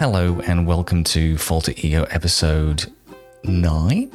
Hello 0.00 0.40
and 0.46 0.66
welcome 0.66 1.04
to 1.04 1.36
Falter 1.36 1.74
Ego 1.76 2.04
episode 2.04 2.90
nine. 3.44 4.10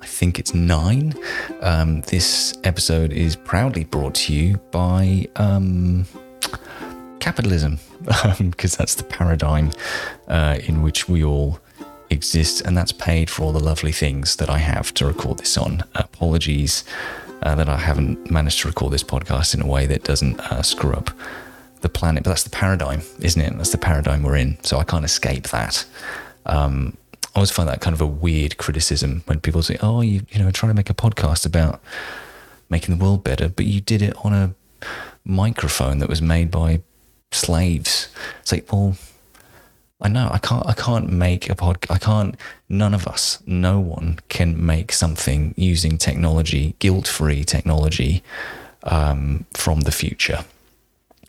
I 0.00 0.06
think 0.06 0.38
it's 0.38 0.54
nine. 0.54 1.12
Um, 1.60 2.00
this 2.00 2.54
episode 2.64 3.12
is 3.12 3.36
proudly 3.36 3.84
brought 3.84 4.14
to 4.14 4.32
you 4.32 4.56
by 4.70 5.28
um, 5.36 6.06
capitalism, 7.20 7.78
because 8.38 8.74
that's 8.78 8.94
the 8.94 9.02
paradigm 9.02 9.70
uh, 10.28 10.60
in 10.64 10.80
which 10.80 11.10
we 11.10 11.22
all 11.22 11.60
exist, 12.08 12.62
and 12.62 12.74
that's 12.74 12.92
paid 12.92 13.28
for 13.28 13.42
all 13.42 13.52
the 13.52 13.62
lovely 13.62 13.92
things 13.92 14.36
that 14.36 14.48
I 14.48 14.56
have 14.56 14.94
to 14.94 15.04
record 15.04 15.40
this 15.40 15.58
on. 15.58 15.84
Apologies 15.94 16.84
uh, 17.42 17.54
that 17.54 17.68
I 17.68 17.76
haven't 17.76 18.30
managed 18.30 18.62
to 18.62 18.68
record 18.68 18.94
this 18.94 19.04
podcast 19.04 19.54
in 19.54 19.60
a 19.60 19.66
way 19.66 19.84
that 19.88 20.04
doesn't 20.04 20.40
uh, 20.40 20.62
screw 20.62 20.94
up 20.94 21.10
the 21.80 21.88
planet, 21.88 22.24
but 22.24 22.30
that's 22.30 22.44
the 22.44 22.50
paradigm, 22.50 23.02
isn't 23.20 23.40
it? 23.40 23.56
That's 23.56 23.70
the 23.70 23.78
paradigm 23.78 24.22
we're 24.22 24.36
in. 24.36 24.62
So 24.62 24.78
I 24.78 24.84
can't 24.84 25.04
escape 25.04 25.48
that. 25.48 25.84
Um, 26.46 26.96
I 27.12 27.38
always 27.38 27.50
find 27.50 27.68
that 27.68 27.80
kind 27.80 27.94
of 27.94 28.00
a 28.00 28.06
weird 28.06 28.56
criticism 28.56 29.22
when 29.26 29.40
people 29.40 29.62
say, 29.62 29.78
"Oh, 29.80 30.00
you 30.00 30.22
you 30.30 30.38
know, 30.38 30.50
trying 30.50 30.70
to 30.70 30.76
make 30.76 30.90
a 30.90 30.94
podcast 30.94 31.46
about 31.46 31.80
making 32.68 32.96
the 32.96 33.04
world 33.04 33.24
better, 33.24 33.48
but 33.48 33.66
you 33.66 33.80
did 33.80 34.02
it 34.02 34.14
on 34.24 34.32
a 34.32 34.54
microphone 35.24 35.98
that 35.98 36.08
was 36.08 36.22
made 36.22 36.50
by 36.50 36.80
slaves." 37.30 38.08
It's 38.40 38.52
like, 38.52 38.72
well, 38.72 38.96
I 40.00 40.08
know 40.08 40.28
I 40.32 40.38
can't 40.38 40.66
I 40.66 40.74
can't 40.74 41.10
make 41.10 41.50
a 41.50 41.54
pod 41.54 41.84
I 41.90 41.98
can't 41.98 42.36
none 42.68 42.94
of 42.94 43.06
us 43.06 43.42
no 43.46 43.80
one 43.80 44.20
can 44.28 44.64
make 44.64 44.92
something 44.92 45.54
using 45.56 45.98
technology 45.98 46.76
guilt-free 46.78 47.44
technology 47.44 48.22
um, 48.84 49.44
from 49.54 49.80
the 49.80 49.90
future 49.90 50.44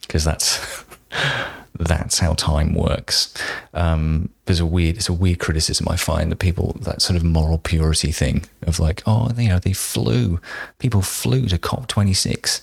because 0.10 0.24
that's 0.24 0.84
that's 1.80 2.20
how 2.20 2.34
time 2.34 2.74
works. 2.74 3.34
Um, 3.74 4.30
there's 4.46 4.60
a 4.60 4.66
weird, 4.66 4.98
it's 4.98 5.08
a 5.08 5.14
weird 5.14 5.40
criticism 5.40 5.88
I 5.88 5.96
find 5.96 6.32
that 6.32 6.40
people 6.40 6.76
that 6.82 7.02
sort 7.02 7.16
of 7.16 7.24
moral 7.24 7.60
purity 7.60 8.12
thing 8.12 8.44
of 8.64 8.80
like, 8.80 9.04
oh, 9.06 9.30
you 9.38 9.48
know, 9.48 9.60
they 9.60 9.72
flew, 9.72 10.42
people 10.80 11.02
flew 11.02 11.48
to 11.48 11.58
COP 11.58 11.88
26. 11.88 12.62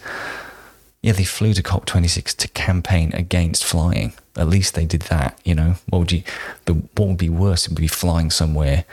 Yeah, 1.02 1.12
they 1.12 1.24
flew 1.24 1.54
to 1.54 1.62
COP 1.62 1.86
26 1.86 2.34
to 2.34 2.48
campaign 2.48 3.12
against 3.14 3.64
flying. 3.64 4.12
At 4.36 4.48
least 4.48 4.74
they 4.74 4.84
did 4.84 5.02
that, 5.02 5.38
you 5.44 5.54
know. 5.54 5.76
What 5.88 6.00
would 6.00 6.12
you? 6.12 6.24
But 6.64 6.74
what 6.74 7.08
would 7.08 7.18
be 7.18 7.30
worse 7.30 7.68
would 7.68 7.78
be 7.78 7.86
flying 7.86 8.30
somewhere 8.30 8.84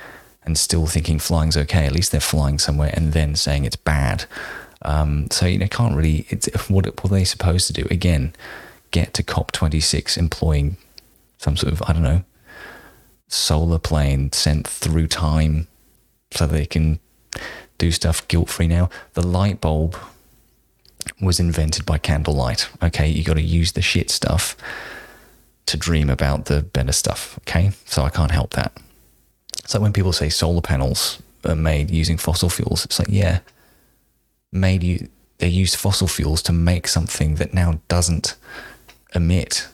and 0.44 0.58
still 0.58 0.86
thinking 0.86 1.20
flying's 1.20 1.58
okay. 1.58 1.86
At 1.86 1.92
least 1.92 2.12
they're 2.12 2.22
flying 2.22 2.60
somewhere 2.60 2.92
and 2.94 3.14
then 3.14 3.36
saying 3.36 3.66
it's 3.66 3.76
bad. 3.76 4.26
Um, 4.84 5.28
so 5.32 5.46
you 5.46 5.58
know, 5.58 5.68
can't 5.68 5.96
really. 5.96 6.26
It's, 6.30 6.48
what, 6.70 6.86
what 6.86 7.06
are 7.06 7.16
they 7.16 7.24
supposed 7.24 7.68
to 7.68 7.74
do? 7.74 7.88
Again, 7.90 8.34
get 8.92 9.14
to 9.16 9.24
COP26 9.24 10.18
employing 10.18 10.78
some 11.38 11.58
sort 11.58 11.74
of 11.74 11.82
I 11.88 11.94
don't 11.94 12.04
know 12.04 12.24
solar 13.34 13.80
plane 13.80 14.32
sent 14.32 14.68
through 14.68 15.08
time 15.08 15.68
so 16.32 16.46
they 16.46 16.66
can 16.66 17.00
do 17.78 17.92
stuff 17.92 18.28
guilt 18.28 18.50
free 18.50 18.68
now. 18.68 18.90
The 19.14 19.26
light 19.26 19.60
bulb 19.60 19.98
was 21.20 21.40
invented 21.40 21.86
by 21.86 21.98
candlelight. 21.98 22.70
Okay, 22.82 23.08
you 23.08 23.24
got 23.24 23.36
to 23.36 23.42
use 23.42 23.72
the 23.74 23.82
shit 23.82 24.10
stuff 24.10 24.56
to 25.66 25.78
dream 25.78 26.10
about 26.10 26.46
the 26.46 26.62
better 26.62 26.92
stuff. 26.92 27.40
Okay, 27.40 27.72
so 27.86 28.04
I 28.04 28.10
can't 28.10 28.32
help 28.32 28.52
that. 28.52 28.72
So 29.66 29.80
when 29.80 29.94
people 29.94 30.14
say 30.14 30.30
solar 30.30 30.62
panels 30.62 31.22
are 31.46 31.56
made 31.56 31.90
using 31.90 32.18
fossil 32.18 32.50
fuels, 32.50 32.86
it's 32.86 33.00
like, 33.00 33.10
yeah, 33.10 33.40
made 34.54 34.84
you 34.84 35.10
they 35.40 35.48
used 35.48 35.76
fossil 35.76 36.08
fuels 36.08 36.42
to 36.44 36.54
make 36.54 36.88
something 36.88 37.36
that 37.36 37.54
now 37.54 37.82
doesn't 37.88 38.36
emit. 39.14 39.68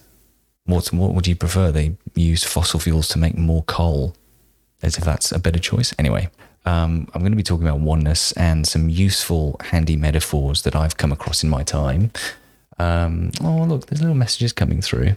What 0.65 0.91
what 0.93 1.13
would 1.13 1.27
you 1.27 1.35
prefer? 1.35 1.71
They 1.71 1.97
use 2.15 2.43
fossil 2.43 2.79
fuels 2.79 3.07
to 3.09 3.19
make 3.19 3.37
more 3.37 3.63
coal, 3.63 4.15
as 4.81 4.97
if 4.97 5.03
that's 5.03 5.31
a 5.31 5.39
better 5.39 5.59
choice. 5.59 5.93
Anyway, 5.99 6.29
um, 6.65 7.07
I'm 7.13 7.21
going 7.21 7.31
to 7.31 7.37
be 7.37 7.43
talking 7.43 7.67
about 7.67 7.79
oneness 7.79 8.31
and 8.33 8.67
some 8.67 8.89
useful, 8.89 9.57
handy 9.65 9.95
metaphors 9.95 10.63
that 10.63 10.75
I've 10.75 10.97
come 10.97 11.11
across 11.11 11.43
in 11.43 11.49
my 11.49 11.63
time. 11.63 12.11
Um, 12.77 13.31
oh, 13.43 13.63
look, 13.63 13.87
there's 13.87 14.01
little 14.01 14.15
messages 14.15 14.53
coming 14.53 14.81
through. 14.81 15.15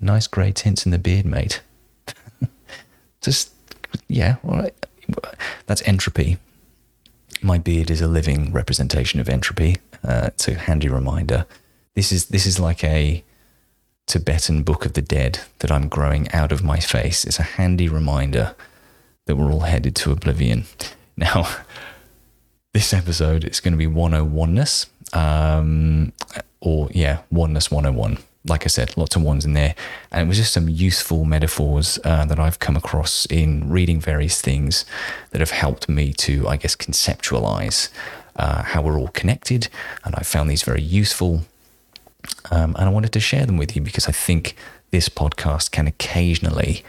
Nice 0.00 0.26
grey 0.26 0.52
tints 0.52 0.84
in 0.84 0.92
the 0.92 0.98
beard, 0.98 1.24
mate. 1.24 1.60
Just, 3.20 3.52
yeah, 4.08 4.36
all 4.44 4.58
right. 4.58 4.74
That's 5.66 5.82
entropy. 5.82 6.38
My 7.42 7.58
beard 7.58 7.90
is 7.90 8.00
a 8.00 8.06
living 8.06 8.52
representation 8.52 9.20
of 9.20 9.28
entropy. 9.28 9.76
Uh, 10.02 10.28
it's 10.28 10.48
a 10.48 10.54
handy 10.54 10.88
reminder. 10.88 11.46
This 11.94 12.12
is 12.12 12.26
this 12.26 12.46
is 12.46 12.58
like 12.58 12.82
a 12.84 13.22
Tibetan 14.06 14.62
Book 14.62 14.84
of 14.84 14.92
the 14.92 15.02
Dead 15.02 15.40
that 15.60 15.70
I'm 15.70 15.88
growing 15.88 16.30
out 16.32 16.52
of 16.52 16.62
my 16.62 16.78
face. 16.78 17.24
It's 17.24 17.38
a 17.38 17.42
handy 17.42 17.88
reminder 17.88 18.54
that 19.26 19.36
we're 19.36 19.50
all 19.50 19.60
headed 19.60 19.94
to 19.96 20.12
oblivion. 20.12 20.64
Now, 21.16 21.46
this 22.72 22.92
episode 22.92 23.44
is 23.44 23.60
going 23.60 23.70
to 23.70 23.78
be 23.78 23.86
101ness, 23.86 24.86
um, 25.12 26.12
or 26.60 26.88
yeah, 26.90 27.20
oneness 27.30 27.70
101. 27.70 28.18
Like 28.46 28.64
I 28.64 28.68
said, 28.68 28.96
lots 28.96 29.16
of 29.16 29.22
ones 29.22 29.44
in 29.44 29.54
there. 29.54 29.74
And 30.10 30.22
it 30.22 30.28
was 30.28 30.36
just 30.36 30.52
some 30.52 30.68
useful 30.68 31.24
metaphors 31.24 31.98
uh, 32.04 32.24
that 32.26 32.38
I've 32.38 32.58
come 32.58 32.76
across 32.76 33.26
in 33.26 33.70
reading 33.70 34.00
various 34.00 34.40
things 34.40 34.84
that 35.30 35.40
have 35.40 35.50
helped 35.50 35.88
me 35.88 36.12
to, 36.14 36.46
I 36.46 36.56
guess, 36.56 36.76
conceptualize 36.76 37.88
uh, 38.36 38.62
how 38.62 38.82
we're 38.82 38.98
all 38.98 39.08
connected. 39.08 39.68
And 40.04 40.14
I 40.16 40.22
found 40.22 40.50
these 40.50 40.62
very 40.62 40.82
useful. 40.82 41.42
Um, 42.50 42.74
and 42.78 42.88
I 42.88 42.88
wanted 42.88 43.12
to 43.12 43.20
share 43.20 43.46
them 43.46 43.56
with 43.56 43.74
you 43.74 43.82
because 43.82 44.08
I 44.08 44.12
think 44.12 44.56
this 44.90 45.08
podcast 45.08 45.70
can 45.70 45.86
occasionally 45.86 46.84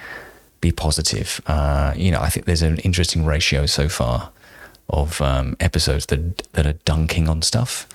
be 0.61 0.71
positive. 0.71 1.41
Uh, 1.47 1.93
you 1.95 2.11
know, 2.11 2.19
I 2.19 2.29
think 2.29 2.45
there's 2.45 2.61
an 2.61 2.77
interesting 2.79 3.25
ratio 3.25 3.65
so 3.65 3.87
far 3.87 4.31
of 4.89 5.21
um, 5.21 5.55
episodes 5.59 6.05
that 6.07 6.37
that 6.53 6.65
are 6.67 6.77
dunking 6.85 7.27
on 7.27 7.41
stuff 7.41 7.87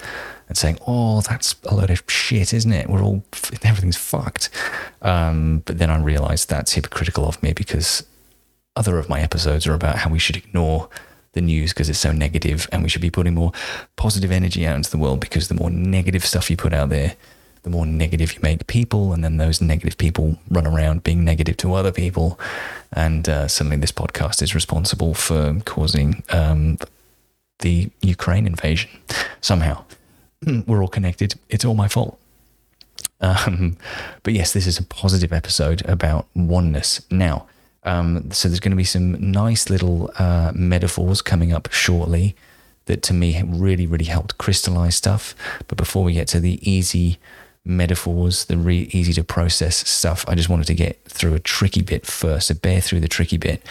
and 0.50 0.58
saying, 0.58 0.78
"Oh, 0.84 1.20
that's 1.20 1.54
a 1.64 1.74
load 1.76 1.90
of 1.90 2.02
shit, 2.08 2.52
isn't 2.52 2.72
it? 2.72 2.90
We're 2.90 3.04
all 3.04 3.22
everything's 3.62 3.96
fucked." 3.96 4.50
Um, 5.00 5.62
but 5.64 5.78
then 5.78 5.90
I 5.90 5.98
realised 5.98 6.50
that's 6.50 6.72
hypocritical 6.72 7.26
of 7.26 7.40
me 7.40 7.52
because 7.52 8.04
other 8.74 8.98
of 8.98 9.08
my 9.08 9.20
episodes 9.20 9.64
are 9.68 9.74
about 9.74 9.98
how 9.98 10.10
we 10.10 10.18
should 10.18 10.36
ignore 10.36 10.88
the 11.34 11.40
news 11.40 11.72
because 11.72 11.88
it's 11.88 12.00
so 12.00 12.10
negative, 12.10 12.68
and 12.72 12.82
we 12.82 12.88
should 12.88 13.00
be 13.00 13.10
putting 13.10 13.34
more 13.34 13.52
positive 13.94 14.32
energy 14.32 14.66
out 14.66 14.74
into 14.74 14.90
the 14.90 14.98
world 14.98 15.20
because 15.20 15.46
the 15.46 15.54
more 15.54 15.70
negative 15.70 16.26
stuff 16.26 16.50
you 16.50 16.56
put 16.56 16.74
out 16.74 16.88
there, 16.88 17.14
the 17.62 17.70
more 17.70 17.86
negative 17.86 18.34
you 18.34 18.40
make 18.42 18.66
people, 18.66 19.12
and 19.12 19.22
then 19.22 19.36
those 19.36 19.60
negative 19.60 19.96
people 19.98 20.36
run 20.50 20.66
around 20.66 21.04
being 21.04 21.24
negative 21.24 21.56
to 21.58 21.74
other 21.74 21.92
people, 21.92 22.40
and 22.92 23.28
uh, 23.28 23.46
suddenly 23.46 23.76
this 23.76 23.92
podcast 23.92 24.42
is 24.42 24.52
responsible 24.52 25.14
for 25.14 25.60
causing 25.64 26.24
um, 26.30 26.76
the 27.60 27.88
Ukraine 28.02 28.48
invasion. 28.48 28.90
Somehow, 29.40 29.84
we're 30.66 30.82
all 30.82 30.88
connected. 30.88 31.34
It's 31.48 31.64
all 31.64 31.74
my 31.74 31.88
fault. 31.88 32.18
Um, 33.20 33.76
but 34.22 34.32
yes, 34.32 34.52
this 34.52 34.66
is 34.66 34.78
a 34.78 34.82
positive 34.82 35.32
episode 35.32 35.84
about 35.86 36.26
oneness. 36.34 37.02
Now, 37.10 37.46
um, 37.84 38.30
so 38.30 38.48
there's 38.48 38.60
going 38.60 38.72
to 38.72 38.76
be 38.76 38.84
some 38.84 39.30
nice 39.30 39.70
little 39.70 40.10
uh, 40.18 40.52
metaphors 40.54 41.22
coming 41.22 41.52
up 41.52 41.70
shortly 41.70 42.34
that 42.86 43.02
to 43.04 43.14
me 43.14 43.42
really, 43.46 43.86
really 43.86 44.06
helped 44.06 44.38
crystallize 44.38 44.96
stuff. 44.96 45.34
But 45.68 45.78
before 45.78 46.02
we 46.02 46.12
get 46.12 46.28
to 46.28 46.40
the 46.40 46.58
easy 46.68 47.18
metaphors, 47.64 48.46
the 48.46 48.56
re- 48.56 48.88
easy 48.92 49.12
to 49.12 49.24
process 49.24 49.88
stuff. 49.88 50.24
I 50.26 50.34
just 50.34 50.48
wanted 50.48 50.66
to 50.66 50.74
get 50.74 51.02
through 51.04 51.34
a 51.34 51.38
tricky 51.38 51.82
bit 51.82 52.06
first, 52.06 52.48
so 52.48 52.54
bear 52.54 52.80
through 52.80 53.00
the 53.00 53.08
tricky 53.08 53.36
bit, 53.36 53.62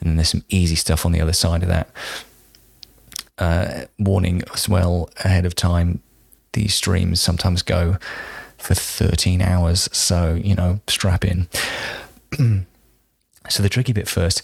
and 0.00 0.10
then 0.10 0.16
there's 0.16 0.30
some 0.30 0.44
easy 0.48 0.74
stuff 0.74 1.06
on 1.06 1.12
the 1.12 1.20
other 1.20 1.32
side 1.32 1.62
of 1.62 1.68
that. 1.68 1.88
Uh, 3.38 3.84
warning 3.98 4.42
as 4.52 4.68
well 4.68 5.10
ahead 5.24 5.44
of 5.44 5.54
time: 5.54 6.02
these 6.56 6.74
streams 6.74 7.20
sometimes 7.20 7.62
go 7.62 7.98
for 8.58 8.74
13 8.74 9.40
hours, 9.40 9.88
so 9.92 10.34
you 10.34 10.56
know, 10.56 10.80
strap 10.88 11.24
in. 11.24 11.46
so 13.48 13.62
the 13.62 13.68
tricky 13.68 13.92
bit 13.92 14.08
first. 14.08 14.42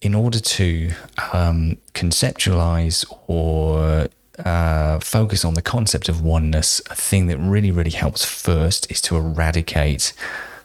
In 0.00 0.14
order 0.14 0.40
to 0.40 0.90
um, 1.32 1.78
conceptualize 1.94 3.06
or 3.26 4.08
uh, 4.44 4.98
focus 4.98 5.44
on 5.44 5.54
the 5.54 5.62
concept 5.62 6.08
of 6.08 6.20
oneness, 6.20 6.82
a 6.90 6.94
thing 6.94 7.26
that 7.28 7.38
really, 7.38 7.70
really 7.70 7.90
helps 7.90 8.24
first 8.24 8.90
is 8.90 9.00
to 9.02 9.16
eradicate 9.16 10.12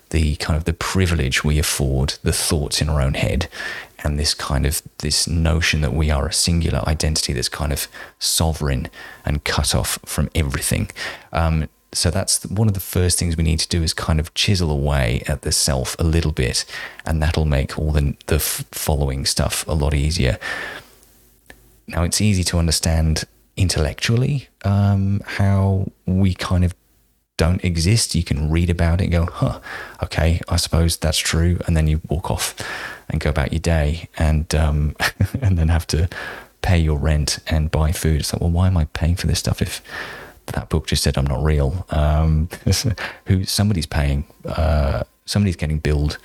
the 0.10 0.36
kind 0.38 0.58
of 0.58 0.66
the 0.66 0.74
privilege 0.74 1.44
we 1.44 1.60
afford 1.60 2.16
the 2.24 2.34
thoughts 2.34 2.82
in 2.82 2.90
our 2.90 3.00
own 3.00 3.14
head 3.14 3.48
and 4.04 4.20
this 4.20 4.34
kind 4.34 4.66
of 4.66 4.82
this 5.00 5.28
notion 5.28 5.82
that 5.82 5.94
we 5.94 6.10
are 6.10 6.28
a 6.28 6.34
singular 6.34 6.82
identity 6.88 7.34
that's 7.34 7.50
kind 7.50 7.72
of 7.72 7.88
sovereign 8.20 8.90
and 9.26 9.44
cut 9.44 9.76
off 9.76 10.00
from 10.06 10.30
everything. 10.36 10.90
Um, 11.32 11.70
so 11.92 12.12
that's 12.12 12.46
one 12.46 12.68
of 12.68 12.76
the 12.76 12.80
first 12.80 13.18
things 13.18 13.36
we 13.36 13.44
need 13.44 13.60
to 13.60 13.68
do 13.68 13.82
is 13.82 13.94
kind 13.94 14.20
of 14.20 14.34
chisel 14.36 14.70
away 14.70 15.24
at 15.28 15.42
the 15.42 15.52
self 15.52 15.96
a 16.00 16.04
little 16.04 16.32
bit, 16.32 16.66
and 17.06 17.22
that'll 17.22 17.46
make 17.46 17.78
all 17.78 17.92
the 17.92 18.16
the 18.28 18.40
following 18.40 19.26
stuff 19.26 19.68
a 19.68 19.74
lot 19.74 19.94
easier. 19.94 20.38
Now 21.88 22.04
it's 22.04 22.22
easy 22.22 22.44
to 22.46 22.60
understand 22.60 23.24
intellectually 23.58 24.48
um, 24.64 25.22
how 25.26 25.88
we 26.06 26.34
kind 26.34 26.64
of 26.64 26.74
don't 27.40 27.64
exist. 27.64 28.16
You 28.16 28.24
can 28.24 28.52
read 28.52 28.70
about 28.70 29.00
it 29.00 29.06
and 29.06 29.14
go, 29.14 29.26
huh, 29.32 29.62
okay, 30.04 30.42
I 30.50 30.58
suppose 30.58 30.98
that's 30.98 31.18
true. 31.18 31.58
And 31.66 31.78
then 31.78 31.88
you 31.88 32.02
walk 32.10 32.30
off 32.30 32.54
and 33.10 33.22
go 33.22 33.30
about 33.30 33.54
your 33.54 33.62
day 33.62 34.10
and, 34.18 34.54
um, 34.54 34.94
and 35.42 35.58
then 35.58 35.70
have 35.70 35.88
to 35.88 36.10
pay 36.62 36.78
your 36.78 37.00
rent 37.00 37.40
and 37.48 37.72
buy 37.72 37.94
food. 37.94 38.20
It's 38.20 38.34
like, 38.34 38.42
well, 38.42 38.52
why 38.52 38.68
am 38.68 38.76
I 38.76 38.86
paying 38.92 39.16
for 39.16 39.28
this 39.28 39.40
stuff 39.40 39.62
if 39.62 39.82
that 40.48 40.68
book 40.68 40.86
just 40.86 41.02
said 41.02 41.18
I'm 41.18 41.26
not 41.26 41.42
real? 41.42 41.86
Um, 41.92 42.50
who 43.26 43.46
somebody's 43.46 43.86
paying, 43.86 44.26
uh, 44.46 45.04
somebody's 45.26 45.56
getting 45.56 45.80
billed 45.80 46.18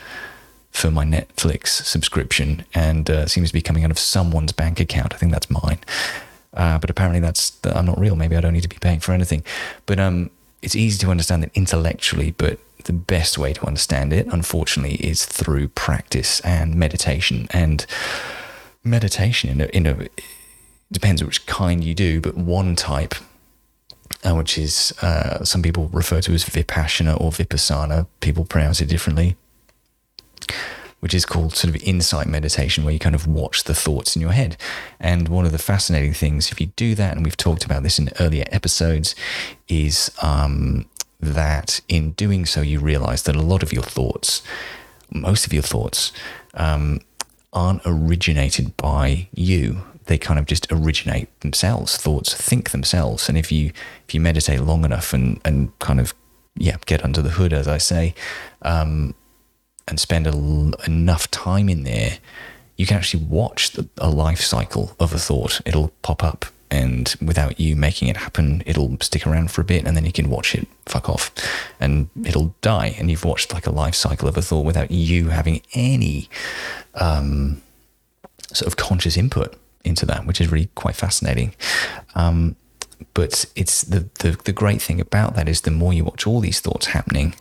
for 0.72 0.90
my 0.90 1.04
Netflix 1.04 1.68
subscription 1.68 2.64
and 2.74 3.08
uh, 3.08 3.26
seems 3.26 3.50
to 3.50 3.54
be 3.54 3.62
coming 3.62 3.84
out 3.84 3.92
of 3.92 4.00
someone's 4.00 4.50
bank 4.50 4.80
account. 4.80 5.14
I 5.14 5.16
think 5.18 5.30
that's 5.30 5.48
mine. 5.48 5.78
Uh, 6.54 6.78
but 6.78 6.90
apparently 6.90 7.20
that's 7.20 7.58
I'm 7.64 7.86
not 7.86 7.98
real. 7.98 8.16
Maybe 8.16 8.36
I 8.36 8.40
don't 8.40 8.52
need 8.52 8.62
to 8.62 8.68
be 8.68 8.78
paying 8.80 9.00
for 9.00 9.12
anything. 9.12 9.44
But 9.86 9.98
um, 9.98 10.30
it's 10.64 10.76
easy 10.76 10.98
to 10.98 11.10
understand 11.10 11.44
it 11.44 11.50
intellectually, 11.54 12.32
but 12.32 12.58
the 12.84 12.92
best 12.92 13.38
way 13.38 13.52
to 13.52 13.66
understand 13.66 14.12
it, 14.12 14.26
unfortunately, 14.26 14.96
is 14.96 15.24
through 15.24 15.68
practice 15.68 16.40
and 16.40 16.74
meditation. 16.74 17.46
And 17.50 17.86
meditation, 18.82 19.50
in 19.50 19.60
a, 19.60 19.64
in 19.66 19.86
a 19.86 20.08
depends 20.90 21.22
which 21.22 21.46
kind 21.46 21.82
you 21.82 21.94
do, 21.94 22.20
but 22.20 22.36
one 22.36 22.76
type, 22.76 23.14
uh, 24.22 24.34
which 24.34 24.58
is 24.58 24.92
uh, 25.02 25.44
some 25.44 25.62
people 25.62 25.88
refer 25.92 26.20
to 26.22 26.32
as 26.32 26.44
vipassana 26.44 27.20
or 27.20 27.30
vipassana. 27.30 28.06
People 28.20 28.44
pronounce 28.44 28.80
it 28.80 28.88
differently 28.88 29.36
which 31.04 31.12
is 31.12 31.26
called 31.26 31.54
sort 31.54 31.68
of 31.68 31.82
insight 31.82 32.26
meditation, 32.26 32.82
where 32.82 32.94
you 32.94 32.98
kind 32.98 33.14
of 33.14 33.26
watch 33.26 33.64
the 33.64 33.74
thoughts 33.74 34.16
in 34.16 34.22
your 34.22 34.32
head. 34.32 34.56
And 34.98 35.28
one 35.28 35.44
of 35.44 35.52
the 35.52 35.58
fascinating 35.58 36.14
things, 36.14 36.50
if 36.50 36.62
you 36.62 36.68
do 36.76 36.94
that, 36.94 37.14
and 37.14 37.26
we've 37.26 37.36
talked 37.36 37.62
about 37.62 37.82
this 37.82 37.98
in 37.98 38.08
earlier 38.18 38.46
episodes, 38.50 39.14
is 39.68 40.10
um, 40.22 40.86
that 41.20 41.82
in 41.90 42.12
doing 42.12 42.46
so, 42.46 42.62
you 42.62 42.80
realize 42.80 43.24
that 43.24 43.36
a 43.36 43.42
lot 43.42 43.62
of 43.62 43.70
your 43.70 43.82
thoughts, 43.82 44.42
most 45.10 45.44
of 45.44 45.52
your 45.52 45.62
thoughts, 45.62 46.10
um, 46.54 47.02
aren't 47.52 47.82
originated 47.84 48.74
by 48.78 49.28
you. 49.34 49.82
They 50.06 50.16
kind 50.16 50.38
of 50.38 50.46
just 50.46 50.66
originate 50.72 51.28
themselves. 51.40 51.98
Thoughts 51.98 52.32
think 52.32 52.70
themselves, 52.70 53.28
and 53.28 53.36
if 53.36 53.52
you 53.52 53.72
if 54.08 54.14
you 54.14 54.22
meditate 54.22 54.62
long 54.62 54.86
enough 54.86 55.12
and 55.12 55.38
and 55.44 55.78
kind 55.80 56.00
of 56.00 56.14
yeah 56.56 56.78
get 56.86 57.04
under 57.04 57.20
the 57.20 57.36
hood, 57.36 57.52
as 57.52 57.68
I 57.68 57.76
say, 57.76 58.14
um, 58.62 59.14
and 59.86 60.00
spend 60.00 60.26
enough 60.26 61.30
time 61.30 61.68
in 61.68 61.84
there, 61.84 62.18
you 62.76 62.86
can 62.86 62.96
actually 62.96 63.24
watch 63.24 63.72
the, 63.72 63.88
a 63.98 64.10
life 64.10 64.40
cycle 64.40 64.96
of 64.98 65.12
a 65.12 65.18
thought. 65.18 65.60
It'll 65.64 65.92
pop 66.02 66.24
up, 66.24 66.46
and 66.70 67.14
without 67.22 67.60
you 67.60 67.76
making 67.76 68.08
it 68.08 68.16
happen, 68.16 68.62
it'll 68.66 68.96
stick 69.00 69.26
around 69.26 69.50
for 69.50 69.60
a 69.60 69.64
bit, 69.64 69.84
and 69.86 69.96
then 69.96 70.04
you 70.04 70.12
can 70.12 70.30
watch 70.30 70.54
it 70.54 70.66
fuck 70.86 71.08
off, 71.08 71.30
and 71.78 72.08
it'll 72.24 72.54
die. 72.62 72.96
And 72.98 73.10
you've 73.10 73.24
watched 73.24 73.52
like 73.52 73.66
a 73.66 73.70
life 73.70 73.94
cycle 73.94 74.28
of 74.28 74.36
a 74.36 74.42
thought 74.42 74.64
without 74.64 74.90
you 74.90 75.28
having 75.28 75.62
any 75.74 76.28
um, 76.94 77.62
sort 78.52 78.66
of 78.66 78.76
conscious 78.76 79.16
input 79.16 79.54
into 79.84 80.06
that, 80.06 80.26
which 80.26 80.40
is 80.40 80.50
really 80.50 80.70
quite 80.74 80.96
fascinating. 80.96 81.54
Um, 82.14 82.56
but 83.12 83.44
it's 83.54 83.82
the, 83.82 84.08
the 84.20 84.38
the 84.44 84.52
great 84.52 84.80
thing 84.80 85.00
about 85.00 85.34
that 85.34 85.48
is 85.48 85.60
the 85.60 85.70
more 85.70 85.92
you 85.92 86.04
watch 86.04 86.26
all 86.26 86.40
these 86.40 86.60
thoughts 86.60 86.86
happening, 86.86 87.34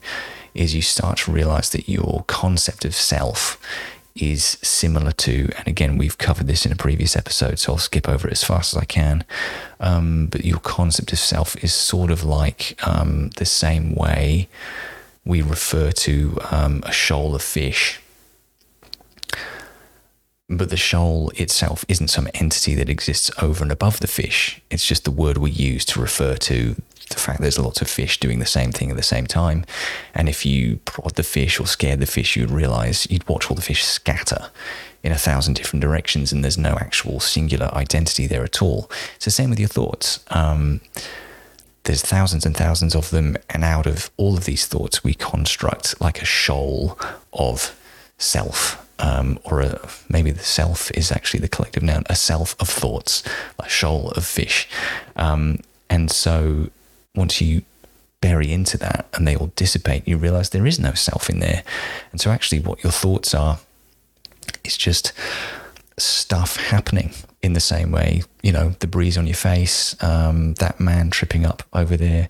is 0.53 0.75
you 0.75 0.81
start 0.81 1.17
to 1.19 1.31
realize 1.31 1.69
that 1.71 1.89
your 1.89 2.23
concept 2.27 2.85
of 2.85 2.95
self 2.95 3.59
is 4.15 4.43
similar 4.61 5.11
to, 5.11 5.49
and 5.57 5.67
again, 5.67 5.97
we've 5.97 6.17
covered 6.17 6.47
this 6.47 6.65
in 6.65 6.71
a 6.71 6.75
previous 6.75 7.15
episode, 7.15 7.57
so 7.57 7.73
I'll 7.73 7.79
skip 7.79 8.07
over 8.07 8.27
it 8.27 8.33
as 8.33 8.43
fast 8.43 8.75
as 8.75 8.81
I 8.81 8.85
can. 8.85 9.23
Um, 9.79 10.27
but 10.27 10.45
your 10.45 10.59
concept 10.59 11.11
of 11.11 11.19
self 11.19 11.61
is 11.63 11.73
sort 11.73 12.11
of 12.11 12.23
like 12.23 12.77
um, 12.85 13.29
the 13.37 13.45
same 13.45 13.95
way 13.95 14.47
we 15.25 15.41
refer 15.41 15.91
to 15.91 16.37
um, 16.51 16.83
a 16.85 16.91
shoal 16.91 17.33
of 17.33 17.41
fish. 17.41 17.99
But 20.57 20.69
the 20.69 20.77
shoal 20.77 21.31
itself 21.35 21.85
isn't 21.87 22.09
some 22.09 22.27
entity 22.33 22.75
that 22.75 22.89
exists 22.89 23.31
over 23.41 23.63
and 23.63 23.71
above 23.71 23.99
the 23.99 24.07
fish. 24.07 24.61
It's 24.69 24.85
just 24.85 25.03
the 25.03 25.11
word 25.11 25.37
we 25.37 25.51
use 25.51 25.85
to 25.85 26.01
refer 26.01 26.35
to 26.35 26.75
the 27.09 27.19
fact 27.19 27.41
there's 27.41 27.59
lots 27.59 27.81
of 27.81 27.89
fish 27.89 28.19
doing 28.19 28.39
the 28.39 28.45
same 28.45 28.71
thing 28.71 28.89
at 28.89 28.97
the 28.97 29.03
same 29.03 29.27
time. 29.27 29.65
And 30.13 30.29
if 30.29 30.45
you 30.45 30.77
prod 30.85 31.15
the 31.15 31.23
fish 31.23 31.59
or 31.59 31.67
scared 31.67 31.99
the 31.99 32.05
fish, 32.05 32.35
you'd 32.35 32.51
realize 32.51 33.07
you'd 33.09 33.27
watch 33.27 33.49
all 33.49 33.55
the 33.55 33.61
fish 33.61 33.83
scatter 33.83 34.49
in 35.03 35.11
a 35.11 35.17
thousand 35.17 35.55
different 35.55 35.81
directions 35.81 36.31
and 36.31 36.43
there's 36.43 36.57
no 36.57 36.77
actual 36.79 37.19
singular 37.19 37.67
identity 37.73 38.25
there 38.25 38.43
at 38.43 38.61
all. 38.61 38.89
It's 39.15 39.25
the 39.25 39.31
same 39.31 39.49
with 39.49 39.59
your 39.59 39.69
thoughts. 39.69 40.23
Um, 40.29 40.81
there's 41.83 42.01
thousands 42.01 42.45
and 42.45 42.55
thousands 42.55 42.95
of 42.95 43.09
them, 43.09 43.35
and 43.49 43.63
out 43.63 43.85
of 43.85 44.09
all 44.15 44.37
of 44.37 44.45
these 44.45 44.65
thoughts, 44.65 45.03
we 45.03 45.13
construct 45.13 45.99
like 45.99 46.21
a 46.21 46.25
shoal 46.25 46.97
of 47.33 47.77
self. 48.17 48.82
Um, 48.99 49.39
or 49.43 49.61
a, 49.61 49.89
maybe 50.07 50.31
the 50.31 50.43
self 50.43 50.91
is 50.91 51.11
actually 51.11 51.39
the 51.39 51.49
collective 51.49 51.83
noun, 51.83 52.03
a 52.07 52.15
self 52.15 52.55
of 52.59 52.69
thoughts, 52.69 53.23
a 53.59 53.67
shoal 53.67 54.11
of 54.11 54.25
fish. 54.25 54.69
Um, 55.15 55.59
and 55.89 56.11
so 56.11 56.69
once 57.15 57.41
you 57.41 57.63
bury 58.21 58.53
into 58.53 58.77
that 58.77 59.05
and 59.13 59.27
they 59.27 59.35
all 59.35 59.51
dissipate, 59.55 60.07
you 60.07 60.17
realize 60.17 60.49
there 60.51 60.65
is 60.65 60.79
no 60.79 60.93
self 60.93 61.29
in 61.29 61.39
there. 61.39 61.63
And 62.11 62.21
so, 62.21 62.31
actually, 62.31 62.61
what 62.61 62.83
your 62.83 62.91
thoughts 62.91 63.33
are 63.33 63.59
is 64.63 64.77
just 64.77 65.11
stuff 65.97 66.55
happening 66.55 67.13
in 67.41 67.53
the 67.53 67.59
same 67.59 67.91
way. 67.91 68.23
You 68.41 68.53
know, 68.53 68.75
the 68.79 68.87
breeze 68.87 69.17
on 69.17 69.27
your 69.27 69.35
face, 69.35 70.01
um, 70.01 70.53
that 70.55 70.79
man 70.79 71.09
tripping 71.09 71.45
up 71.45 71.63
over 71.73 71.97
there 71.97 72.29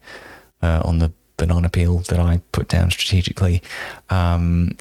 uh, 0.62 0.82
on 0.84 0.98
the 0.98 1.12
banana 1.38 1.70
peel 1.70 2.00
that 2.00 2.20
I 2.20 2.42
put 2.52 2.68
down 2.68 2.90
strategically. 2.90 3.62
Um, 4.10 4.78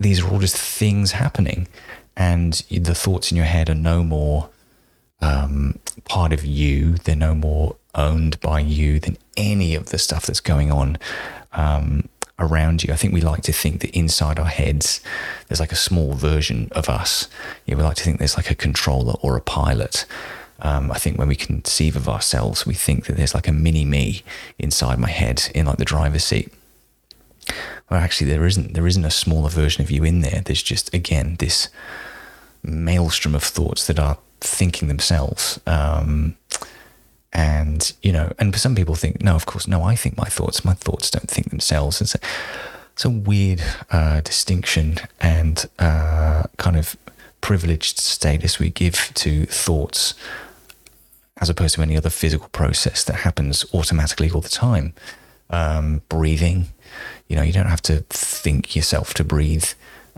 these 0.00 0.22
are 0.22 0.30
all 0.30 0.38
just 0.38 0.56
things 0.56 1.12
happening, 1.12 1.68
and 2.16 2.54
the 2.70 2.94
thoughts 2.94 3.30
in 3.30 3.36
your 3.36 3.46
head 3.46 3.68
are 3.68 3.74
no 3.74 4.02
more 4.02 4.50
um, 5.20 5.78
part 6.04 6.32
of 6.32 6.44
you. 6.44 6.94
They're 6.94 7.16
no 7.16 7.34
more 7.34 7.76
owned 7.94 8.40
by 8.40 8.60
you 8.60 9.00
than 9.00 9.18
any 9.36 9.74
of 9.74 9.86
the 9.86 9.98
stuff 9.98 10.26
that's 10.26 10.40
going 10.40 10.70
on 10.70 10.98
um, 11.52 12.08
around 12.38 12.84
you. 12.84 12.92
I 12.92 12.96
think 12.96 13.12
we 13.12 13.20
like 13.20 13.42
to 13.42 13.52
think 13.52 13.80
that 13.80 13.90
inside 13.90 14.38
our 14.38 14.46
heads, 14.46 15.00
there's 15.48 15.60
like 15.60 15.72
a 15.72 15.76
small 15.76 16.14
version 16.14 16.68
of 16.72 16.88
us. 16.88 17.28
Yeah, 17.66 17.74
we 17.74 17.82
like 17.82 17.96
to 17.96 18.04
think 18.04 18.18
there's 18.18 18.36
like 18.36 18.50
a 18.50 18.54
controller 18.54 19.14
or 19.20 19.36
a 19.36 19.40
pilot. 19.40 20.06
Um, 20.60 20.90
I 20.90 20.98
think 20.98 21.18
when 21.18 21.28
we 21.28 21.36
conceive 21.36 21.94
of 21.96 22.08
ourselves, 22.08 22.66
we 22.66 22.74
think 22.74 23.06
that 23.06 23.16
there's 23.16 23.34
like 23.34 23.48
a 23.48 23.52
mini 23.52 23.84
me 23.84 24.22
inside 24.58 24.98
my 24.98 25.10
head 25.10 25.50
in 25.54 25.66
like 25.66 25.78
the 25.78 25.84
driver's 25.84 26.24
seat. 26.24 26.52
Well, 27.90 28.00
actually, 28.00 28.30
there 28.30 28.46
isn't. 28.46 28.74
There 28.74 28.86
isn't 28.86 29.04
a 29.04 29.10
smaller 29.10 29.48
version 29.48 29.82
of 29.82 29.90
you 29.90 30.04
in 30.04 30.20
there. 30.20 30.42
There's 30.44 30.62
just 30.62 30.92
again 30.94 31.36
this 31.38 31.68
maelstrom 32.62 33.34
of 33.34 33.42
thoughts 33.42 33.86
that 33.86 33.98
are 33.98 34.18
thinking 34.40 34.88
themselves. 34.88 35.60
Um, 35.66 36.36
and, 37.32 37.92
you 38.02 38.12
know, 38.12 38.32
and 38.38 38.54
some 38.56 38.74
people 38.74 38.94
think, 38.94 39.22
no, 39.22 39.34
of 39.34 39.46
course, 39.46 39.68
no, 39.68 39.82
I 39.82 39.94
think 39.94 40.16
my 40.16 40.24
thoughts. 40.24 40.64
My 40.64 40.74
thoughts 40.74 41.10
don't 41.10 41.28
think 41.28 41.50
themselves. 41.50 42.00
It's 42.00 42.14
a, 42.14 42.18
it's 42.92 43.04
a 43.04 43.10
weird 43.10 43.62
uh, 43.90 44.20
distinction 44.22 44.96
and 45.20 45.66
uh, 45.78 46.44
kind 46.56 46.76
of 46.76 46.96
privileged 47.40 47.98
status 47.98 48.58
we 48.58 48.70
give 48.70 49.12
to 49.14 49.46
thoughts 49.46 50.14
as 51.40 51.48
opposed 51.48 51.76
to 51.76 51.82
any 51.82 51.96
other 51.96 52.10
physical 52.10 52.48
process 52.48 53.04
that 53.04 53.16
happens 53.16 53.64
automatically 53.72 54.30
all 54.30 54.40
the 54.40 54.48
time. 54.48 54.92
Um, 55.50 56.02
breathing, 56.08 56.66
you 57.28 57.36
know, 57.36 57.42
you 57.42 57.52
don't 57.52 57.66
have 57.66 57.82
to 57.82 58.00
think 58.08 58.74
yourself 58.74 59.14
to 59.14 59.24
breathe 59.24 59.66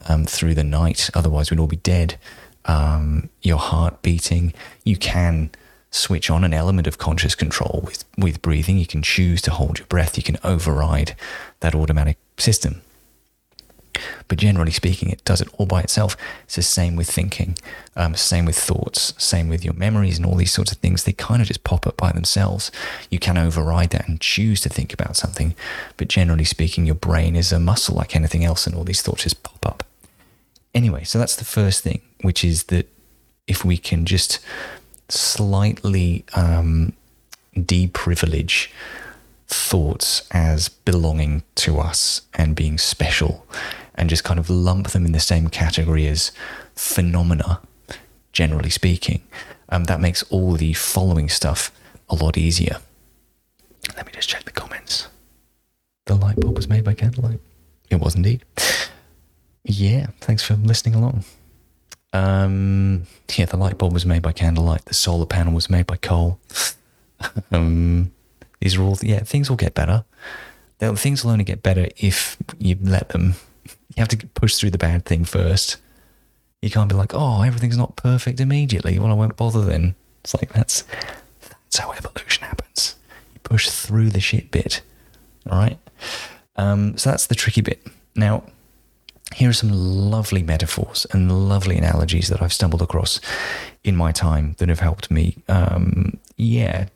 um, 0.09 0.25
through 0.25 0.55
the 0.55 0.65
night, 0.65 1.11
otherwise, 1.15 1.51
we'd 1.51 1.61
all 1.61 1.67
be 1.67 1.77
dead 1.77 2.17
um, 2.65 3.29
your 3.43 3.59
heart 3.59 4.03
beating. 4.03 4.53
You 4.85 4.97
can 4.97 5.51
switch 5.91 6.31
on 6.31 6.45
an 6.45 6.55
element 6.55 6.87
of 6.87 6.99
conscious 6.99 7.35
control 7.35 7.83
with, 7.85 8.05
with 8.17 8.43
breathing. 8.43 8.79
You 8.79 8.87
can 8.87 9.03
choose 9.03 9.43
to 9.43 9.51
hold 9.51 9.79
your 9.79 9.87
breath. 9.87 10.17
You 10.17 10.23
can 10.23 10.39
override 10.45 11.17
that 11.61 11.75
automatic 11.75 12.17
system. 12.39 12.83
But 14.29 14.39
generally 14.39 14.71
speaking, 14.71 15.11
it 15.11 15.25
does 15.25 15.41
it 15.41 15.49
all 15.59 15.67
by 15.67 15.81
itself. 15.81 16.17
It's 16.45 16.57
the 16.57 16.63
same 16.63 16.97
with 16.97 17.11
thinking, 17.11 17.57
um, 17.97 18.15
same 18.15 18.45
with 18.45 18.59
thoughts, 18.59 19.15
same 19.19 19.49
with 19.49 19.65
your 19.65 19.75
memories 19.75 20.17
and 20.17 20.27
all 20.27 20.37
these 20.37 20.53
sorts 20.53 20.73
of 20.73 20.79
things. 20.79 21.05
They 21.05 21.13
kind 21.13 21.43
of 21.43 21.49
just 21.49 21.65
pop 21.65 21.87
up 21.87 21.97
by 21.97 22.13
themselves. 22.13 22.71
You 23.11 23.19
can 23.19 23.39
override 23.39 23.91
that 23.91 24.09
and 24.09 24.21
choose 24.21 24.61
to 24.63 24.69
think 24.69 24.93
about 24.93 25.17
something. 25.17 25.55
But 25.97 26.09
generally 26.09 26.45
speaking, 26.45 26.87
your 26.87 26.95
brain 26.95 27.37
is 27.37 27.53
a 27.53 27.59
muscle 27.59 27.95
like 27.95 28.17
anything 28.17 28.45
else, 28.45 28.67
and 28.67 28.75
all 28.75 28.85
these 28.85 29.03
thoughts 29.03 29.25
just 29.25 29.43
pop 29.43 29.67
up. 29.67 29.85
Anyway, 30.75 31.05
so 31.05 31.19
that's 31.19 31.37
the 31.37 31.45
first 31.45 31.83
thing, 31.83 32.01
which 32.23 32.45
is 32.45 32.65
that 32.65 32.89
if 33.47 33.65
we 33.65 33.77
can 33.77 34.05
just 34.07 34.39
slightly 35.09 36.25
um, 36.35 36.93
deprivilege 37.61 38.71
thoughts 39.49 40.29
as 40.31 40.69
belonging 40.69 41.43
to 41.57 41.81
us 41.81 42.23
and 42.35 42.55
being 42.55 42.79
special 42.79 43.45
and 43.95 44.09
just 44.09 44.25
kind 44.25 44.39
of 44.39 44.49
lump 44.51 44.89
them 44.89 45.05
in 45.05 45.13
the 45.13 45.21
same 45.21 45.49
category 45.49 46.07
as 46.07 46.33
phenomena, 46.75 47.61
generally 48.33 48.71
speaking, 48.71 49.23
um, 49.69 49.85
that 49.85 50.01
makes 50.01 50.23
all 50.25 50.53
the 50.53 50.73
following 50.73 51.29
stuff 51.29 51.71
a 52.09 52.15
lot 52.15 52.37
easier. 52.37 52.79
Let 53.97 54.07
me 54.07 54.13
just 54.13 54.29
check 54.29 54.45
the 54.45 54.51
comments. 54.53 55.09
the 56.07 56.15
light 56.17 56.37
bulb 56.37 56.57
was 56.57 56.69
made 56.69 56.83
by 56.85 56.95
candlelight. 56.95 57.41
It 57.89 58.01
was 58.01 58.15
indeed. 58.17 58.45
Yeah, 59.65 60.07
thanks 60.21 60.43
for 60.43 60.55
listening 60.55 60.95
along. 60.97 61.25
Um, 62.13 63.07
yeah, 63.37 63.45
the 63.45 63.57
light 63.57 63.79
bulb 63.79 63.93
was 63.93 64.05
made 64.07 64.23
by 64.23 64.33
candlelight. 64.33 64.87
The 64.87 64.95
solar 64.95 65.27
panel 65.27 65.53
was 65.53 65.71
made 65.71 65.87
by 65.87 65.97
coal. 65.97 66.41
um, 67.53 68.11
these 68.61 68.77
are 68.77 68.83
all, 68.83 68.99
yeah, 69.03 69.21
things 69.21 69.49
will 69.49 69.57
get 69.57 69.75
better. 69.75 70.05
They'll, 70.79 70.97
things 70.97 71.25
will 71.25 71.33
only 71.33 71.45
get 71.45 71.63
better 71.63 71.89
if 71.97 72.37
you 72.59 72.77
let 72.83 73.11
them. 73.11 73.35
Have 74.01 74.09
to 74.09 74.27
push 74.29 74.57
through 74.57 74.71
the 74.71 74.79
bad 74.79 75.05
thing 75.05 75.25
first. 75.27 75.77
You 76.63 76.71
can't 76.71 76.89
be 76.89 76.95
like, 76.95 77.13
oh, 77.15 77.43
everything's 77.43 77.77
not 77.77 77.97
perfect 77.97 78.41
immediately. 78.41 78.99
Well, 78.99 79.11
I 79.11 79.15
won't 79.15 79.37
bother 79.37 79.63
then. 79.63 79.95
It's 80.25 80.35
like 80.35 80.53
that's 80.53 80.85
that's 81.49 81.79
how 81.79 81.93
evolution 81.93 82.45
happens. 82.45 82.97
You 83.35 83.41
push 83.43 83.69
through 83.69 84.11
the 84.11 84.21
shit 84.21 84.51
bit. 84.51 84.81
All 85.51 85.59
right. 85.59 85.79
Um, 86.57 86.97
so 86.97 87.11
that's 87.11 87.27
the 87.27 87.35
tricky 87.35 87.61
bit. 87.61 87.87
Now, 88.17 88.45
here 89.35 89.51
are 89.51 89.55
some 89.55 89.71
lovely 89.71 90.43
metaphors 90.43 91.07
and 91.13 91.49
lovely 91.49 91.77
analogies 91.77 92.29
that 92.29 92.43
I've 92.43 92.53
stumbled 92.53 92.83
across 92.83 93.21
in 93.85 93.97
my 93.97 94.13
time 94.13 94.55
that 94.59 94.69
have 94.69 94.81
helped 94.81 95.11
me, 95.11 95.37
um, 95.49 96.19
yeah, 96.37 96.87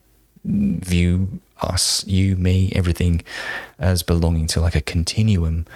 view 0.45 1.41
us, 1.61 2.07
you, 2.07 2.37
me, 2.37 2.73
everything 2.75 3.23
as 3.79 4.03
belonging 4.03 4.47
to 4.49 4.61
like 4.61 4.75
a 4.75 4.81
continuum 4.81 5.67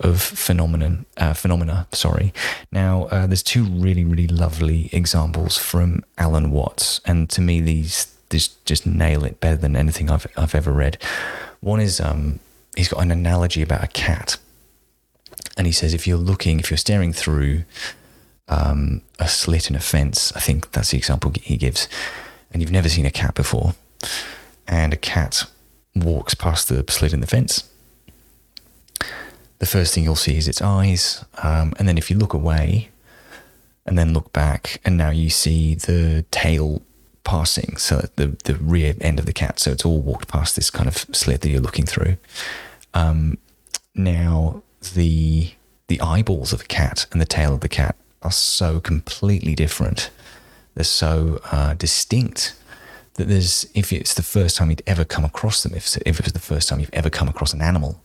of 0.00 0.20
phenomenon, 0.20 1.06
uh, 1.16 1.32
phenomena. 1.32 1.86
Sorry. 1.92 2.32
Now, 2.70 3.04
uh, 3.04 3.26
there's 3.26 3.42
two 3.42 3.64
really, 3.64 4.04
really 4.04 4.28
lovely 4.28 4.90
examples 4.92 5.56
from 5.56 6.04
Alan 6.18 6.50
Watts, 6.50 7.00
and 7.04 7.30
to 7.30 7.40
me, 7.40 7.60
these 7.60 8.12
just 8.30 8.86
nail 8.86 9.24
it 9.24 9.40
better 9.40 9.56
than 9.56 9.76
anything 9.76 10.10
I've 10.10 10.26
I've 10.36 10.54
ever 10.54 10.72
read. 10.72 10.98
One 11.60 11.80
is 11.80 12.00
um, 12.00 12.40
he's 12.76 12.88
got 12.88 13.02
an 13.02 13.10
analogy 13.10 13.62
about 13.62 13.84
a 13.84 13.88
cat, 13.88 14.36
and 15.56 15.66
he 15.66 15.72
says 15.72 15.94
if 15.94 16.06
you're 16.06 16.18
looking, 16.18 16.60
if 16.60 16.70
you're 16.70 16.76
staring 16.78 17.12
through 17.12 17.62
um, 18.48 19.02
a 19.18 19.28
slit 19.28 19.70
in 19.70 19.76
a 19.76 19.80
fence, 19.80 20.32
I 20.34 20.40
think 20.40 20.72
that's 20.72 20.90
the 20.90 20.98
example 20.98 21.32
he 21.40 21.56
gives, 21.56 21.88
and 22.52 22.60
you've 22.60 22.72
never 22.72 22.88
seen 22.88 23.06
a 23.06 23.10
cat 23.10 23.34
before, 23.34 23.74
and 24.68 24.92
a 24.92 24.96
cat 24.96 25.44
walks 25.94 26.34
past 26.34 26.68
the 26.68 26.84
slit 26.88 27.12
in 27.12 27.20
the 27.20 27.26
fence 27.26 27.64
the 29.58 29.66
first 29.66 29.94
thing 29.94 30.04
you'll 30.04 30.16
see 30.16 30.36
is 30.36 30.48
its 30.48 30.60
eyes. 30.60 31.24
Um, 31.42 31.72
and 31.78 31.88
then 31.88 31.98
if 31.98 32.10
you 32.10 32.18
look 32.18 32.34
away 32.34 32.90
and 33.84 33.98
then 33.98 34.12
look 34.12 34.32
back, 34.32 34.80
and 34.84 34.96
now 34.96 35.10
you 35.10 35.30
see 35.30 35.74
the 35.74 36.24
tail 36.30 36.82
passing, 37.24 37.76
so 37.76 38.08
the, 38.16 38.36
the 38.44 38.54
rear 38.56 38.94
end 39.00 39.18
of 39.18 39.26
the 39.26 39.32
cat. 39.32 39.58
So 39.58 39.70
it's 39.70 39.84
all 39.84 40.00
walked 40.00 40.28
past 40.28 40.56
this 40.56 40.70
kind 40.70 40.88
of 40.88 40.96
slit 41.12 41.40
that 41.42 41.48
you're 41.48 41.60
looking 41.60 41.86
through. 41.86 42.16
Um, 42.94 43.38
now, 43.94 44.62
the, 44.94 45.52
the 45.86 46.00
eyeballs 46.00 46.52
of 46.52 46.60
the 46.60 46.66
cat 46.66 47.06
and 47.12 47.20
the 47.20 47.26
tail 47.26 47.54
of 47.54 47.60
the 47.60 47.68
cat 47.68 47.96
are 48.22 48.32
so 48.32 48.80
completely 48.80 49.54
different. 49.54 50.10
They're 50.74 50.84
so 50.84 51.40
uh, 51.52 51.74
distinct 51.74 52.54
that 53.16 53.28
there's 53.28 53.66
if 53.74 53.92
it's 53.92 54.14
the 54.14 54.22
first 54.22 54.56
time 54.56 54.70
you'd 54.70 54.82
ever 54.86 55.04
come 55.04 55.24
across 55.24 55.62
them, 55.62 55.74
if 55.74 55.96
if 56.06 56.18
it 56.18 56.24
was 56.24 56.32
the 56.32 56.38
first 56.38 56.68
time 56.68 56.80
you've 56.80 56.90
ever 56.92 57.10
come 57.10 57.28
across 57.28 57.52
an 57.52 57.62
animal, 57.62 58.02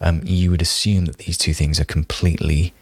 um, 0.00 0.20
you 0.24 0.50
would 0.50 0.62
assume 0.62 1.04
that 1.06 1.18
these 1.18 1.38
two 1.38 1.54
things 1.54 1.78
are 1.78 1.84
completely 1.84 2.72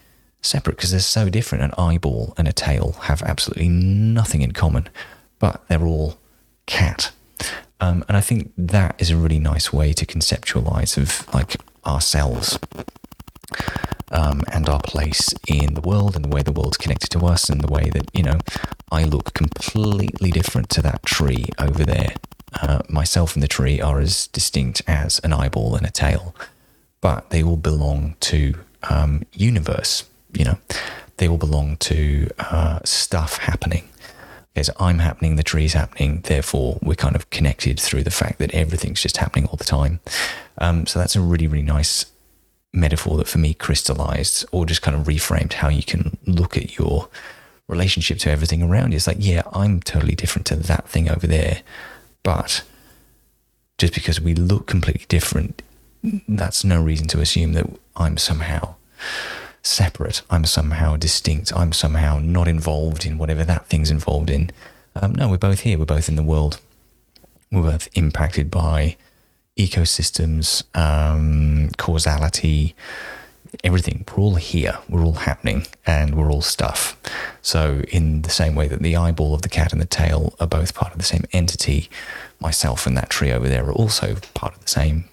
separate 0.41 0.76
because 0.76 0.91
they're 0.91 1.00
so 1.00 1.29
different. 1.29 1.64
An 1.64 1.73
eyeball 1.79 2.35
and 2.37 2.49
a 2.49 2.52
tail 2.52 2.93
have 3.02 3.23
absolutely 3.23 3.69
nothing 3.69 4.43
in 4.43 4.52
common, 4.52 4.88
but 5.38 5.67
they're 5.69 5.85
all 5.85 6.19
cat. 6.67 7.11
Um, 7.81 8.05
and 8.07 8.17
I 8.17 8.21
think 8.21 8.52
that 8.57 8.95
is 9.00 9.11
a 9.11 9.17
really 9.17 9.41
nice 9.41 9.73
way 9.73 9.93
to 9.93 10.07
conceptualize 10.07 10.97
of 10.97 11.33
like 11.35 11.57
ourselves 11.85 12.59
um, 14.12 14.42
and 14.52 14.69
our 14.69 14.81
place 14.81 15.35
in 15.49 15.75
the 15.75 15.81
world 15.81 16.14
and 16.14 16.25
the 16.25 16.28
way 16.28 16.42
the 16.42 16.52
world's 16.52 16.76
connected 16.76 17.11
to 17.11 17.26
us 17.26 17.49
and 17.49 17.61
the 17.61 17.73
way 17.73 17.90
that, 17.90 18.09
you 18.12 18.23
know, 18.23 18.38
I 18.90 19.04
look 19.04 19.33
completely 19.35 20.31
different 20.31 20.69
to 20.71 20.83
that 20.83 21.02
tree 21.04 21.47
over 21.59 21.85
there. 21.85 22.14
Uh, 22.61 22.81
myself 22.88 23.35
and 23.35 23.42
the 23.42 23.49
tree 23.49 23.81
are 23.81 23.99
as 23.99 24.26
distinct 24.28 24.83
as 24.87 25.19
an 25.21 25.33
eyeball 25.33 25.75
and 25.75 25.87
a 25.87 25.90
tail, 25.90 26.35
but 27.00 27.31
they 27.31 27.42
all 27.42 27.57
belong 27.57 28.14
to 28.21 28.54
um, 28.90 29.23
universe, 29.33 30.04
you 30.35 30.45
know, 30.45 30.59
they 31.16 31.26
all 31.26 31.38
belong 31.38 31.76
to 31.78 32.28
uh, 32.38 32.81
stuff 32.85 33.38
happening. 33.38 33.88
As 34.54 34.69
I'm 34.78 34.99
happening, 34.99 35.37
the 35.37 35.42
tree's 35.42 35.73
happening, 35.73 36.21
therefore 36.25 36.78
we're 36.83 36.95
kind 36.95 37.16
of 37.16 37.31
connected 37.31 37.81
through 37.81 38.02
the 38.02 38.11
fact 38.11 38.38
that 38.38 38.52
everything's 38.52 39.00
just 39.00 39.16
happening 39.16 39.47
all 39.47 39.57
the 39.57 39.64
time. 39.64 40.00
Um, 40.59 40.87
so 40.87 40.99
that's 40.99 41.16
a 41.16 41.23
really, 41.23 41.47
really 41.47 41.64
nice 41.64 42.04
metaphor 42.73 43.19
that 43.19 43.29
for 43.29 43.38
me 43.38 43.55
crystallized 43.55 44.47
or 44.50 44.64
just 44.67 44.83
kind 44.83 44.97
of 44.97 45.07
reframed 45.07 45.55
how 45.55 45.69
you 45.69 45.83
can 45.83 46.17
look 46.26 46.57
at 46.57 46.79
your 46.79 47.09
relationship 47.69 48.19
to 48.19 48.31
everything 48.31 48.62
around 48.62 48.93
you. 48.93 48.97
It's 48.97 49.07
like, 49.07 49.19
yeah, 49.21 49.43
I'm 49.52 49.81
totally 49.81 50.14
different 50.14 50.47
to 50.47 50.57
that 50.57 50.88
thing 50.88 51.11
over 51.11 51.26
there. 51.26 51.62
But 52.23 52.62
just 53.79 53.95
because 53.95 54.21
we 54.21 54.35
look 54.35 54.67
completely 54.67 55.07
different, 55.09 55.62
that's 56.29 56.64
no 56.64 56.83
reason 56.83 57.09
to 57.09 57.21
assume 57.21 57.52
that 57.52 57.67
I'm 57.97 58.17
somehow 58.17 58.76
separate. 59.62 60.23
I'm 60.31 60.45
somehow 60.45 60.97
distinct. 60.97 61.52
I'm 61.55 61.73
somehow 61.73 62.19
not 62.19 62.49
involved 62.49 63.07
in 63.07 63.19
whatever 63.19 63.45
that 63.45 63.67
thing's 63.67 63.91
involved 63.91 64.31
in. 64.31 64.50
Um, 64.97 65.14
no, 65.14 65.29
we're 65.29 65.38
both 65.38 65.61
here. 65.61 65.79
We're 65.79 65.85
both 65.85 66.09
in 66.09 66.17
the 66.17 66.23
world. 66.23 66.61
We're 67.50 67.62
both 67.62 67.88
impacted 67.95 68.50
by 68.50 68.97
ecosystems, 69.56 70.64
um, 70.76 71.71
causality, 71.76 72.75
everything. 73.62 74.04
We're 74.09 74.23
all 74.23 74.35
here, 74.37 74.78
we're 74.88 75.04
all 75.04 75.12
happening, 75.14 75.66
and 75.87 76.14
we're 76.14 76.30
all 76.30 76.42
stuff. 76.42 76.99
So, 77.42 77.82
in 77.88 78.23
the 78.23 78.30
same 78.30 78.54
way 78.54 78.68
that 78.68 78.80
the 78.80 78.97
eyeball 78.97 79.35
of 79.35 79.42
the 79.42 79.49
cat 79.49 79.73
and 79.73 79.80
the 79.80 79.87
tail 79.87 80.35
are 80.40 80.47
both 80.47 80.75
part 80.75 80.92
of 80.92 80.99
the 80.99 81.04
same 81.04 81.25
entity, 81.32 81.90
myself 82.40 82.87
and 82.87 82.97
that 82.97 83.11
tree 83.11 83.30
over 83.30 83.49
there 83.49 83.64
are 83.66 83.73
also 83.73 84.16
part 84.35 84.54
of 84.54 84.61
the 84.61 84.68
same 84.68 85.04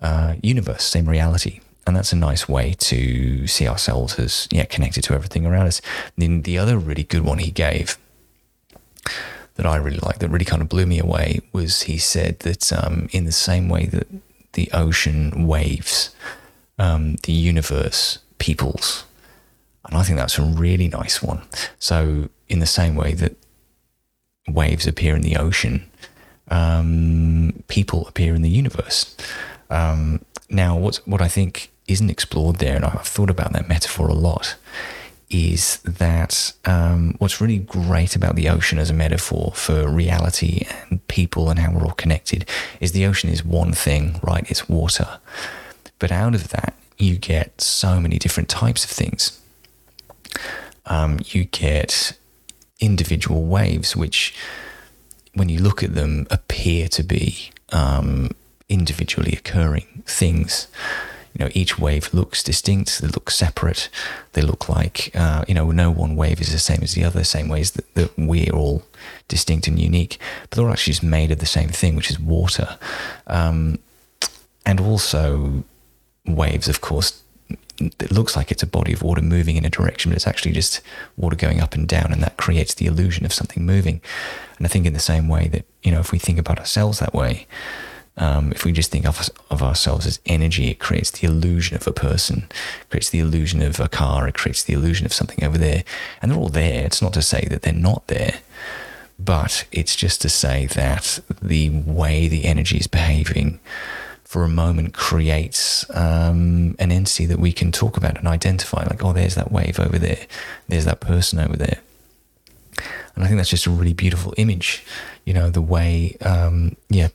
uh, 0.00 0.34
universe, 0.42 0.84
same 0.84 1.08
reality. 1.08 1.60
And 1.84 1.96
that's 1.96 2.12
a 2.12 2.16
nice 2.16 2.48
way 2.48 2.74
to 2.78 3.46
see 3.48 3.66
ourselves 3.66 4.16
as 4.16 4.46
yeah 4.52 4.64
connected 4.66 5.02
to 5.04 5.14
everything 5.14 5.44
around 5.44 5.66
us. 5.66 5.80
And 6.16 6.22
then 6.22 6.42
the 6.42 6.56
other 6.56 6.78
really 6.78 7.02
good 7.02 7.22
one 7.24 7.38
he 7.38 7.50
gave 7.50 7.98
that 9.54 9.66
I 9.66 9.76
really 9.76 9.98
liked 9.98 10.20
that 10.20 10.28
really 10.28 10.44
kind 10.44 10.62
of 10.62 10.68
blew 10.68 10.86
me 10.86 10.98
away 10.98 11.40
was 11.52 11.82
he 11.82 11.98
said 11.98 12.40
that 12.40 12.72
um, 12.72 13.08
in 13.12 13.24
the 13.24 13.32
same 13.32 13.68
way 13.68 13.86
that 13.86 14.06
the 14.52 14.70
ocean 14.72 15.46
waves, 15.46 16.14
um, 16.78 17.16
the 17.24 17.32
universe 17.32 18.18
peoples. 18.38 19.04
And 19.86 19.96
I 19.96 20.02
think 20.02 20.18
that's 20.18 20.38
a 20.38 20.42
really 20.42 20.88
nice 20.88 21.22
one. 21.22 21.42
So, 21.78 22.28
in 22.48 22.60
the 22.60 22.66
same 22.66 22.94
way 22.94 23.14
that 23.14 23.36
waves 24.48 24.86
appear 24.86 25.16
in 25.16 25.22
the 25.22 25.36
ocean, 25.36 25.88
um, 26.48 27.62
people 27.68 28.06
appear 28.06 28.34
in 28.34 28.42
the 28.42 28.50
universe. 28.50 29.16
Um, 29.70 30.24
now, 30.48 30.76
what's, 30.76 31.04
what 31.06 31.22
I 31.22 31.28
think 31.28 31.72
isn't 31.88 32.10
explored 32.10 32.56
there, 32.56 32.76
and 32.76 32.84
I've 32.84 33.06
thought 33.06 33.30
about 33.30 33.52
that 33.54 33.68
metaphor 33.68 34.08
a 34.08 34.14
lot, 34.14 34.56
is 35.32 35.78
that 35.78 36.52
um, 36.66 37.14
what's 37.18 37.40
really 37.40 37.58
great 37.58 38.14
about 38.14 38.36
the 38.36 38.48
ocean 38.48 38.78
as 38.78 38.90
a 38.90 38.94
metaphor 38.94 39.52
for 39.54 39.88
reality 39.88 40.66
and 40.90 41.06
people 41.08 41.48
and 41.48 41.58
how 41.58 41.72
we're 41.72 41.84
all 41.84 41.92
connected 41.92 42.46
is 42.80 42.92
the 42.92 43.06
ocean 43.06 43.30
is 43.30 43.42
one 43.44 43.72
thing, 43.72 44.20
right? 44.22 44.48
It's 44.50 44.68
water. 44.68 45.18
But 45.98 46.12
out 46.12 46.34
of 46.34 46.48
that, 46.48 46.74
you 46.98 47.16
get 47.16 47.60
so 47.60 47.98
many 47.98 48.18
different 48.18 48.50
types 48.50 48.84
of 48.84 48.90
things. 48.90 49.40
Um, 50.86 51.20
you 51.26 51.44
get 51.44 52.16
individual 52.78 53.44
waves, 53.44 53.96
which, 53.96 54.34
when 55.34 55.48
you 55.48 55.60
look 55.60 55.82
at 55.82 55.94
them, 55.94 56.26
appear 56.30 56.88
to 56.88 57.02
be 57.02 57.52
um, 57.70 58.32
individually 58.68 59.32
occurring 59.32 60.02
things 60.04 60.68
you 61.34 61.44
know, 61.44 61.50
each 61.54 61.78
wave 61.78 62.12
looks 62.12 62.42
distinct, 62.42 63.00
they 63.00 63.08
look 63.08 63.30
separate, 63.30 63.88
they 64.34 64.42
look 64.42 64.68
like, 64.68 65.10
uh, 65.14 65.44
you 65.48 65.54
know, 65.54 65.70
no 65.70 65.90
one 65.90 66.14
wave 66.14 66.40
is 66.40 66.52
the 66.52 66.58
same 66.58 66.82
as 66.82 66.94
the 66.94 67.04
other, 67.04 67.24
same 67.24 67.48
ways 67.48 67.72
that, 67.72 67.94
that 67.94 68.10
we're 68.18 68.52
all 68.52 68.82
distinct 69.28 69.66
and 69.66 69.78
unique, 69.78 70.18
but 70.42 70.56
they're 70.56 70.66
all 70.66 70.72
actually 70.72 70.92
just 70.92 71.02
made 71.02 71.30
of 71.30 71.38
the 71.38 71.46
same 71.46 71.68
thing, 71.68 71.96
which 71.96 72.10
is 72.10 72.20
water. 72.20 72.78
Um, 73.26 73.78
and 74.66 74.78
also, 74.80 75.64
waves, 76.26 76.68
of 76.68 76.80
course, 76.80 77.22
it 77.78 78.12
looks 78.12 78.36
like 78.36 78.52
it's 78.52 78.62
a 78.62 78.66
body 78.66 78.92
of 78.92 79.02
water 79.02 79.22
moving 79.22 79.56
in 79.56 79.64
a 79.64 79.70
direction, 79.70 80.10
but 80.10 80.16
it's 80.16 80.26
actually 80.26 80.52
just 80.52 80.80
water 81.16 81.36
going 81.36 81.60
up 81.60 81.74
and 81.74 81.88
down, 81.88 82.12
and 82.12 82.22
that 82.22 82.36
creates 82.36 82.74
the 82.74 82.86
illusion 82.86 83.24
of 83.24 83.32
something 83.32 83.64
moving. 83.64 84.00
And 84.58 84.66
I 84.66 84.68
think 84.68 84.86
in 84.86 84.92
the 84.92 85.00
same 85.00 85.28
way 85.28 85.48
that, 85.48 85.64
you 85.82 85.90
know, 85.90 86.00
if 86.00 86.12
we 86.12 86.18
think 86.18 86.38
about 86.38 86.58
ourselves 86.58 86.98
that 87.00 87.14
way, 87.14 87.46
um, 88.16 88.52
if 88.52 88.64
we 88.64 88.72
just 88.72 88.90
think 88.90 89.06
of, 89.06 89.30
of 89.50 89.62
ourselves 89.62 90.06
as 90.06 90.20
energy, 90.26 90.68
it 90.68 90.78
creates 90.78 91.10
the 91.10 91.26
illusion 91.26 91.76
of 91.76 91.86
a 91.86 91.92
person, 91.92 92.46
creates 92.90 93.10
the 93.10 93.20
illusion 93.20 93.62
of 93.62 93.80
a 93.80 93.88
car, 93.88 94.28
it 94.28 94.34
creates 94.34 94.62
the 94.64 94.74
illusion 94.74 95.06
of 95.06 95.12
something 95.12 95.42
over 95.44 95.56
there. 95.56 95.82
And 96.20 96.30
they're 96.30 96.38
all 96.38 96.48
there. 96.48 96.84
It's 96.84 97.00
not 97.00 97.14
to 97.14 97.22
say 97.22 97.46
that 97.50 97.62
they're 97.62 97.72
not 97.72 98.06
there, 98.08 98.40
but 99.18 99.64
it's 99.72 99.96
just 99.96 100.20
to 100.22 100.28
say 100.28 100.66
that 100.66 101.20
the 101.40 101.70
way 101.70 102.28
the 102.28 102.44
energy 102.44 102.76
is 102.76 102.86
behaving 102.86 103.60
for 104.24 104.44
a 104.44 104.48
moment 104.48 104.94
creates 104.94 105.88
um, 105.90 106.74
an 106.78 106.90
entity 106.90 107.26
that 107.26 107.38
we 107.38 107.52
can 107.52 107.70
talk 107.72 107.96
about 107.96 108.18
and 108.18 108.26
identify. 108.26 108.84
Like, 108.84 109.04
oh, 109.04 109.12
there's 109.12 109.34
that 109.34 109.52
wave 109.52 109.78
over 109.78 109.98
there. 109.98 110.26
There's 110.68 110.86
that 110.86 111.00
person 111.00 111.38
over 111.38 111.56
there. 111.56 111.80
And 113.14 113.24
I 113.24 113.26
think 113.26 113.36
that's 113.36 113.50
just 113.50 113.66
a 113.66 113.70
really 113.70 113.92
beautiful 113.92 114.32
image. 114.36 114.84
You 115.24 115.34
know, 115.34 115.50
the 115.50 115.60
way, 115.60 116.16
um, 116.22 116.76
yeah, 116.88 117.08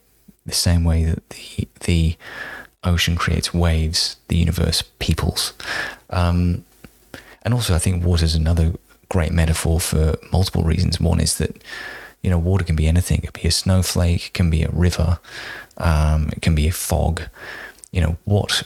the 0.47 0.53
same 0.53 0.83
way 0.83 1.03
that 1.03 1.29
the 1.29 1.67
the 1.81 2.17
ocean 2.83 3.15
creates 3.15 3.53
waves, 3.53 4.17
the 4.29 4.37
universe 4.37 4.81
peoples. 4.99 5.53
Um, 6.09 6.63
and 7.43 7.53
also, 7.53 7.75
I 7.75 7.79
think 7.79 8.03
water 8.03 8.25
is 8.25 8.35
another 8.35 8.73
great 9.09 9.31
metaphor 9.31 9.79
for 9.79 10.15
multiple 10.31 10.63
reasons. 10.63 10.99
One 10.99 11.19
is 11.19 11.37
that 11.37 11.63
you 12.21 12.29
know 12.29 12.39
water 12.39 12.63
can 12.63 12.75
be 12.75 12.87
anything. 12.87 13.19
It 13.19 13.33
can 13.33 13.41
be 13.41 13.47
a 13.47 13.51
snowflake, 13.51 14.27
it 14.27 14.33
can 14.33 14.49
be 14.49 14.63
a 14.63 14.69
river, 14.69 15.19
um, 15.77 16.29
it 16.35 16.41
can 16.41 16.55
be 16.55 16.67
a 16.67 16.71
fog. 16.71 17.21
You 17.91 18.01
know 18.01 18.17
what? 18.25 18.63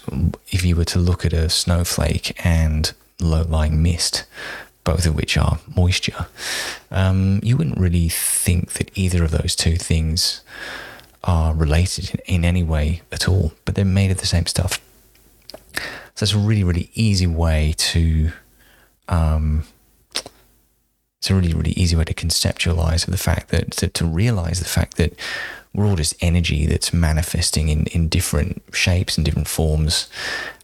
If 0.51 0.65
you 0.65 0.75
were 0.75 0.85
to 0.85 0.99
look 0.99 1.25
at 1.25 1.33
a 1.33 1.49
snowflake 1.49 2.33
and 2.43 2.91
low-lying 3.19 3.81
mist, 3.81 4.25
both 4.83 5.05
of 5.05 5.15
which 5.15 5.37
are 5.37 5.59
moisture, 5.75 6.25
um, 6.89 7.39
you 7.43 7.55
wouldn't 7.55 7.77
really 7.77 8.09
think 8.09 8.73
that 8.73 8.89
either 8.95 9.23
of 9.23 9.31
those 9.31 9.55
two 9.55 9.75
things 9.75 10.41
are 11.23 11.53
related 11.53 12.21
in, 12.25 12.43
any 12.43 12.63
way 12.63 13.01
at 13.11 13.27
all, 13.27 13.53
but 13.65 13.75
they're 13.75 13.85
made 13.85 14.11
of 14.11 14.17
the 14.17 14.25
same 14.25 14.45
stuff. 14.45 14.79
So 16.15 16.23
it's 16.23 16.33
a 16.33 16.39
really, 16.39 16.63
really 16.63 16.89
easy 16.93 17.27
way 17.27 17.73
to. 17.77 18.31
Um, 19.07 19.65
it's 21.19 21.29
a 21.29 21.35
really, 21.35 21.53
really 21.53 21.73
easy 21.73 21.95
way 21.95 22.03
to 22.05 22.15
conceptualize 22.15 23.05
the 23.05 23.17
fact 23.17 23.49
that 23.49 23.71
to, 23.73 23.87
to 23.89 24.05
realize 24.05 24.57
the 24.57 24.65
fact 24.65 24.97
that 24.97 25.13
we're 25.73 25.85
all 25.85 25.95
just 25.95 26.15
energy 26.19 26.65
that's 26.65 26.91
manifesting 26.91 27.69
in, 27.69 27.85
in 27.87 28.09
different 28.09 28.61
shapes 28.73 29.17
and 29.17 29.25
different 29.25 29.47
forms. 29.47 30.09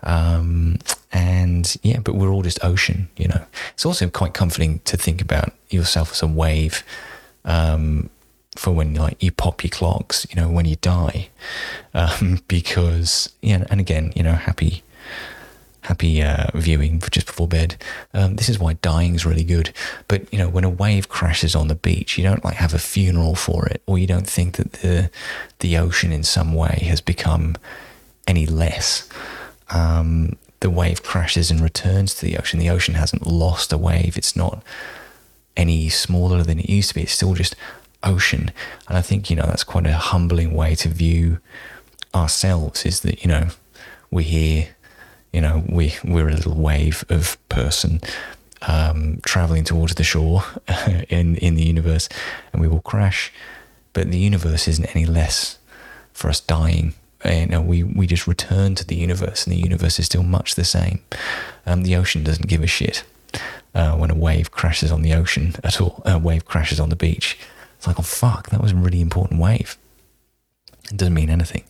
Um, 0.03 0.79
and 1.11 1.77
yeah, 1.83 1.99
but 1.99 2.15
we're 2.15 2.29
all 2.29 2.41
just 2.41 2.63
ocean, 2.63 3.07
you 3.15 3.27
know. 3.27 3.45
It's 3.73 3.85
also 3.85 4.09
quite 4.09 4.33
comforting 4.33 4.79
to 4.85 4.97
think 4.97 5.21
about 5.21 5.53
yourself 5.69 6.11
as 6.11 6.21
a 6.21 6.27
wave. 6.27 6.83
Um, 7.45 8.09
for 8.57 8.71
when 8.71 8.93
like 8.93 9.21
you 9.21 9.31
pop 9.31 9.63
your 9.63 9.69
clocks, 9.69 10.25
you 10.29 10.35
know, 10.35 10.49
when 10.49 10.65
you 10.65 10.75
die, 10.77 11.29
um, 11.93 12.41
because 12.47 13.33
yeah, 13.41 13.65
and 13.69 13.79
again, 13.79 14.11
you 14.15 14.23
know, 14.23 14.33
happy, 14.33 14.83
happy 15.81 16.21
uh, 16.21 16.47
viewing 16.53 16.99
just 17.11 17.27
before 17.27 17.47
bed. 17.47 17.81
Um, 18.13 18.35
this 18.35 18.49
is 18.49 18.59
why 18.59 18.73
dying 18.73 19.15
is 19.15 19.25
really 19.25 19.43
good. 19.43 19.73
But 20.07 20.31
you 20.31 20.39
know, 20.39 20.49
when 20.49 20.63
a 20.63 20.69
wave 20.69 21.09
crashes 21.09 21.55
on 21.55 21.67
the 21.67 21.75
beach, 21.75 22.17
you 22.17 22.23
don't 22.23 22.43
like 22.43 22.55
have 22.55 22.73
a 22.73 22.79
funeral 22.79 23.35
for 23.35 23.67
it, 23.67 23.81
or 23.85 23.97
you 23.97 24.07
don't 24.07 24.27
think 24.27 24.57
that 24.57 24.73
the 24.73 25.09
the 25.59 25.77
ocean 25.77 26.11
in 26.11 26.23
some 26.23 26.53
way 26.53 26.83
has 26.87 27.01
become 27.01 27.55
any 28.27 28.45
less. 28.45 29.07
Um, 29.69 30.37
the 30.59 30.69
wave 30.69 31.03
crashes 31.03 31.51
and 31.51 31.61
returns 31.61 32.15
to 32.15 32.25
the 32.25 32.37
ocean. 32.37 32.59
The 32.59 32.69
ocean 32.69 32.95
hasn't 32.95 33.27
lost 33.27 33.71
a 33.71 33.77
wave. 33.77 34.17
It's 34.17 34.35
not 34.35 34.63
any 35.55 35.89
smaller 35.89 36.43
than 36.43 36.59
it 36.59 36.69
used 36.69 36.89
to 36.89 36.95
be. 36.95 37.03
It's 37.03 37.11
still 37.11 37.33
just 37.33 37.55
ocean. 38.03 38.51
And 38.87 38.97
I 38.97 39.01
think, 39.01 39.29
you 39.29 39.35
know, 39.35 39.45
that's 39.45 39.63
quite 39.63 39.85
a 39.85 39.93
humbling 39.93 40.53
way 40.53 40.75
to 40.75 40.89
view 40.89 41.39
ourselves 42.15 42.85
is 42.85 43.01
that, 43.01 43.21
you 43.23 43.27
know, 43.27 43.47
we're 44.11 44.21
here, 44.21 44.69
you 45.33 45.41
know, 45.41 45.63
we, 45.67 45.95
we're 46.03 46.29
a 46.29 46.33
little 46.33 46.55
wave 46.55 47.03
of 47.09 47.37
person 47.49 48.01
um, 48.63 49.19
traveling 49.23 49.63
towards 49.63 49.95
the 49.95 50.03
shore 50.03 50.43
in, 51.09 51.35
in 51.37 51.55
the 51.55 51.63
universe 51.63 52.09
and 52.51 52.61
we 52.61 52.67
will 52.67 52.81
crash. 52.81 53.31
But 53.93 54.11
the 54.11 54.19
universe 54.19 54.67
isn't 54.67 54.95
any 54.95 55.05
less 55.05 55.57
for 56.13 56.29
us 56.29 56.39
dying. 56.39 56.93
You 57.25 57.47
know, 57.47 57.61
we, 57.61 57.83
we 57.83 58.07
just 58.07 58.27
return 58.27 58.75
to 58.75 58.85
the 58.85 58.95
universe 58.95 59.45
and 59.45 59.55
the 59.55 59.59
universe 59.59 59.99
is 59.99 60.05
still 60.05 60.23
much 60.23 60.55
the 60.55 60.63
same. 60.63 60.99
Um, 61.65 61.83
the 61.83 61.95
ocean 61.95 62.23
doesn't 62.23 62.47
give 62.47 62.63
a 62.63 62.67
shit. 62.67 63.03
Uh, 63.75 63.95
when 63.95 64.09
a 64.09 64.15
wave 64.15 64.49
crashes 64.49 64.91
on 64.91 65.01
the 65.01 65.13
ocean 65.13 65.53
at 65.63 65.81
all, 65.81 66.01
a 66.05 66.17
wave 66.17 66.45
crashes 66.45 66.79
on 66.79 66.89
the 66.89 66.95
beach, 66.95 67.37
it's 67.77 67.87
like, 67.87 67.99
oh 67.99 68.03
fuck, 68.03 68.49
that 68.49 68.61
was 68.61 68.71
a 68.71 68.75
really 68.75 69.01
important 69.01 69.39
wave. 69.39 69.77
It 70.91 70.97
doesn't 70.97 71.13
mean 71.13 71.29
anything. 71.29 71.63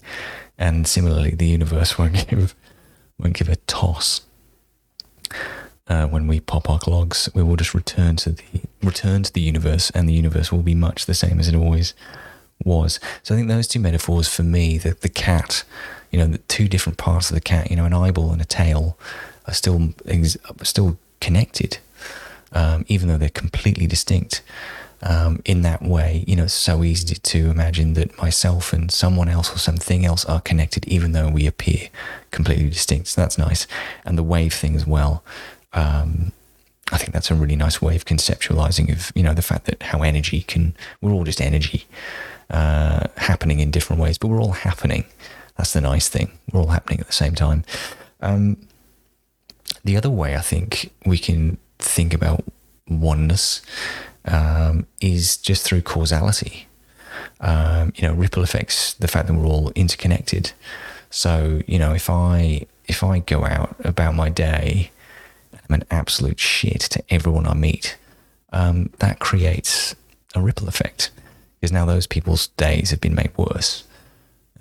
And 0.57 0.87
similarly, 0.87 1.31
the 1.31 1.47
universe 1.47 1.97
won't 1.99 2.27
give 2.27 2.55
won't 3.19 3.35
give 3.35 3.49
a 3.49 3.55
toss. 3.55 4.21
Uh, 5.87 6.05
when 6.05 6.27
we 6.27 6.39
pop 6.39 6.69
our 6.69 6.79
clogs, 6.79 7.29
we 7.33 7.41
will 7.41 7.55
just 7.55 7.73
return 7.73 8.15
to 8.17 8.31
the 8.31 8.61
return 8.83 9.23
to 9.23 9.33
the 9.33 9.41
universe, 9.41 9.89
and 9.91 10.07
the 10.07 10.13
universe 10.13 10.51
will 10.51 10.63
be 10.63 10.75
much 10.75 11.05
the 11.05 11.13
same 11.13 11.39
as 11.39 11.47
it 11.47 11.55
always 11.55 11.93
was. 12.63 12.99
So 13.23 13.33
I 13.33 13.37
think 13.37 13.47
those 13.47 13.67
two 13.67 13.79
metaphors 13.79 14.27
for 14.27 14.43
me, 14.43 14.77
the 14.77 14.91
the 14.99 15.09
cat, 15.09 15.63
you 16.11 16.19
know, 16.19 16.27
the 16.27 16.39
two 16.39 16.67
different 16.67 16.97
parts 16.97 17.29
of 17.29 17.35
the 17.35 17.41
cat, 17.41 17.69
you 17.69 17.75
know, 17.75 17.85
an 17.85 17.93
eyeball 17.93 18.31
and 18.31 18.41
a 18.41 18.45
tail, 18.45 18.97
are 19.45 19.53
still 19.53 19.93
still 20.63 20.97
connected, 21.21 21.77
um, 22.51 22.85
even 22.87 23.07
though 23.07 23.17
they're 23.17 23.29
completely 23.29 23.87
distinct 23.87 24.41
um, 25.01 25.41
in 25.45 25.61
that 25.61 25.81
way, 25.81 26.23
you 26.27 26.35
know, 26.35 26.45
it's 26.45 26.53
so 26.53 26.83
easy 26.83 27.15
to 27.15 27.49
imagine 27.49 27.93
that 27.93 28.17
myself 28.17 28.73
and 28.73 28.91
someone 28.91 29.29
else 29.29 29.53
or 29.53 29.59
something 29.59 30.05
else 30.05 30.25
are 30.25 30.41
connected, 30.41 30.87
even 30.87 31.11
though 31.11 31.29
we 31.29 31.45
appear 31.45 31.89
completely 32.31 32.69
distinct. 32.69 33.07
So 33.07 33.21
that's 33.21 33.37
nice. 33.37 33.67
And 34.05 34.17
the 34.17 34.23
wave 34.23 34.53
thing 34.53 34.75
as 34.75 34.87
well. 34.87 35.23
Um, 35.73 36.31
I 36.91 36.97
think 36.97 37.11
that's 37.11 37.29
a 37.29 37.35
really 37.35 37.55
nice 37.55 37.81
way 37.81 37.95
of 37.95 38.05
conceptualizing 38.05 38.91
of, 38.91 39.11
you 39.13 39.21
know, 39.21 39.33
the 39.33 39.41
fact 39.41 39.65
that 39.65 39.83
how 39.83 40.01
energy 40.01 40.41
can, 40.41 40.75
we're 41.01 41.11
all 41.11 41.25
just 41.25 41.41
energy 41.41 41.85
uh, 42.49 43.07
happening 43.17 43.59
in 43.59 43.71
different 43.71 44.01
ways, 44.01 44.17
but 44.17 44.29
we're 44.29 44.41
all 44.41 44.53
happening. 44.53 45.05
That's 45.57 45.73
the 45.73 45.81
nice 45.81 46.07
thing. 46.07 46.31
We're 46.51 46.61
all 46.61 46.67
happening 46.67 46.99
at 46.99 47.07
the 47.07 47.13
same 47.13 47.35
time. 47.35 47.65
Um, 48.21 48.57
the 49.83 49.97
other 49.97 50.09
way 50.09 50.35
I 50.35 50.41
think 50.41 50.91
we 51.05 51.17
can 51.17 51.57
think 51.79 52.13
about 52.13 52.43
oneness 52.89 53.61
um, 54.27 54.85
is 55.01 55.37
just 55.37 55.65
through 55.65 55.81
causality. 55.81 56.67
Um, 57.39 57.93
you 57.95 58.07
know, 58.07 58.13
ripple 58.13 58.43
effects, 58.43 58.93
the 58.95 59.07
fact 59.07 59.27
that 59.27 59.33
we're 59.33 59.45
all 59.45 59.71
interconnected. 59.75 60.51
So, 61.09 61.61
you 61.67 61.79
know, 61.79 61.93
if 61.93 62.09
I 62.09 62.65
if 62.85 63.03
I 63.03 63.19
go 63.19 63.45
out 63.45 63.75
about 63.83 64.15
my 64.15 64.29
day, 64.29 64.91
I'm 65.53 65.75
an 65.75 65.83
absolute 65.91 66.39
shit 66.39 66.81
to 66.81 67.03
everyone 67.09 67.47
I 67.47 67.53
meet, 67.53 67.97
um, 68.51 68.89
that 68.99 69.19
creates 69.19 69.95
a 70.35 70.41
ripple 70.41 70.67
effect 70.67 71.11
because 71.59 71.71
now 71.71 71.85
those 71.85 72.07
people's 72.07 72.47
days 72.49 72.91
have 72.91 73.01
been 73.01 73.15
made 73.15 73.31
worse, 73.37 73.83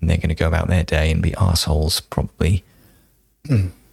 and 0.01 0.09
they're 0.09 0.17
going 0.17 0.29
to 0.29 0.35
go 0.35 0.49
about 0.49 0.69
their 0.69 0.85
day 0.85 1.11
and 1.11 1.23
be 1.23 1.35
assholes 1.35 2.01
probably. 2.01 2.65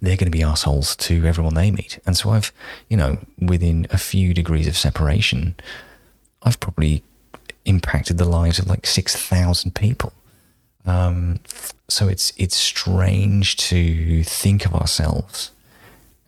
they're 0.00 0.16
going 0.16 0.30
to 0.30 0.36
be 0.36 0.42
assholes 0.42 0.96
to 0.96 1.24
everyone 1.26 1.54
they 1.54 1.70
meet. 1.70 1.98
And 2.06 2.16
so 2.16 2.30
I've, 2.30 2.52
you 2.88 2.96
know, 2.96 3.18
within 3.38 3.86
a 3.90 3.98
few 3.98 4.32
degrees 4.34 4.66
of 4.66 4.76
separation, 4.76 5.54
I've 6.42 6.60
probably 6.60 7.02
impacted 7.64 8.18
the 8.18 8.24
lives 8.24 8.58
of 8.58 8.66
like 8.66 8.86
6,000 8.86 9.74
people. 9.74 10.12
Um, 10.86 11.40
so 11.88 12.08
it's, 12.08 12.32
it's 12.36 12.56
strange 12.56 13.56
to 13.56 14.24
think 14.24 14.64
of 14.64 14.74
ourselves 14.74 15.50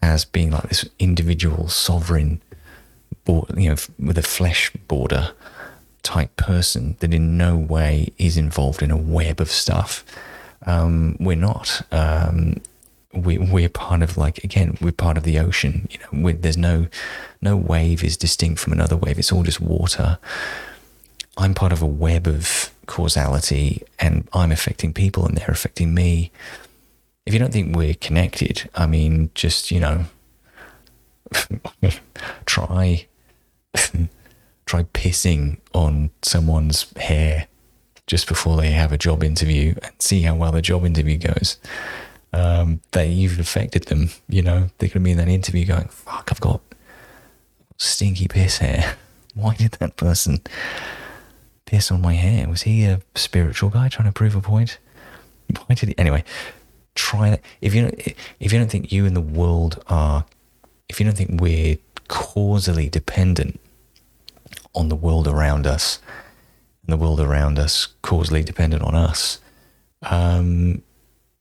as 0.03 0.25
being 0.25 0.51
like 0.51 0.69
this 0.69 0.89
individual 0.99 1.69
sovereign, 1.69 2.43
you 3.27 3.45
know, 3.71 3.77
with 3.99 4.19
a 4.19 4.23
flesh 4.23 4.71
border 4.89 5.33
type 6.03 6.35
person 6.37 6.97
that 6.99 7.15
in 7.15 7.39
no 7.39 7.57
way 7.57 8.13
is 8.19 8.37
involved 8.37 8.83
in 8.83 8.91
a 8.91 8.97
web 8.97 9.41
of 9.41 9.51
stuff. 9.51 10.05
Um, 10.67 11.17
we're 11.19 11.37
not. 11.37 11.83
Um, 11.93 12.61
we 13.13 13.39
we're 13.39 13.69
part 13.69 14.03
of 14.03 14.17
like 14.17 14.43
again 14.43 14.77
we're 14.81 14.93
part 14.93 15.19
of 15.19 15.23
the 15.23 15.39
ocean 15.39 15.87
you 15.91 15.99
know 15.99 16.33
there's 16.33 16.57
no 16.57 16.87
no 17.43 17.57
wave 17.57 18.05
is 18.05 18.17
distinct 18.17 18.61
from 18.61 18.73
another 18.73 18.97
wave. 18.97 19.19
It's 19.19 19.33
all 19.33 19.43
just 19.43 19.61
water. 19.61 20.19
I'm 21.37 21.55
part 21.55 21.73
of 21.73 21.83
a 21.83 21.87
web 21.87 22.27
of 22.27 22.71
causality 22.87 23.83
and 23.99 24.29
i'm 24.33 24.51
affecting 24.51 24.93
people 24.93 25.25
and 25.27 25.37
they're 25.37 25.47
affecting 25.49 25.95
me. 25.95 26.31
If 27.27 27.33
you 27.33 27.39
don't 27.39 27.53
think 27.53 27.77
we're 27.77 27.95
connected 27.95 28.69
i 28.75 28.87
mean 28.87 29.31
just 29.35 29.71
you 29.71 29.81
know 29.81 30.05
try 32.47 33.07
try 34.67 34.83
pissing 34.83 35.59
on 35.73 36.11
someone's 36.23 36.93
hair 36.97 37.47
just 38.07 38.27
before 38.27 38.57
they 38.57 38.71
have 38.71 38.93
a 38.93 38.99
job 38.99 39.23
interview 39.23 39.75
and 39.83 39.93
see 40.01 40.23
how 40.23 40.35
well 40.35 40.53
the 40.53 40.61
job 40.61 40.85
interview 40.85 41.17
goes 41.17 41.59
um, 42.33 42.81
that 42.93 43.09
you've 43.09 43.39
affected 43.39 43.85
them. 43.85 44.11
You 44.29 44.43
know, 44.43 44.69
they're 44.79 44.89
going 44.89 44.93
to 44.93 45.01
be 45.01 45.13
in 45.13 45.19
that 45.19 45.29
interview 45.29 45.67
going, 45.67 45.89
fuck, 45.89 46.29
I've 46.31 46.41
got 46.41 46.61
stinky 47.77 48.29
piss 48.29 48.59
hair. 48.59 48.97
Why 49.35 49.55
did 49.55 49.73
that 49.73 49.97
person 49.97 50.41
piss 51.65 51.91
on 51.91 52.03
my 52.03 52.15
hair? 52.15 52.49
Was 52.49 52.63
he 52.63 52.85
a 52.85 53.01
spiritual 53.15 53.71
guy 53.71 53.89
trying 53.89 54.09
to 54.09 54.13
prove 54.13 54.35
a 54.35 54.41
point? 54.41 54.79
Why 55.67 55.75
did 55.75 55.89
he? 55.91 55.99
Anyway, 55.99 56.25
try 56.95 57.31
that. 57.31 57.41
If 57.61 57.75
you 57.75 57.83
don't, 57.83 57.95
if 58.41 58.53
you 58.53 58.59
don't 58.59 58.71
think 58.71 58.93
you 58.93 59.07
and 59.07 59.17
the 59.17 59.21
world 59.23 59.83
are, 59.89 60.25
if 60.89 61.01
you 61.01 61.07
don't 61.07 61.17
think 61.17 61.41
we're 61.41 61.79
causally 62.09 62.89
dependent 62.89 63.59
on 64.75 64.89
the 64.89 64.97
world 64.97 65.27
around 65.29 65.67
us, 65.67 65.99
and 66.83 66.93
the 66.93 66.97
world 66.97 67.21
around 67.21 67.59
us 67.59 67.89
causally 68.03 68.43
dependent 68.43 68.83
on 68.83 68.95
us, 68.95 69.39
Um, 70.03 70.83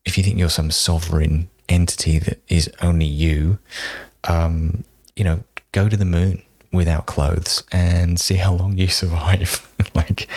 if 0.06 0.18
you 0.18 0.24
think 0.24 0.38
you're 0.38 0.50
some 0.50 0.72
sovereign 0.72 1.50
entity 1.70 2.20
that 2.20 2.42
is 2.48 2.70
only 2.82 3.06
you, 3.06 3.60
um, 4.26 4.84
you 5.16 5.24
know, 5.24 5.44
go 5.72 5.88
to 5.88 5.98
the 5.98 6.06
moon 6.06 6.42
without 6.72 7.06
clothes 7.06 7.64
and 7.72 8.20
see 8.20 8.36
how 8.36 8.54
long 8.54 8.78
you 8.78 8.88
survive. 9.04 9.68
like, 9.94 10.28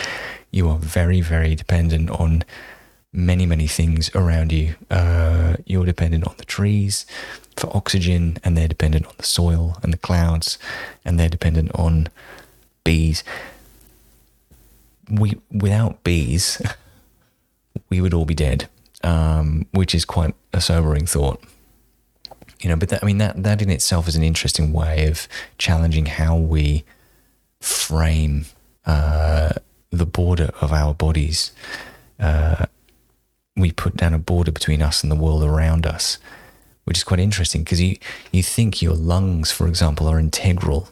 you 0.51 0.69
are 0.69 0.77
very, 0.77 1.21
very 1.21 1.55
dependent 1.55 2.09
on 2.09 2.43
many, 3.11 3.45
many 3.45 3.67
things 3.67 4.13
around 4.13 4.51
you. 4.51 4.75
Uh, 4.91 5.55
you're 5.65 5.85
dependent 5.85 6.27
on 6.27 6.35
the 6.37 6.45
trees 6.45 7.05
for 7.57 7.75
oxygen, 7.75 8.37
and 8.43 8.57
they're 8.57 8.67
dependent 8.67 9.05
on 9.05 9.13
the 9.17 9.23
soil 9.23 9.77
and 9.81 9.93
the 9.93 9.97
clouds, 9.97 10.57
and 11.03 11.19
they're 11.19 11.29
dependent 11.29 11.71
on 11.75 12.07
bees. 12.83 13.23
We, 15.09 15.39
without 15.51 16.03
bees, 16.03 16.61
we 17.89 18.01
would 18.01 18.13
all 18.13 18.25
be 18.25 18.35
dead, 18.35 18.67
um, 19.05 19.65
which 19.71 19.95
is 19.95 20.03
quite 20.03 20.33
a 20.51 20.59
sobering 20.59 21.05
thought. 21.05 21.41
You 22.59 22.69
know, 22.69 22.75
but 22.75 22.89
that, 22.89 23.03
I 23.03 23.05
mean 23.05 23.19
that 23.19 23.41
that 23.43 23.61
in 23.61 23.69
itself 23.69 24.07
is 24.07 24.15
an 24.15 24.23
interesting 24.23 24.73
way 24.73 25.07
of 25.07 25.27
challenging 25.57 26.07
how 26.07 26.35
we 26.35 26.83
frame 27.61 28.45
uh, 28.85 29.53
the 29.91 30.05
border 30.05 30.51
of 30.59 30.73
our 30.73 30.93
bodies. 30.93 31.51
Uh, 32.19 32.65
we 33.55 33.71
put 33.71 33.95
down 33.95 34.13
a 34.13 34.19
border 34.19 34.51
between 34.51 34.81
us 34.81 35.03
and 35.03 35.11
the 35.11 35.15
world 35.15 35.43
around 35.43 35.85
us, 35.85 36.17
which 36.85 36.97
is 36.97 37.03
quite 37.03 37.19
interesting 37.19 37.63
because 37.63 37.81
you, 37.81 37.97
you 38.31 38.43
think 38.43 38.81
your 38.81 38.93
lungs, 38.93 39.51
for 39.51 39.67
example, 39.67 40.07
are 40.07 40.19
integral 40.19 40.89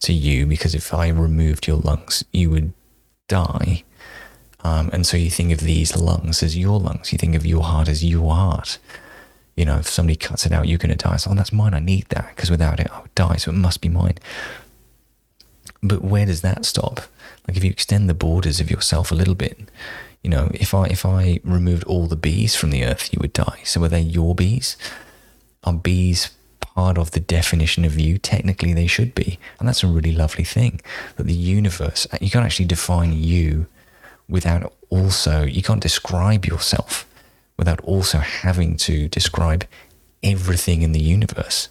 to 0.00 0.12
you 0.12 0.46
because 0.46 0.74
if 0.74 0.92
I 0.92 1.08
removed 1.08 1.66
your 1.66 1.78
lungs, 1.78 2.24
you 2.32 2.50
would 2.50 2.72
die. 3.26 3.84
Um, 4.68 4.90
and 4.92 5.06
so 5.06 5.16
you 5.16 5.30
think 5.30 5.50
of 5.52 5.60
these 5.60 5.96
lungs 5.96 6.42
as 6.42 6.56
your 6.56 6.78
lungs, 6.78 7.10
you 7.10 7.18
think 7.18 7.34
of 7.34 7.46
your 7.46 7.62
heart 7.62 7.88
as 7.88 8.04
your 8.04 8.34
heart. 8.34 8.78
You 9.56 9.64
know, 9.64 9.78
if 9.78 9.88
somebody 9.88 10.14
cuts 10.14 10.44
it 10.44 10.52
out, 10.52 10.68
you're 10.68 10.78
going 10.78 10.96
to 10.96 11.08
die. 11.08 11.16
So, 11.16 11.30
oh, 11.30 11.34
that's 11.34 11.52
mine. 11.52 11.72
I 11.72 11.80
need 11.80 12.06
that 12.10 12.28
because 12.34 12.50
without 12.50 12.78
it, 12.78 12.88
I 12.92 13.00
would 13.00 13.14
die. 13.14 13.36
So 13.36 13.50
it 13.50 13.54
must 13.54 13.80
be 13.80 13.88
mine. 13.88 14.18
But 15.82 16.02
where 16.02 16.26
does 16.26 16.42
that 16.42 16.66
stop? 16.66 17.00
Like 17.46 17.56
if 17.56 17.64
you 17.64 17.70
extend 17.70 18.08
the 18.08 18.14
borders 18.14 18.60
of 18.60 18.70
yourself 18.70 19.10
a 19.10 19.14
little 19.14 19.34
bit, 19.34 19.58
you 20.22 20.28
know, 20.28 20.50
if 20.52 20.74
I 20.74 20.84
if 20.86 21.06
I 21.06 21.40
removed 21.44 21.84
all 21.84 22.06
the 22.06 22.16
bees 22.16 22.54
from 22.54 22.70
the 22.70 22.84
earth, 22.84 23.12
you 23.12 23.18
would 23.22 23.32
die. 23.32 23.60
So 23.64 23.82
are 23.84 23.88
they 23.88 24.00
your 24.00 24.34
bees? 24.34 24.76
Are 25.64 25.72
bees 25.72 26.30
part 26.60 26.98
of 26.98 27.12
the 27.12 27.20
definition 27.20 27.84
of 27.86 27.98
you? 27.98 28.18
Technically, 28.18 28.74
they 28.74 28.86
should 28.86 29.14
be, 29.14 29.38
and 29.58 29.66
that's 29.66 29.84
a 29.84 29.86
really 29.86 30.12
lovely 30.12 30.44
thing. 30.44 30.80
That 31.16 31.26
the 31.26 31.32
universe, 31.32 32.06
you 32.20 32.30
can't 32.30 32.44
actually 32.44 32.66
define 32.66 33.12
you 33.14 33.66
without 34.28 34.72
also 34.90 35.42
you 35.42 35.62
can't 35.62 35.82
describe 35.82 36.44
yourself 36.44 37.06
without 37.56 37.80
also 37.80 38.18
having 38.18 38.76
to 38.76 39.08
describe 39.08 39.64
everything 40.22 40.82
in 40.82 40.92
the 40.92 41.00
universe, 41.00 41.68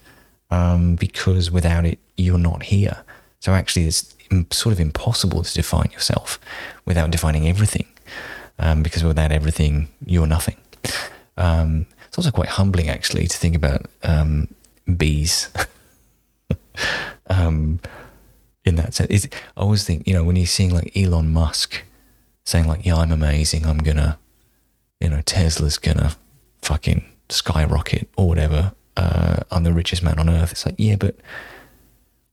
um, 0.52 0.96
because 0.96 1.50
without 1.50 1.86
it, 1.86 1.98
you're 2.18 2.38
not 2.38 2.64
here. 2.64 3.04
So 3.40 3.54
actually, 3.54 3.86
it's 3.86 4.14
sort 4.52 4.74
of 4.74 4.80
impossible 4.80 5.44
to 5.44 5.54
define 5.54 5.90
yourself 5.94 6.40
without 6.86 7.12
defining 7.12 7.48
everything 7.48 7.88
um, 8.60 8.84
because 8.84 9.04
without 9.04 9.32
everything, 9.32 9.88
you're 10.06 10.28
nothing. 10.28 10.58
Um, 11.38 11.86
it's 12.08 12.18
also 12.18 12.32
quite 12.32 12.50
humbling, 12.50 12.90
actually, 12.90 13.28
to 13.28 13.38
think 13.38 13.56
about 13.56 13.86
um, 14.04 14.54
bees. 14.98 15.50
Um, 17.30 17.82
in 18.64 18.76
that 18.76 18.94
sense, 18.94 19.10
it's, 19.10 19.26
I 19.58 19.62
always 19.62 19.84
think, 19.84 20.08
you 20.08 20.14
know, 20.14 20.24
when 20.24 20.38
you're 20.38 20.46
seeing 20.46 20.74
like 20.74 20.96
Elon 20.96 21.34
Musk 21.34 21.84
saying 22.48 22.68
like, 22.68 22.86
"Yeah, 22.86 22.98
I'm 22.98 23.12
amazing. 23.12 23.66
I'm 23.66 23.80
gonna, 23.80 24.18
you 25.02 25.10
know, 25.10 25.22
Tesla's 25.22 25.78
gonna 25.78 26.16
fucking 26.62 27.04
skyrocket 27.30 28.08
or 28.16 28.28
whatever. 28.28 28.74
Uh, 28.96 29.38
I'm 29.52 29.64
the 29.64 29.74
richest 29.74 30.04
man 30.04 30.20
on 30.20 30.30
earth." 30.30 30.52
It's 30.52 30.66
like, 30.66 30.76
yeah, 30.78 30.96
but 30.96 31.16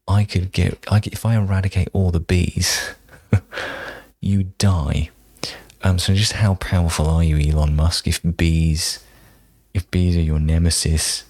I 0.07 0.25
could 0.25 0.53
get, 0.53 0.85
I 0.91 1.01
could, 1.01 1.13
if 1.13 1.27
I 1.27 1.37
eradicate 1.37 1.89
all 1.93 2.11
the 2.11 2.21
bees, 2.21 2.95
you 4.21 4.45
die 4.59 5.11
um, 5.85 5.99
so 5.99 6.15
just 6.15 6.33
how 6.33 6.55
powerful 6.55 7.07
are 7.11 7.23
you, 7.23 7.37
Elon 7.37 7.77
Musk? 7.77 8.09
If 8.09 8.23
bees, 8.23 9.05
if 9.75 9.89
bees 9.91 10.17
are 10.17 10.23
your 10.23 10.41
nemesis, 10.41 11.25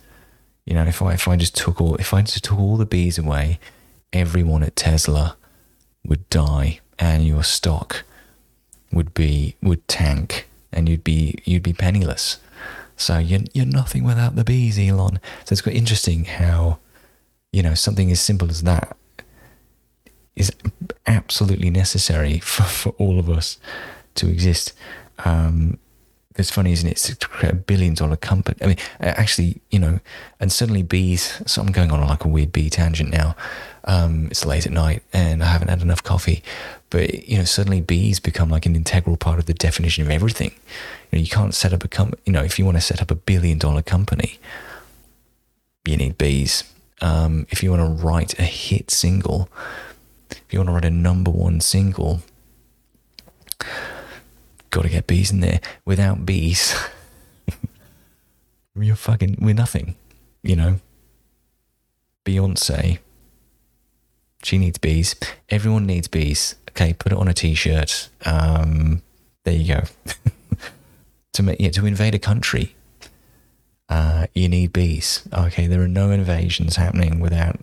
you 0.64 0.74
know, 0.74 0.84
if 0.84 1.02
I 1.02 1.14
if 1.14 1.26
I 1.26 1.34
just 1.34 1.56
took 1.56 1.80
all 1.80 1.96
if 1.96 2.14
I 2.14 2.22
just 2.22 2.44
took 2.44 2.60
all 2.60 2.76
the 2.76 2.86
bees 2.86 3.18
away, 3.18 3.58
everyone 4.12 4.62
at 4.62 4.76
Tesla 4.76 5.36
would 6.06 6.30
die, 6.30 6.78
and 7.00 7.26
your 7.26 7.42
stock 7.42 8.04
would 8.94 9.14
be 9.14 9.56
would 9.62 9.86
tank, 9.88 10.48
and 10.72 10.88
you'd 10.88 11.04
be 11.04 11.38
you'd 11.44 11.62
be 11.62 11.72
penniless. 11.72 12.38
So 12.96 13.18
you're 13.18 13.40
you're 13.52 13.66
nothing 13.66 14.04
without 14.04 14.36
the 14.36 14.44
bees, 14.44 14.78
Elon. 14.78 15.20
So 15.44 15.52
it's 15.52 15.62
quite 15.62 15.76
interesting 15.76 16.24
how, 16.24 16.78
you 17.52 17.62
know, 17.62 17.74
something 17.74 18.10
as 18.10 18.20
simple 18.20 18.50
as 18.50 18.62
that 18.62 18.96
is 20.36 20.52
absolutely 21.06 21.70
necessary 21.70 22.38
for, 22.40 22.62
for 22.62 22.90
all 22.98 23.18
of 23.18 23.28
us 23.28 23.58
to 24.16 24.28
exist. 24.28 24.72
Um, 25.24 25.78
it's 26.36 26.50
funny, 26.50 26.72
isn't 26.72 26.88
it? 26.88 27.28
Create 27.30 27.52
a 27.52 27.56
billion 27.56 27.94
dollar 27.94 28.16
company. 28.16 28.58
I 28.60 28.66
mean, 28.66 28.76
actually, 29.00 29.60
you 29.70 29.78
know, 29.78 30.00
and 30.40 30.50
suddenly 30.50 30.82
bees. 30.82 31.40
So 31.46 31.62
I'm 31.62 31.70
going 31.70 31.92
on 31.92 32.00
like 32.06 32.24
a 32.24 32.28
weird 32.28 32.50
bee 32.50 32.70
tangent 32.70 33.10
now. 33.10 33.36
Um, 33.84 34.28
it's 34.30 34.44
late 34.44 34.66
at 34.66 34.72
night 34.72 35.02
and 35.12 35.44
I 35.44 35.46
haven't 35.46 35.68
had 35.68 35.82
enough 35.82 36.02
coffee. 36.02 36.42
But, 36.90 37.28
you 37.28 37.38
know, 37.38 37.44
suddenly 37.44 37.80
bees 37.80 38.18
become 38.18 38.48
like 38.48 38.66
an 38.66 38.74
integral 38.74 39.16
part 39.16 39.38
of 39.38 39.46
the 39.46 39.54
definition 39.54 40.04
of 40.04 40.10
everything. 40.10 40.52
You 41.10 41.18
know, 41.18 41.22
you 41.22 41.28
can't 41.28 41.54
set 41.54 41.72
up 41.72 41.84
a 41.84 41.88
company, 41.88 42.20
you 42.24 42.32
know, 42.32 42.42
if 42.42 42.58
you 42.58 42.64
want 42.64 42.78
to 42.78 42.80
set 42.80 43.00
up 43.00 43.10
a 43.10 43.16
billion 43.16 43.58
dollar 43.58 43.82
company, 43.82 44.38
you 45.84 45.96
need 45.96 46.18
bees. 46.18 46.64
Um, 47.00 47.46
if 47.50 47.62
you 47.62 47.70
want 47.70 47.82
to 47.82 48.04
write 48.04 48.38
a 48.38 48.44
hit 48.44 48.90
single, 48.90 49.48
if 50.30 50.44
you 50.50 50.58
want 50.58 50.68
to 50.68 50.72
write 50.72 50.84
a 50.84 50.90
number 50.90 51.30
one 51.30 51.60
single, 51.60 52.22
got 54.74 54.82
to 54.82 54.88
get 54.88 55.06
bees 55.06 55.30
in 55.30 55.40
there. 55.40 55.60
Without 55.84 56.26
bees, 56.26 56.74
you're 58.74 58.96
fucking, 58.96 59.38
we're 59.40 59.54
nothing, 59.54 59.94
you 60.42 60.56
know? 60.56 60.80
Beyonce, 62.24 62.98
she 64.42 64.58
needs 64.58 64.78
bees. 64.78 65.14
Everyone 65.48 65.86
needs 65.86 66.08
bees. 66.08 66.56
Okay, 66.70 66.92
put 66.92 67.12
it 67.12 67.18
on 67.18 67.28
a 67.28 67.34
t 67.34 67.54
shirt. 67.54 68.08
Um, 68.24 69.02
there 69.44 69.54
you 69.54 69.74
go. 69.74 69.84
to, 71.34 71.42
make, 71.42 71.60
yeah, 71.60 71.70
to 71.70 71.86
invade 71.86 72.14
a 72.14 72.18
country, 72.18 72.74
uh, 73.88 74.26
you 74.34 74.48
need 74.48 74.72
bees. 74.72 75.28
Okay, 75.32 75.68
there 75.68 75.82
are 75.82 75.88
no 75.88 76.10
invasions 76.10 76.76
happening 76.76 77.20
without 77.20 77.60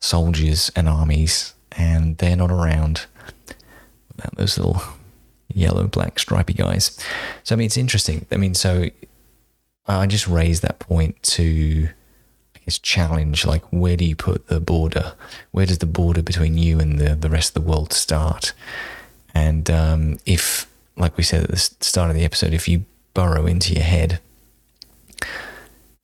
soldiers 0.00 0.70
and 0.74 0.88
armies, 0.88 1.54
and 1.72 2.16
they're 2.16 2.36
not 2.36 2.50
around 2.50 3.06
without 4.08 4.36
those 4.36 4.56
little 4.56 4.80
yellow, 5.54 5.86
black, 5.86 6.18
stripy 6.18 6.52
guys. 6.52 6.98
So, 7.44 7.54
I 7.54 7.56
mean, 7.56 7.66
it's 7.66 7.76
interesting. 7.76 8.26
I 8.30 8.36
mean, 8.36 8.54
so 8.54 8.90
I 9.86 10.06
just 10.06 10.28
raised 10.28 10.62
that 10.62 10.78
point 10.78 11.22
to, 11.22 11.88
I 12.54 12.58
guess, 12.64 12.78
challenge 12.78 13.46
like, 13.46 13.62
where 13.70 13.96
do 13.96 14.04
you 14.04 14.16
put 14.16 14.48
the 14.48 14.60
border? 14.60 15.14
Where 15.52 15.66
does 15.66 15.78
the 15.78 15.86
border 15.86 16.22
between 16.22 16.58
you 16.58 16.80
and 16.80 16.98
the, 16.98 17.14
the 17.14 17.30
rest 17.30 17.56
of 17.56 17.62
the 17.62 17.70
world 17.70 17.92
start? 17.92 18.52
And 19.34 19.70
um, 19.70 20.18
if, 20.26 20.70
like 20.96 21.16
we 21.16 21.24
said 21.24 21.44
at 21.44 21.50
the 21.50 21.56
start 21.56 22.10
of 22.10 22.16
the 22.16 22.24
episode, 22.24 22.52
if 22.52 22.68
you 22.68 22.84
burrow 23.14 23.46
into 23.46 23.74
your 23.74 23.84
head, 23.84 24.20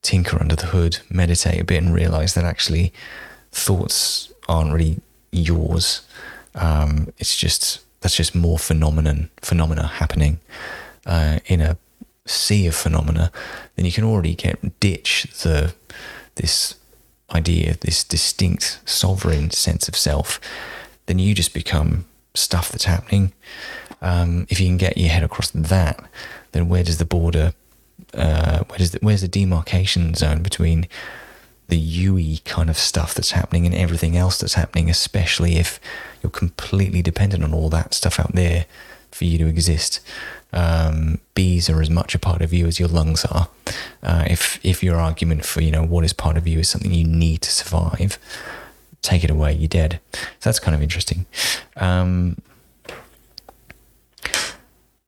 tinker 0.02 0.40
under 0.40 0.56
the 0.56 0.66
hood, 0.66 0.98
meditate 1.10 1.60
a 1.60 1.64
bit, 1.64 1.82
and 1.82 1.94
realize 1.94 2.34
that 2.34 2.44
actually 2.44 2.92
thoughts 3.52 4.32
aren't 4.48 4.72
really 4.72 5.00
yours. 5.32 6.02
Um, 6.54 7.12
it's 7.18 7.36
just 7.36 7.80
that's 8.00 8.16
just 8.16 8.34
more 8.34 8.58
phenomenon 8.58 9.30
phenomena 9.42 9.86
happening 9.86 10.40
uh, 11.06 11.38
in 11.46 11.60
a 11.60 11.76
sea 12.26 12.66
of 12.66 12.74
phenomena, 12.74 13.30
then 13.76 13.84
you 13.84 13.92
can 13.92 14.04
already 14.04 14.34
get 14.34 14.80
ditch 14.80 15.26
the 15.42 15.74
this 16.36 16.76
idea, 17.34 17.76
this 17.80 18.02
distinct 18.04 18.80
sovereign 18.84 19.50
sense 19.50 19.88
of 19.88 19.96
self. 19.96 20.40
Then 21.06 21.18
you 21.18 21.34
just 21.34 21.54
become 21.54 22.06
stuff 22.34 22.70
that's 22.70 22.84
happening. 22.84 23.32
Um, 24.02 24.46
if 24.48 24.60
you 24.60 24.66
can 24.66 24.76
get 24.76 24.96
your 24.96 25.10
head 25.10 25.22
across 25.22 25.50
that, 25.50 26.02
then 26.52 26.68
where 26.68 26.82
does 26.82 26.98
the 26.98 27.04
border, 27.04 27.52
uh, 28.14 28.60
where 28.64 28.78
does 28.78 28.92
the, 28.92 28.98
where's 29.00 29.20
the 29.20 29.28
demarcation 29.28 30.14
zone 30.14 30.42
between 30.42 30.88
the 31.70 31.78
UE 31.78 32.38
kind 32.44 32.68
of 32.68 32.76
stuff 32.76 33.14
that's 33.14 33.30
happening 33.30 33.64
and 33.66 33.74
everything 33.74 34.16
else 34.16 34.38
that's 34.38 34.54
happening, 34.54 34.90
especially 34.90 35.56
if 35.56 35.80
you're 36.22 36.30
completely 36.30 37.02
dependent 37.02 37.42
on 37.42 37.54
all 37.54 37.70
that 37.70 37.94
stuff 37.94 38.20
out 38.20 38.34
there 38.34 38.66
for 39.10 39.24
you 39.24 39.38
to 39.38 39.46
exist. 39.46 40.00
Um, 40.52 41.20
bees 41.34 41.70
are 41.70 41.80
as 41.80 41.90
much 41.90 42.14
a 42.14 42.18
part 42.18 42.42
of 42.42 42.52
you 42.52 42.66
as 42.66 42.78
your 42.78 42.88
lungs 42.88 43.24
are. 43.24 43.48
Uh, 44.02 44.24
if 44.28 44.58
if 44.64 44.82
your 44.82 44.96
argument 44.96 45.44
for 45.44 45.60
you 45.62 45.70
know 45.70 45.84
what 45.84 46.04
is 46.04 46.12
part 46.12 46.36
of 46.36 46.46
you 46.46 46.58
is 46.58 46.68
something 46.68 46.92
you 46.92 47.06
need 47.06 47.42
to 47.42 47.50
survive, 47.50 48.18
take 49.00 49.24
it 49.24 49.30
away, 49.30 49.52
you're 49.52 49.68
dead. 49.68 50.00
So 50.12 50.20
that's 50.50 50.58
kind 50.58 50.74
of 50.74 50.82
interesting. 50.82 51.26
Um, 51.76 52.36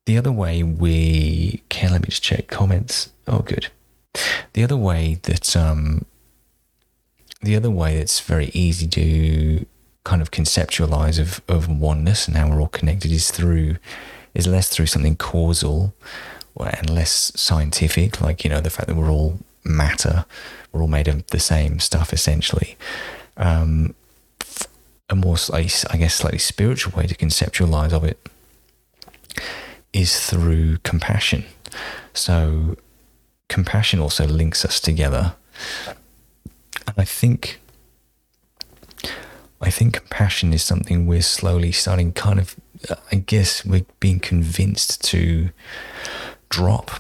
the 0.06 0.18
other 0.18 0.32
way 0.32 0.62
we 0.62 1.62
can 1.68 1.92
let 1.92 2.02
me 2.02 2.06
just 2.08 2.22
check 2.22 2.48
comments. 2.48 3.10
Oh, 3.26 3.40
good. 3.40 3.68
The 4.52 4.62
other 4.62 4.76
way 4.76 5.18
that 5.22 5.56
um, 5.56 6.04
the 7.42 7.56
other 7.56 7.70
way 7.70 7.96
that's 7.96 8.20
very 8.20 8.50
easy 8.54 8.86
to 8.88 9.66
kind 10.04 10.22
of 10.22 10.30
conceptualize 10.30 11.18
of, 11.18 11.40
of 11.48 11.68
oneness 11.68 12.26
and 12.26 12.36
how 12.36 12.48
we're 12.48 12.60
all 12.60 12.68
connected 12.68 13.12
is 13.12 13.30
through 13.30 13.76
is 14.34 14.46
less 14.46 14.68
through 14.68 14.86
something 14.86 15.16
causal 15.16 15.94
and 16.58 16.90
less 16.90 17.32
scientific, 17.34 18.20
like 18.20 18.44
you 18.44 18.50
know 18.50 18.60
the 18.60 18.70
fact 18.70 18.88
that 18.88 18.94
we're 18.94 19.10
all 19.10 19.38
matter, 19.64 20.24
we're 20.72 20.82
all 20.82 20.88
made 20.88 21.08
of 21.08 21.26
the 21.28 21.40
same 21.40 21.78
stuff 21.80 22.12
essentially. 22.12 22.76
Um, 23.36 23.94
a 25.08 25.14
more, 25.14 25.36
I 25.52 25.62
guess, 25.62 26.14
slightly 26.14 26.38
spiritual 26.38 26.96
way 26.96 27.06
to 27.06 27.14
conceptualize 27.14 27.92
of 27.92 28.04
it 28.04 28.18
is 29.92 30.18
through 30.28 30.78
compassion. 30.78 31.44
So, 32.14 32.76
compassion 33.48 34.00
also 34.00 34.26
links 34.26 34.64
us 34.64 34.80
together. 34.80 35.34
And 36.86 36.94
I 36.98 37.04
think, 37.04 37.60
I 39.60 39.70
think 39.70 39.94
compassion 39.94 40.52
is 40.52 40.62
something 40.62 41.06
we're 41.06 41.22
slowly 41.22 41.72
starting, 41.72 42.12
kind 42.12 42.38
of, 42.38 42.56
I 43.10 43.16
guess, 43.16 43.64
we're 43.64 43.86
being 44.00 44.20
convinced 44.20 45.04
to 45.06 45.50
drop. 46.48 46.90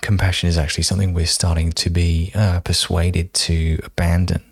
Compassion 0.00 0.48
is 0.48 0.58
actually 0.58 0.84
something 0.84 1.14
we're 1.14 1.26
starting 1.26 1.72
to 1.72 1.90
be 1.90 2.32
uh, 2.34 2.60
persuaded 2.60 3.32
to 3.34 3.78
abandon 3.84 4.42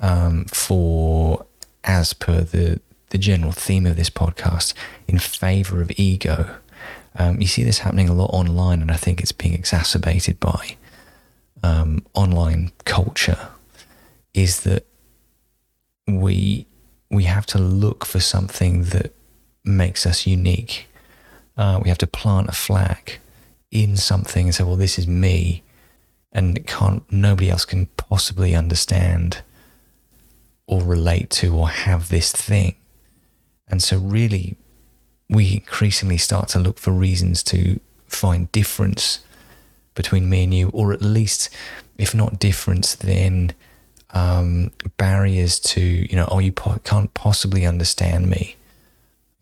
um, 0.00 0.44
for, 0.46 1.46
as 1.84 2.12
per 2.12 2.40
the 2.40 2.80
the 3.12 3.18
general 3.18 3.52
theme 3.52 3.84
of 3.84 3.96
this 3.96 4.08
podcast 4.08 4.72
in 5.06 5.18
favor 5.18 5.82
of 5.82 5.92
ego. 5.98 6.56
Um, 7.14 7.42
you 7.42 7.46
see 7.46 7.62
this 7.62 7.80
happening 7.80 8.08
a 8.08 8.14
lot 8.14 8.30
online, 8.32 8.80
and 8.80 8.90
I 8.90 8.96
think 8.96 9.20
it's 9.20 9.32
being 9.32 9.52
exacerbated 9.52 10.40
by 10.40 10.76
um, 11.62 12.04
online 12.14 12.72
culture. 12.84 13.48
Is 14.34 14.60
that 14.60 14.86
we 16.06 16.66
we 17.10 17.24
have 17.24 17.46
to 17.46 17.58
look 17.58 18.04
for 18.06 18.20
something 18.20 18.84
that 18.84 19.14
makes 19.64 20.06
us 20.06 20.26
unique. 20.26 20.88
Uh, 21.56 21.78
we 21.82 21.88
have 21.90 21.98
to 21.98 22.06
plant 22.06 22.48
a 22.48 22.52
flag 22.52 23.18
in 23.70 23.96
something 23.96 24.46
and 24.46 24.54
say, 24.54 24.64
"Well, 24.64 24.76
this 24.76 24.98
is 24.98 25.06
me," 25.06 25.62
and 26.32 26.66
can't 26.66 27.10
nobody 27.12 27.50
else 27.50 27.64
can 27.64 27.86
possibly 27.96 28.54
understand 28.54 29.42
or 30.66 30.82
relate 30.82 31.28
to 31.28 31.54
or 31.54 31.68
have 31.68 32.08
this 32.08 32.32
thing. 32.32 32.76
And 33.68 33.82
so, 33.82 33.98
really, 33.98 34.56
we 35.28 35.54
increasingly 35.54 36.18
start 36.18 36.48
to 36.48 36.58
look 36.58 36.78
for 36.78 36.92
reasons 36.92 37.42
to 37.44 37.80
find 38.06 38.50
difference 38.52 39.20
between 39.94 40.28
me 40.28 40.44
and 40.44 40.54
you, 40.54 40.70
or 40.72 40.92
at 40.92 41.02
least, 41.02 41.50
if 41.98 42.14
not 42.14 42.38
difference, 42.38 42.94
then 42.94 43.52
um, 44.10 44.70
barriers 44.96 45.58
to, 45.60 45.80
you 45.80 46.16
know, 46.16 46.28
oh, 46.30 46.38
you 46.38 46.52
po- 46.52 46.80
can't 46.84 47.12
possibly 47.14 47.66
understand 47.66 48.28
me 48.28 48.56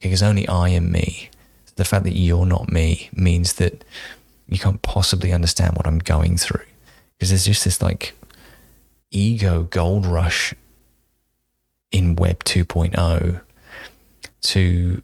because 0.00 0.22
only 0.22 0.46
I 0.48 0.70
am 0.70 0.90
me. 0.90 1.30
The 1.76 1.84
fact 1.84 2.04
that 2.04 2.16
you're 2.16 2.46
not 2.46 2.70
me 2.70 3.08
means 3.12 3.54
that 3.54 3.84
you 4.48 4.58
can't 4.58 4.82
possibly 4.82 5.32
understand 5.32 5.76
what 5.76 5.86
I'm 5.86 5.98
going 5.98 6.36
through 6.36 6.64
because 7.16 7.30
there's 7.30 7.46
just 7.46 7.64
this 7.64 7.80
like 7.80 8.14
ego 9.10 9.64
gold 9.64 10.06
rush 10.06 10.54
in 11.90 12.16
Web 12.16 12.44
2.0 12.44 13.40
to 14.42 15.02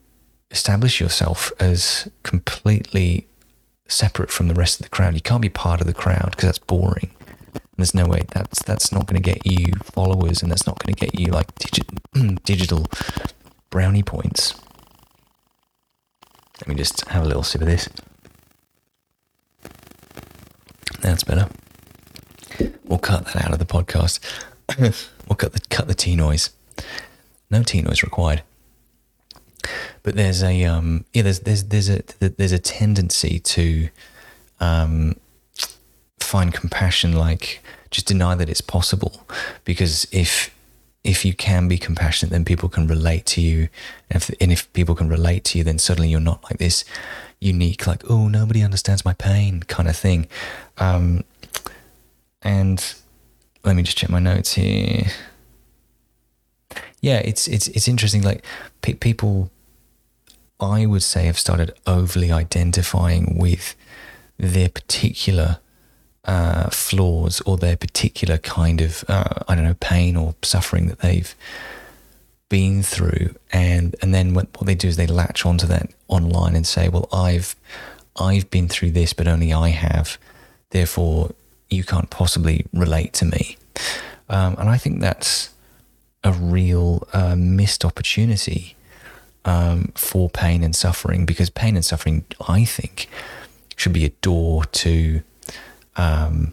establish 0.51 1.01
yourself 1.01 1.53
as 1.59 2.09
completely 2.23 3.26
separate 3.89 4.31
from 4.31 4.49
the 4.49 4.55
rest 4.55 4.81
of 4.81 4.85
the 4.85 4.91
crowd. 4.91 5.15
You 5.15 5.21
can't 5.21 5.43
be 5.43 5.49
part 5.49 5.81
of 5.81 5.87
the 5.87 5.95
crowd 5.95 6.31
because 6.31 6.47
that's 6.47 6.59
boring. 6.59 7.11
There's 7.77 7.95
no 7.95 8.07
way 8.07 8.25
that's 8.31 8.63
that's 8.63 8.91
not 8.91 9.07
going 9.07 9.23
to 9.23 9.35
get 9.35 9.47
you 9.47 9.73
followers, 9.83 10.43
and 10.43 10.51
that's 10.51 10.67
not 10.67 10.79
going 10.79 10.95
to 10.95 11.01
get 11.01 11.19
you 11.19 11.27
like 11.27 11.55
digi- 11.57 12.43
digital 12.45 12.87
brownie 13.71 14.03
points. 14.03 14.55
Let 16.61 16.69
me 16.69 16.75
just 16.75 17.07
have 17.09 17.23
a 17.25 17.27
little 17.27 17.43
sip 17.43 17.61
of 17.61 17.67
this. 17.67 17.89
That's 21.03 21.25
better. 21.25 21.49
We'll 22.85 22.99
cut 22.99 23.27
that 23.27 23.45
out 23.45 23.53
of 23.53 23.59
the 23.59 23.67
podcast. 23.67 24.21
we'll 25.29 25.37
cut 25.37 25.53
the 25.53 25.61
cut 25.69 25.87
the 25.87 25.95
tea 25.95 26.17
noise. 26.17 26.51
No 27.51 27.63
tea 27.63 27.83
noise 27.83 28.03
required 28.03 28.43
but 30.07 30.15
there's 30.15 30.41
a 30.41 30.63
um, 30.63 31.05
yeah 31.13 31.23
there's 31.23 31.41
there's 31.41 31.65
there's 31.65 31.91
a 31.91 32.01
there's 32.21 32.53
a 32.53 32.61
tendency 32.61 33.41
to 33.41 33.89
um, 34.61 35.17
find 36.21 36.55
compassion 36.55 37.13
like 37.13 37.61
just 37.91 38.07
deny 38.07 38.37
that 38.37 38.49
it's 38.49 38.61
possible. 38.61 39.27
Because 39.65 40.07
if 40.13 40.55
if 41.03 41.25
you 41.25 41.35
can 41.35 41.67
be 41.67 41.77
compassionate 41.77 42.31
then 42.31 42.45
people 42.45 42.69
can 42.69 42.87
relate 42.87 43.27
to 43.27 43.41
you. 43.41 43.69
And 44.09 44.23
if, 44.23 44.31
and 44.41 44.53
if 44.53 44.73
people 44.75 44.95
can 44.95 45.09
relate 45.09 45.43
to 45.47 45.59
you 45.59 45.65
then 45.65 45.81
suddenly 45.81 46.09
you're 46.09 46.21
not 46.21 46.45
like 46.45 46.59
this 46.59 46.85
unique 47.41 47.89
like 47.89 48.09
oh 48.09 48.29
nobody 48.29 48.63
understands 48.63 49.05
my 49.05 49.13
pain 49.13 49.65
kind 49.65 49.89
of 49.89 49.97
thing. 49.97 50.29
Um, 50.79 51.25
and 52.43 52.95
let 53.65 53.75
me 53.75 53.83
just 53.83 53.99
check 53.99 54.09
my 54.09 54.21
notes 54.21 54.53
here. 54.53 55.07
Yeah 57.01 57.19
it's 57.19 57.49
it's 57.49 57.67
it's 57.67 57.89
interesting 57.89 58.23
like 58.23 58.45
pe- 58.83 58.95
people 58.95 59.51
I 60.61 60.87
would 60.87 61.03
say 61.03 61.27
have 61.27 61.39
started 61.39 61.75
overly 61.87 62.33
identifying 62.33 63.37
with 63.39 63.75
their 64.39 64.69
particular 64.69 65.59
uh, 66.25 66.71
flaws 66.71 67.41
or 67.43 67.57
their 67.57 67.77
particular 67.77 68.39
kind 68.39 68.81
of 68.81 69.05
uh, 69.09 69.43
I 69.49 69.55
don't 69.55 69.65
know 69.65 69.77
pain 69.81 70.17
or 70.17 70.35
suffering 70.43 70.89
that 70.89 71.01
they've 71.01 71.35
been 72.49 72.83
through, 72.83 73.35
and 73.53 73.95
and 74.03 74.15
then 74.15 74.35
what, 74.35 74.49
what 74.57 74.67
they 74.67 74.75
do 74.75 74.89
is 74.89 74.97
they 74.97 75.07
latch 75.07 75.47
onto 75.47 75.67
that 75.67 75.91
online 76.09 76.57
and 76.57 76.67
say, 76.67 76.89
well, 76.89 77.09
I've 77.13 77.55
I've 78.17 78.51
been 78.51 78.69
through 78.69 78.93
this, 78.93 79.13
but 79.13 79.29
only 79.29 79.53
I 79.53 79.69
have, 79.71 80.19
therefore 80.71 81.33
you 81.69 81.85
can't 81.85 82.11
possibly 82.11 82.67
relate 82.73 83.13
to 83.15 83.25
me, 83.25 83.57
um, 84.29 84.57
and 84.59 84.69
I 84.69 84.79
think 84.79 85.01
that's 85.01 85.51
a 86.25 86.33
real 86.33 87.07
uh, 87.13 87.37
missed 87.37 87.85
opportunity 87.85 88.76
um, 89.47 89.93
for 89.95 90.29
pain 90.29 90.63
and 90.63 90.75
suffering 90.75 91.25
because 91.25 91.49
pain 91.49 91.77
and 91.77 91.85
suffering, 91.85 92.25
I 92.47 92.65
think, 92.65 93.09
should 93.77 93.93
be 93.93 94.05
a 94.05 94.11
door 94.11 94.65
to 94.65 95.23
um, 95.97 96.53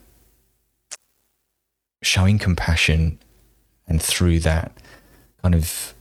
showing 2.01 2.38
compassion 2.38 3.19
and 3.88 4.01
through 4.01 4.39
that 4.41 4.71
kind 5.41 5.56
of 5.56 5.93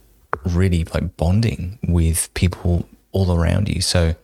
really 0.44 0.84
like 0.84 1.16
bonding 1.16 1.78
with 1.82 2.32
people 2.34 2.88
all 3.10 3.32
around 3.32 3.68
you. 3.68 3.80
So, 3.80 4.14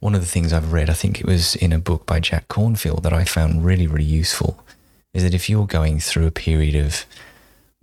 one 0.00 0.14
of 0.14 0.20
the 0.20 0.26
things 0.26 0.52
I've 0.52 0.72
read, 0.72 0.90
I 0.90 0.94
think 0.94 1.20
it 1.20 1.26
was 1.26 1.56
in 1.56 1.72
a 1.72 1.78
book 1.78 2.06
by 2.06 2.20
Jack 2.20 2.48
Kornfield 2.48 3.02
that 3.02 3.12
I 3.12 3.24
found 3.24 3.64
really, 3.64 3.86
really 3.86 4.04
useful, 4.04 4.62
is 5.12 5.22
that 5.22 5.34
if 5.34 5.48
you're 5.48 5.66
going 5.66 5.98
through 5.98 6.26
a 6.26 6.30
period 6.30 6.74
of 6.74 7.06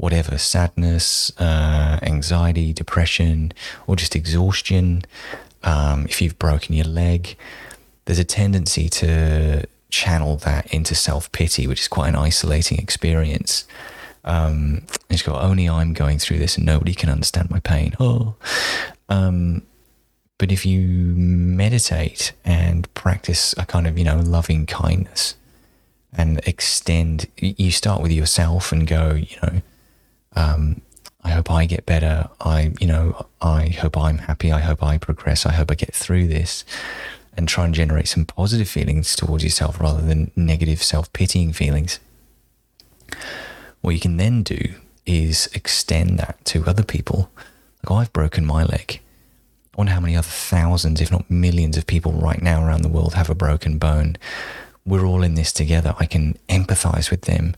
whatever 0.02 0.38
sadness, 0.38 1.32
uh, 1.40 2.00
anxiety, 2.02 2.74
depression, 2.74 3.54
or 3.86 3.96
just 3.96 4.16
exhaustion, 4.16 5.04
um, 5.64 6.06
if 6.06 6.22
you've 6.22 6.40
broken 6.40 6.74
your 6.76 6.88
leg, 6.88 7.36
there's 8.06 8.18
a 8.18 8.24
tendency 8.24 8.90
to 8.90 9.64
channel 9.92 10.38
that 10.38 10.74
into 10.74 10.96
self 10.96 11.32
pity, 11.32 11.68
which 11.68 11.82
is 11.82 11.88
quite 11.88 12.10
an 12.10 12.16
isolating 12.16 12.80
experience. 12.80 13.66
Um, 14.24 14.84
and 15.10 15.12
just 15.12 15.26
go, 15.26 15.36
only 15.36 15.70
I'm 15.70 15.94
going 15.94 16.18
through 16.18 16.40
this 16.40 16.58
and 16.58 16.66
nobody 16.66 16.94
can 16.94 17.10
understand 17.10 17.52
my 17.52 17.60
pain. 17.60 17.94
Oh. 18.00 18.36
Um, 19.08 19.62
but 20.40 20.52
if 20.52 20.66
you 20.66 20.82
meditate 20.88 22.34
and 22.44 22.92
practice 22.96 23.54
a 23.58 23.66
kind 23.66 23.86
of, 23.86 24.00
you 24.00 24.04
know, 24.04 24.20
loving 24.20 24.66
kindness 24.66 25.36
and 26.12 26.40
extend, 26.48 27.28
you 27.38 27.72
start 27.72 28.02
with 28.02 28.12
yourself 28.12 28.72
and 28.72 28.88
go, 28.88 29.12
you 29.12 29.38
know, 29.44 29.62
um, 30.36 30.82
I 31.24 31.32
hope 31.32 31.52
I 31.52 31.66
get 31.66 31.86
better. 31.86 32.30
I, 32.40 32.74
you 32.80 32.88
know, 32.88 33.28
I 33.42 33.68
hope 33.68 33.98
I'm 33.98 34.20
happy. 34.20 34.52
I 34.52 34.60
hope 34.60 34.84
I 34.84 34.98
progress. 34.98 35.46
I 35.46 35.52
hope 35.52 35.72
I 35.72 35.76
get 35.76 35.94
through 35.94 36.28
this 36.28 36.66
and 37.38 37.48
try 37.48 37.66
and 37.66 37.74
generate 37.74 38.08
some 38.08 38.26
positive 38.26 38.68
feelings 38.68 39.16
towards 39.16 39.44
yourself 39.44 39.80
rather 39.80 40.02
than 40.02 40.32
negative 40.36 40.82
self 40.82 41.12
pitying 41.14 41.54
feelings. 41.54 42.00
What 43.82 43.92
you 43.92 44.00
can 44.00 44.18
then 44.18 44.44
do 44.44 44.76
is 45.06 45.50
extend 45.54 46.20
that 46.20 46.44
to 46.46 46.66
other 46.66 46.84
people. 46.84 47.32
Like, 47.84 47.92
oh, 47.92 47.96
I've 47.96 48.14
broken 48.14 48.46
my 48.46 48.64
leg. 48.64 49.00
I 49.74 49.78
wonder 49.78 49.94
how 49.94 50.00
many 50.00 50.16
other 50.16 50.28
thousands, 50.28 51.02
if 51.02 51.12
not 51.12 51.30
millions, 51.32 51.78
of 51.78 51.88
people 51.88 52.12
right 52.12 52.42
now 52.42 52.66
around 52.66 52.82
the 52.82 52.90
world 52.90 53.14
have 53.14 53.30
a 53.30 53.36
broken 53.36 53.78
bone. 53.78 54.18
We're 54.86 55.06
all 55.06 55.24
in 55.24 55.36
this 55.36 55.52
together. 55.52 55.96
I 56.00 56.06
can 56.06 56.38
empathize 56.50 57.10
with 57.10 57.22
them 57.22 57.56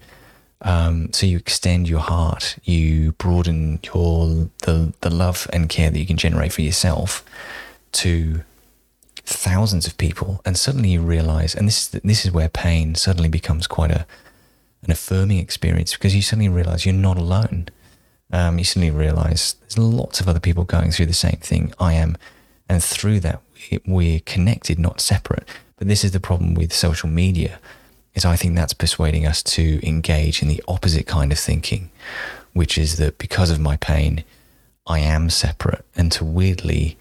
um, 0.63 1.12
so 1.12 1.26
you 1.26 1.38
extend 1.38 1.89
your 1.89 1.99
heart, 1.99 2.58
you 2.63 3.12
broaden 3.13 3.80
your 3.93 4.49
the 4.63 4.93
the 5.02 5.10
love 5.10 5.47
and 5.52 5.69
care 5.69 5.89
that 5.89 5.99
you 5.99 6.06
can 6.06 6.17
generate 6.17 6.54
for 6.54 6.62
yourself, 6.62 7.23
to 7.93 8.43
thousands 9.26 9.86
of 9.88 9.97
people, 9.97 10.41
and 10.45 10.58
suddenly 10.58 10.89
you 10.89 11.02
realize, 11.02 11.54
and 11.54 11.67
this 11.67 11.88
this 11.88 12.26
is 12.26 12.32
where 12.32 12.49
pain 12.49 12.95
suddenly 12.95 13.30
becomes 13.30 13.67
quite 13.67 13.91
a 13.91 14.06
an 14.84 14.91
affirming 14.91 15.39
experience 15.39 15.93
because 15.93 16.15
you 16.15 16.21
suddenly 16.21 16.49
realize 16.49 16.86
you're 16.86 16.93
not 16.93 17.17
alone. 17.17 17.67
Um, 18.32 18.58
you 18.58 18.65
suddenly 18.65 18.91
realize 18.91 19.56
there's 19.62 19.78
lots 19.78 20.19
of 20.19 20.28
other 20.28 20.39
people 20.39 20.63
going 20.63 20.91
through 20.91 21.06
the 21.06 21.13
same 21.13 21.39
thing 21.41 21.73
I 21.80 21.93
am, 21.93 22.17
and 22.69 22.84
through 22.84 23.19
that 23.21 23.41
we're 23.86 24.19
connected, 24.21 24.80
not 24.80 25.02
separate. 25.02 25.47
But 25.78 25.88
this 25.88 26.04
is 26.04 26.12
the 26.12 26.19
problem 26.19 26.54
with 26.54 26.73
social 26.73 27.10
media, 27.10 27.60
is 28.15 28.26
I 28.26 28.36
think 28.36 28.56
that's 28.56 28.73
persuading 28.73 29.26
us 29.26 29.41
to 29.43 29.86
engage 29.86 30.41
in 30.41 30.47
the 30.47 30.63
opposite 30.67 31.08
kind 31.08 31.32
of 31.32 31.39
thinking, 31.39 31.89
which 32.54 32.78
is 32.78 32.97
that 32.97 33.17
because 33.17 33.49
of 33.49 33.60
my 33.60 33.78
pain, 33.78 34.23
I 34.86 34.99
am 34.99 35.30
separate, 35.30 35.86
and 35.95 36.12
to 36.13 36.26
weirdly 36.26 36.97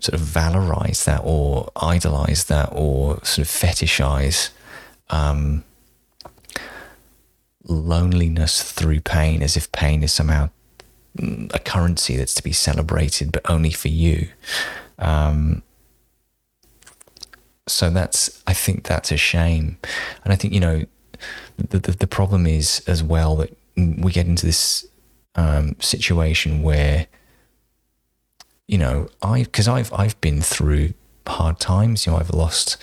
sort 0.00 0.20
of 0.20 0.26
valorize 0.26 1.04
that 1.04 1.20
or 1.24 1.70
idolize 1.76 2.44
that 2.46 2.68
or 2.72 3.24
sort 3.24 3.46
of 3.46 3.48
fetishize 3.48 4.50
um, 5.10 5.62
loneliness 7.64 8.62
through 8.62 9.00
pain 9.00 9.42
as 9.42 9.56
if 9.56 9.70
pain 9.70 10.02
is 10.02 10.12
somehow 10.12 10.50
a 11.18 11.58
currency 11.58 12.16
that's 12.16 12.34
to 12.34 12.42
be 12.42 12.52
celebrated, 12.52 13.30
but 13.32 13.48
only 13.48 13.70
for 13.70 13.88
you. 13.88 14.28
Um, 14.98 15.62
so 17.72 17.90
that's, 17.90 18.42
I 18.46 18.52
think 18.52 18.84
that's 18.84 19.10
a 19.10 19.16
shame. 19.16 19.78
And 20.24 20.32
I 20.32 20.36
think, 20.36 20.52
you 20.54 20.60
know, 20.60 20.84
the, 21.56 21.78
the, 21.78 21.92
the 21.92 22.06
problem 22.06 22.46
is 22.46 22.82
as 22.86 23.02
well 23.02 23.36
that 23.36 23.56
we 23.76 24.12
get 24.12 24.26
into 24.26 24.46
this 24.46 24.86
um, 25.34 25.76
situation 25.80 26.62
where 26.62 27.06
you 28.72 28.78
know, 28.78 29.08
I 29.20 29.42
because 29.42 29.68
I've 29.68 29.92
I've 29.92 30.18
been 30.22 30.40
through 30.40 30.94
hard 31.26 31.60
times. 31.60 32.06
You 32.06 32.12
know, 32.12 32.18
I've 32.18 32.30
lost 32.30 32.78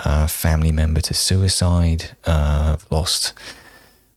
a 0.00 0.28
family 0.28 0.72
member 0.72 1.00
to 1.00 1.14
suicide. 1.14 2.10
Uh, 2.26 2.76
I've 2.76 2.90
lost 2.90 3.32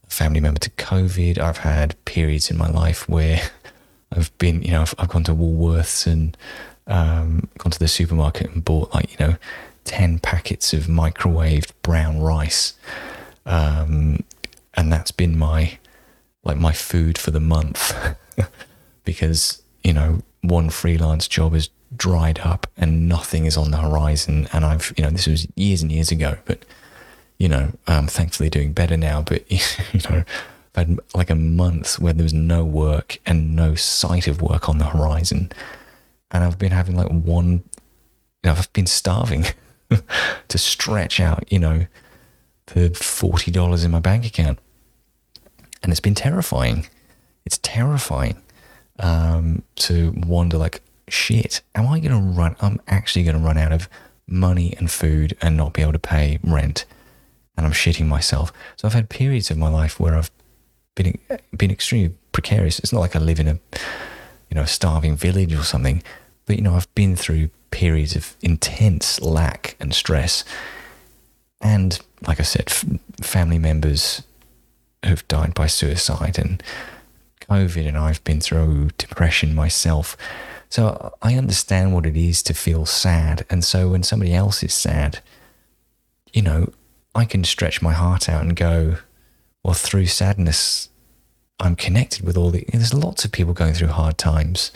a 0.06 0.10
family 0.10 0.42
member 0.42 0.60
to 0.60 0.70
COVID. 0.72 1.40
I've 1.40 1.60
had 1.60 1.96
periods 2.04 2.52
in 2.52 2.58
my 2.58 2.70
life 2.70 3.08
where 3.08 3.40
I've 4.12 4.36
been, 4.40 4.62
you 4.62 4.72
know, 4.72 4.82
I've, 4.82 4.96
I've 4.98 5.10
gone 5.10 5.24
to 5.24 5.34
Woolworths 5.34 6.06
and 6.06 6.36
um, 6.88 7.48
gone 7.60 7.72
to 7.72 7.80
the 7.80 7.88
supermarket 7.88 8.52
and 8.52 8.66
bought 8.66 8.94
like 8.94 9.18
you 9.18 9.26
know, 9.26 9.36
ten 9.86 10.20
packets 10.20 10.74
of 10.74 10.84
microwaved 10.84 11.72
brown 11.82 12.20
rice, 12.20 12.74
um, 13.46 14.20
and 14.74 14.92
that's 14.92 15.12
been 15.12 15.38
my 15.38 15.78
like 16.44 16.58
my 16.58 16.74
food 16.74 17.18
for 17.18 17.32
the 17.32 17.40
month 17.40 17.96
because 19.04 19.64
you 19.84 19.94
know 19.94 20.22
one 20.42 20.70
freelance 20.70 21.28
job 21.28 21.54
has 21.54 21.70
dried 21.96 22.40
up 22.40 22.68
and 22.78 23.08
nothing 23.08 23.46
is 23.46 23.58
on 23.58 23.72
the 23.72 23.78
horizon. 23.78 24.48
And 24.54 24.66
I've, 24.66 24.94
you 24.98 25.04
know, 25.04 25.10
this 25.10 25.28
was 25.28 25.48
years 25.56 25.82
and 25.82 25.92
years 25.92 26.12
ago, 26.12 26.38
but, 26.46 26.66
you 27.38 27.48
know, 27.48 27.72
I'm 27.88 28.08
thankfully 28.08 28.50
doing 28.50 28.74
better 28.74 28.98
now. 28.98 29.22
But, 29.22 29.50
you 29.52 29.60
know, 30.10 30.24
I've 30.76 30.88
had 30.88 31.00
like 31.14 31.30
a 31.30 31.36
month 31.36 32.00
where 32.00 32.14
there 32.14 32.24
was 32.24 32.34
no 32.34 32.64
work 32.64 33.20
and 33.26 33.56
no 33.56 33.76
sight 33.76 34.28
of 34.28 34.42
work 34.42 34.70
on 34.70 34.78
the 34.78 34.86
horizon. 34.86 35.52
And 36.32 36.44
I've 36.44 36.60
been 36.60 36.72
having 36.72 36.96
like 36.96 37.10
one, 37.10 37.64
you 38.44 38.46
know, 38.46 38.52
I've 38.52 38.72
been 38.74 38.88
starving 38.88 39.46
to 40.48 40.58
stretch 40.58 41.20
out, 41.20 41.52
you 41.52 41.60
know, 41.60 41.86
the 42.68 42.90
$40 42.90 43.86
in 43.86 43.92
my 43.92 44.00
bank 44.00 44.26
account. 44.26 44.60
And 45.84 45.92
it's 45.92 46.00
been 46.00 46.16
terrifying. 46.16 46.88
It's 47.46 47.60
terrifying 47.60 48.42
um, 49.00 49.64
to 49.76 50.14
wonder 50.16 50.58
like, 50.58 50.82
shit, 51.08 51.62
am 51.76 51.88
I 51.88 52.00
going 52.00 52.12
to 52.12 52.40
run? 52.40 52.56
I'm 52.62 52.82
actually 52.88 53.24
going 53.24 53.38
to 53.38 53.44
run 53.44 53.58
out 53.58 53.72
of 53.72 53.90
money 54.28 54.74
and 54.78 54.90
food 54.90 55.38
and 55.42 55.56
not 55.56 55.74
be 55.74 55.82
able 55.82 55.94
to 55.94 56.00
pay 56.00 56.40
rent, 56.44 56.86
and 57.56 57.66
I'm 57.66 57.72
shitting 57.72 58.08
myself. 58.08 58.52
So 58.76 58.88
I've 58.88 58.94
had 58.94 59.10
periods 59.10 59.52
of 59.52 59.58
my 59.58 59.70
life 59.70 60.00
where 60.00 60.16
I've 60.16 60.32
been 60.96 61.20
been 61.56 61.72
extremely 61.72 62.16
precarious. 62.32 62.80
It's 62.80 62.94
not 62.94 63.02
like 63.02 63.16
I 63.16 63.20
live 63.20 63.40
in 63.40 63.48
a 63.48 63.60
you 64.50 64.56
know 64.56 64.62
a 64.62 64.68
starving 64.68 65.16
village 65.16 65.54
or 65.54 65.64
something, 65.64 66.02
but 66.46 66.56
you 66.58 66.62
know 66.62 66.76
I've 66.76 66.94
been 66.96 67.16
through 67.16 67.50
periods 67.72 68.16
of 68.16 68.36
intense 68.42 69.22
lack 69.22 69.76
and 69.80 69.94
stress, 69.94 70.44
and 71.62 72.00
like 72.28 72.40
I 72.40 72.44
said, 72.44 72.66
f- 72.68 72.86
family 73.22 73.60
members 73.60 74.24
who've 75.06 75.28
died 75.28 75.54
by 75.54 75.68
suicide 75.68 76.38
and 76.40 76.62
COVID 77.50 77.88
and 77.88 77.98
I've 77.98 78.24
been 78.24 78.42
through 78.42 78.90
depression 78.98 79.54
myself. 79.54 80.18
So 80.70 81.14
I 81.22 81.36
understand 81.36 81.94
what 81.94 82.06
it 82.06 82.18
is 82.18 82.42
to 82.44 82.54
feel 82.54 82.86
sad. 82.86 83.46
And 83.50 83.64
so 83.64 83.90
when 83.90 84.04
somebody 84.04 84.34
else 84.34 84.64
is 84.64 84.74
sad, 84.74 85.20
you 86.34 86.42
know, 86.42 86.74
I 87.14 87.26
can 87.26 87.44
stretch 87.44 87.82
my 87.82 87.94
heart 87.94 88.28
out 88.28 88.42
and 88.42 88.56
go, 88.56 88.98
well, 89.64 89.74
through 89.74 90.08
sadness, 90.08 90.90
I'm 91.60 91.76
connected 91.76 92.26
with 92.26 92.36
all 92.36 92.52
the. 92.52 92.66
There's 92.72 92.94
lots 92.94 93.24
of 93.24 93.32
people 93.32 93.54
going 93.54 93.74
through 93.74 93.88
hard 93.88 94.18
times, 94.18 94.72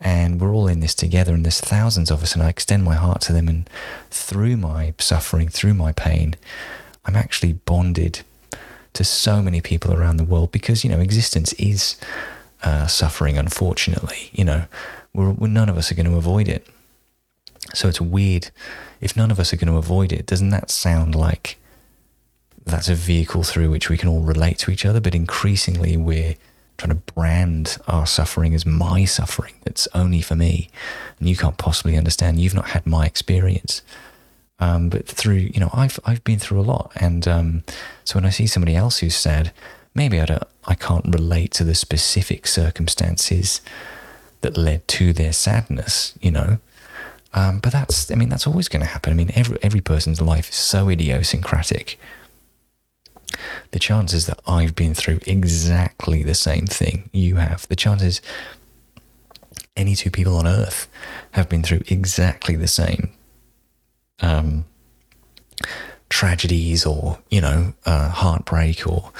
and 0.00 0.40
we're 0.40 0.54
all 0.54 0.66
in 0.66 0.80
this 0.80 0.94
together. 0.94 1.34
And 1.34 1.44
there's 1.44 1.60
thousands 1.60 2.10
of 2.10 2.22
us, 2.22 2.34
and 2.34 2.42
I 2.42 2.48
extend 2.48 2.84
my 2.84 2.94
heart 2.94 3.20
to 3.22 3.32
them. 3.32 3.48
And 3.48 3.68
through 4.10 4.56
my 4.56 4.94
suffering, 4.98 5.48
through 5.48 5.74
my 5.74 5.92
pain, 5.92 6.36
I'm 7.04 7.16
actually 7.16 7.54
bonded 7.54 8.20
to 8.94 9.04
so 9.04 9.42
many 9.42 9.60
people 9.60 9.92
around 9.92 10.16
the 10.16 10.24
world 10.24 10.52
because, 10.52 10.84
you 10.84 10.90
know, 10.90 11.00
existence 11.00 11.52
is 11.54 11.96
uh, 12.62 12.86
suffering, 12.86 13.38
unfortunately. 13.38 14.30
You 14.32 14.44
know, 14.44 14.64
we're, 15.14 15.30
we're, 15.30 15.48
none 15.48 15.68
of 15.68 15.76
us 15.76 15.92
are 15.92 15.94
going 15.94 16.10
to 16.10 16.16
avoid 16.16 16.48
it. 16.48 16.66
So 17.74 17.88
it's 17.88 18.00
weird. 18.00 18.50
If 19.00 19.16
none 19.16 19.30
of 19.30 19.38
us 19.38 19.52
are 19.52 19.56
going 19.56 19.72
to 19.72 19.78
avoid 19.78 20.12
it, 20.12 20.26
doesn't 20.26 20.50
that 20.50 20.70
sound 20.70 21.14
like 21.14 21.56
that's 22.64 22.88
a 22.88 22.94
vehicle 22.94 23.42
through 23.42 23.70
which 23.70 23.88
we 23.88 23.96
can 23.96 24.08
all 24.08 24.20
relate 24.20 24.58
to 24.58 24.70
each 24.70 24.84
other? 24.84 25.00
But 25.00 25.14
increasingly, 25.14 25.96
we're 25.96 26.34
trying 26.80 26.96
to 26.96 27.12
brand 27.12 27.78
our 27.86 28.06
suffering 28.06 28.54
as 28.54 28.64
my 28.64 29.04
suffering. 29.04 29.54
That's 29.64 29.86
only 29.94 30.22
for 30.22 30.34
me. 30.34 30.70
And 31.18 31.28
you 31.28 31.36
can't 31.36 31.58
possibly 31.58 31.96
understand. 31.96 32.40
You've 32.40 32.54
not 32.54 32.70
had 32.70 32.86
my 32.86 33.06
experience. 33.06 33.82
Um, 34.58 34.88
but 34.88 35.06
through, 35.06 35.50
you 35.54 35.60
know, 35.60 35.70
I've 35.72 35.98
I've 36.04 36.22
been 36.22 36.38
through 36.38 36.60
a 36.60 36.62
lot, 36.62 36.92
and 36.94 37.26
um, 37.26 37.62
so 38.04 38.16
when 38.16 38.26
I 38.26 38.30
see 38.30 38.46
somebody 38.46 38.76
else 38.76 38.98
who's 38.98 39.16
sad, 39.16 39.52
maybe 39.94 40.20
I 40.20 40.26
don't, 40.26 40.42
I 40.66 40.74
can't 40.74 41.14
relate 41.14 41.52
to 41.52 41.64
the 41.64 41.74
specific 41.74 42.46
circumstances 42.46 43.62
that 44.42 44.58
led 44.58 44.86
to 44.88 45.14
their 45.14 45.32
sadness, 45.32 46.12
you 46.20 46.30
know. 46.30 46.58
Um, 47.32 47.60
but 47.60 47.72
that's, 47.72 48.10
I 48.10 48.16
mean, 48.16 48.28
that's 48.28 48.46
always 48.46 48.68
going 48.68 48.82
to 48.82 48.88
happen. 48.88 49.12
I 49.12 49.16
mean, 49.16 49.30
every 49.34 49.56
every 49.62 49.80
person's 49.80 50.20
life 50.20 50.50
is 50.50 50.56
so 50.56 50.90
idiosyncratic. 50.90 51.98
The 53.70 53.78
chances 53.78 54.26
that 54.26 54.40
I've 54.46 54.74
been 54.74 54.94
through 54.94 55.20
exactly 55.26 56.22
the 56.22 56.34
same 56.34 56.66
thing 56.66 57.10
you 57.12 57.36
have, 57.36 57.66
the 57.68 57.76
chances 57.76 58.20
any 59.76 59.94
two 59.94 60.10
people 60.10 60.36
on 60.36 60.46
earth 60.46 60.88
have 61.32 61.48
been 61.48 61.62
through 61.62 61.82
exactly 61.88 62.56
the 62.56 62.68
same 62.68 63.10
um, 64.20 64.64
tragedies 66.08 66.84
or 66.84 67.18
you 67.30 67.40
know 67.40 67.72
uh, 67.86 68.08
heartbreak 68.08 68.86
or 68.86 69.12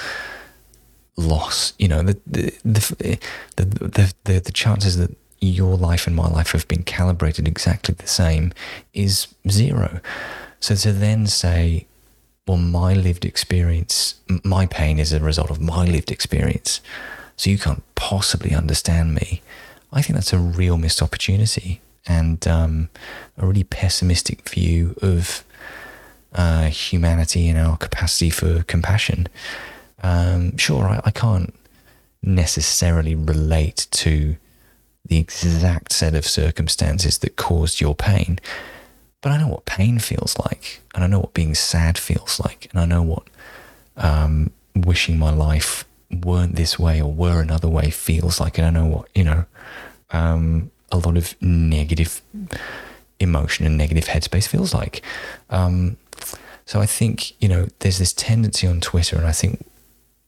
loss. 1.17 1.73
You 1.79 1.87
know 1.87 2.03
the 2.03 2.19
the 2.27 2.53
the, 2.63 3.19
the 3.55 3.65
the 3.65 4.13
the 4.25 4.39
the 4.39 4.51
chances 4.51 4.97
that 4.97 5.15
your 5.39 5.75
life 5.75 6.05
and 6.05 6.15
my 6.15 6.27
life 6.27 6.51
have 6.51 6.67
been 6.67 6.83
calibrated 6.83 7.47
exactly 7.47 7.95
the 7.95 8.07
same 8.07 8.53
is 8.93 9.27
zero. 9.49 9.99
So 10.59 10.75
to 10.75 10.93
then 10.93 11.25
say 11.25 11.87
well 12.47 12.57
my 12.57 12.93
lived 12.93 13.25
experience 13.25 14.15
my 14.43 14.65
pain 14.65 14.99
is 14.99 15.13
a 15.13 15.19
result 15.19 15.49
of 15.49 15.61
my 15.61 15.85
lived 15.85 16.11
experience 16.11 16.81
so 17.37 17.49
you 17.49 17.57
can't 17.57 17.83
possibly 17.95 18.53
understand 18.53 19.13
me 19.13 19.41
i 19.93 20.01
think 20.01 20.15
that's 20.15 20.33
a 20.33 20.37
real 20.37 20.77
missed 20.77 21.01
opportunity 21.01 21.81
and 22.07 22.47
um, 22.47 22.89
a 23.37 23.45
really 23.45 23.63
pessimistic 23.63 24.49
view 24.49 24.95
of 25.01 25.43
uh, 26.33 26.65
humanity 26.65 27.47
and 27.49 27.57
our 27.57 27.77
capacity 27.77 28.29
for 28.29 28.63
compassion. 28.63 29.27
Um, 30.03 30.57
sure, 30.57 30.85
I, 30.85 31.01
I, 31.05 31.11
can't 31.11 31.53
necessarily 32.23 33.15
relate 33.15 33.87
to 33.91 34.35
the 35.05 35.17
exact 35.17 35.91
set 35.91 36.15
of 36.15 36.25
circumstances 36.25 37.19
that 37.19 37.35
caused 37.35 37.81
your 37.81 37.93
pain, 37.93 38.39
but 39.21 39.31
I 39.31 39.37
know 39.37 39.47
what 39.47 39.65
pain 39.65 39.99
feels 39.99 40.37
like, 40.39 40.81
and 40.93 41.03
I 41.03 41.07
know 41.07 41.19
what 41.19 41.33
being 41.33 41.55
sad 41.55 41.97
feels 41.97 42.39
like, 42.39 42.67
and 42.71 42.79
I 42.79 42.85
know 42.85 43.03
what 43.03 43.23
um, 43.97 44.51
wishing 44.75 45.17
my 45.17 45.31
life 45.31 45.85
weren't 46.11 46.55
this 46.55 46.77
way 46.77 47.01
or 47.01 47.11
were 47.11 47.41
another 47.41 47.69
way 47.69 47.89
feels 47.89 48.39
like, 48.39 48.57
and 48.57 48.67
I 48.67 48.69
know 48.69 48.85
what 48.87 49.09
you 49.15 49.23
know. 49.23 49.45
Um, 50.11 50.71
a 50.91 50.97
lot 50.97 51.15
of 51.15 51.41
negative 51.41 52.21
emotion 53.19 53.65
and 53.65 53.77
negative 53.77 54.05
headspace 54.05 54.47
feels 54.47 54.73
like. 54.73 55.01
Um, 55.49 55.97
so 56.65 56.81
I 56.81 56.85
think, 56.85 57.41
you 57.41 57.47
know, 57.47 57.67
there's 57.79 57.97
this 57.97 58.13
tendency 58.13 58.67
on 58.67 58.81
Twitter, 58.81 59.17
and 59.17 59.25
I 59.27 59.31
think 59.31 59.65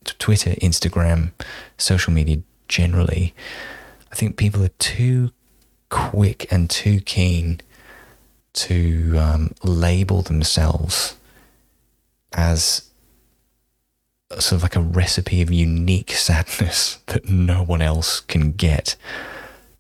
Twitter, 0.06 0.52
Instagram, 0.52 1.32
social 1.78 2.14
media 2.14 2.38
generally, 2.68 3.34
I 4.12 4.16
think 4.16 4.38
people 4.38 4.64
are 4.64 4.76
too 4.80 5.32
quick 5.90 6.52
and 6.52 6.70
too 6.70 7.02
keen 7.02 7.62
to 8.54 9.18
um, 9.18 9.54
label 9.64 10.22
themselves 10.22 11.16
as 12.34 12.90
sort 14.32 14.54
of 14.54 14.64
like 14.64 14.76
a 14.76 14.82
recipe 14.82 15.42
of 15.42 15.52
unique 15.52 16.12
sadness 16.12 17.00
that 17.08 17.30
no 17.30 17.64
one 17.64 17.82
else 17.82 18.20
can 18.20 18.52
get 18.52 18.96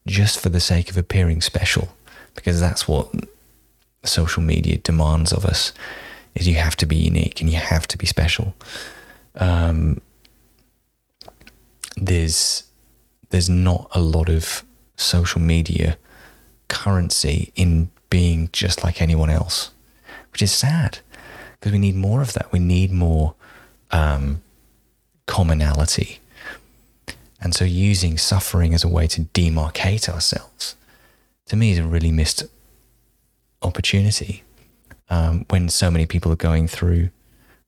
just 0.05 0.39
for 0.39 0.49
the 0.49 0.59
sake 0.59 0.89
of 0.89 0.97
appearing 0.97 1.41
special 1.41 1.89
because 2.35 2.59
that's 2.59 2.87
what 2.87 3.09
social 4.03 4.43
media 4.43 4.77
demands 4.77 5.31
of 5.31 5.45
us 5.45 5.71
is 6.35 6.47
you 6.47 6.55
have 6.55 6.75
to 6.75 6.85
be 6.85 6.95
unique 6.95 7.41
and 7.41 7.49
you 7.49 7.57
have 7.57 7.87
to 7.87 7.97
be 7.97 8.05
special. 8.05 8.53
Um, 9.35 10.01
there's 11.95 12.63
there's 13.29 13.49
not 13.49 13.87
a 13.91 14.01
lot 14.01 14.29
of 14.29 14.63
social 14.95 15.41
media 15.41 15.97
currency 16.67 17.51
in 17.55 17.89
being 18.13 18.47
just 18.51 18.83
like 18.83 19.01
anyone 19.01 19.31
else, 19.31 19.71
which 20.31 20.43
is 20.43 20.51
sad 20.51 20.99
because 21.53 21.71
we 21.71 21.79
need 21.79 21.95
more 21.95 22.21
of 22.21 22.33
that. 22.33 22.51
We 22.51 22.59
need 22.59 22.91
more 22.91 23.33
um, 23.89 24.43
commonality. 25.25 26.19
And 27.41 27.55
so 27.55 27.65
using 27.65 28.19
suffering 28.19 28.75
as 28.75 28.83
a 28.83 28.87
way 28.87 29.07
to 29.07 29.21
demarcate 29.21 30.07
ourselves, 30.07 30.75
to 31.47 31.55
me, 31.55 31.71
is 31.71 31.79
a 31.79 31.83
really 31.83 32.11
missed 32.11 32.43
opportunity 33.63 34.43
um, 35.09 35.47
when 35.49 35.67
so 35.67 35.89
many 35.89 36.05
people 36.05 36.31
are 36.31 36.35
going 36.49 36.67
through 36.67 37.09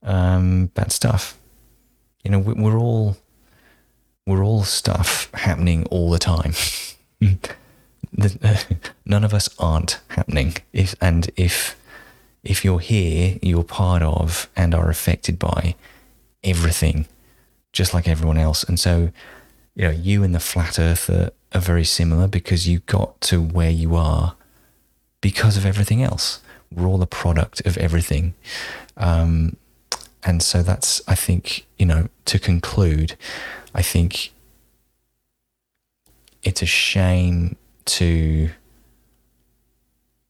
um, 0.04 0.68
bad 0.76 0.92
stuff. 0.92 1.40
You 2.24 2.30
know, 2.30 2.38
we're 2.38 2.78
all 2.78 3.18
we're 4.28 4.46
all 4.46 4.64
stuff 4.64 5.28
happening 5.34 5.88
all 5.88 6.12
the 6.12 6.20
time. 6.20 6.54
None 9.06 9.24
of 9.24 9.34
us 9.34 9.50
aren't 9.60 10.00
happening. 10.10 10.56
If 10.74 10.96
and 11.02 11.30
if 11.36 11.76
if 12.44 12.64
you're 12.64 12.80
here, 12.80 13.40
you're 13.42 13.64
part 13.64 14.04
of 14.04 14.50
and 14.56 14.76
are 14.76 14.90
affected 14.90 15.40
by 15.40 15.76
everything, 16.44 17.08
just 17.74 17.94
like 17.94 18.08
everyone 18.08 18.38
else. 18.38 18.64
And 18.64 18.80
so, 18.80 19.12
you 19.74 19.84
know, 19.86 19.90
you 19.90 20.24
and 20.24 20.34
the 20.34 20.40
flat 20.40 20.78
Earth 20.78 21.10
are, 21.10 21.32
are 21.54 21.62
very 21.62 21.84
similar 21.84 22.28
because 22.28 22.68
you 22.68 22.80
got 22.86 23.20
to 23.22 23.42
where 23.42 23.72
you 23.72 23.96
are 23.96 24.36
because 25.22 25.58
of 25.58 25.66
everything 25.66 26.04
else. 26.04 26.42
We're 26.72 26.88
all 26.88 27.02
a 27.02 27.08
product 27.08 27.66
of 27.66 27.78
everything. 27.78 28.36
Um, 28.96 29.58
and 30.24 30.42
so 30.44 30.62
that's, 30.62 31.02
I 31.08 31.16
think, 31.16 31.66
you 31.78 31.86
know, 31.86 32.10
to 32.26 32.38
conclude, 32.38 33.16
I 33.74 33.82
think 33.82 34.32
it's 36.44 36.62
a 36.62 36.68
shame 36.68 37.56
to 37.86 38.50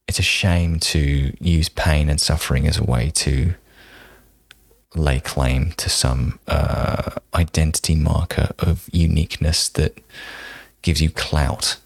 it's 0.08 0.18
a 0.18 0.22
shame 0.22 0.78
to 0.78 1.36
use 1.40 1.68
pain 1.68 2.08
and 2.08 2.20
suffering 2.20 2.66
as 2.66 2.78
a 2.78 2.84
way 2.84 3.10
to 3.10 3.54
lay 4.94 5.20
claim 5.20 5.72
to 5.72 5.90
some 5.90 6.38
uh, 6.46 7.10
identity 7.34 7.94
marker 7.94 8.50
of 8.58 8.88
uniqueness 8.92 9.68
that 9.68 9.98
gives 10.82 11.02
you 11.02 11.10
clout 11.10 11.76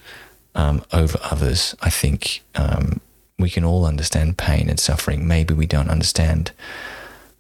um, 0.55 0.85
over 0.93 1.19
others. 1.23 1.75
I 1.81 1.91
think 1.91 2.43
um, 2.55 3.01
we 3.39 3.51
can 3.51 3.65
all 3.65 3.87
understand 3.87 4.37
pain 4.37 4.69
and 4.69 4.79
suffering. 4.79 5.27
Maybe 5.27 5.55
we 5.55 5.67
don't 5.67 5.89
understand 5.89 6.53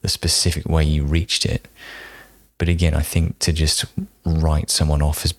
the 0.00 0.08
specific 0.08 0.66
way 0.66 0.84
you 0.84 1.04
reached 1.04 1.44
it. 1.44 1.68
But 2.58 2.68
again, 2.68 2.94
I 2.94 3.02
think 3.02 3.38
to 3.40 3.52
just 3.52 3.84
write 4.24 4.70
someone 4.70 5.02
off 5.02 5.24
as 5.24 5.34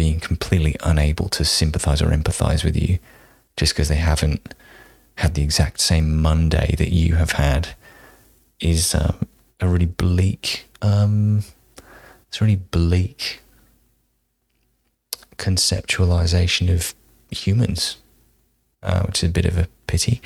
being 0.00 0.18
completely 0.18 0.74
unable 0.82 1.28
to 1.28 1.44
sympathize 1.44 2.00
or 2.00 2.06
empathize 2.06 2.64
with 2.64 2.74
you 2.74 2.98
just 3.58 3.74
because 3.74 3.88
they 3.88 3.96
haven't 3.96 4.54
had 5.16 5.34
the 5.34 5.42
exact 5.42 5.78
same 5.78 6.22
Monday 6.22 6.74
that 6.78 6.90
you 6.90 7.16
have 7.16 7.32
had 7.32 7.74
is 8.60 8.94
um, 8.94 9.28
a 9.60 9.68
really 9.68 9.84
bleak, 9.84 10.64
um, 10.80 11.42
it's 12.26 12.40
a 12.40 12.44
really 12.44 12.56
bleak 12.56 13.42
conceptualization 15.36 16.72
of 16.72 16.94
humans, 17.30 17.98
uh, 18.82 19.02
which 19.02 19.22
is 19.22 19.28
a 19.28 19.32
bit 19.32 19.44
of 19.44 19.58
a 19.58 19.68
pity. 19.86 20.22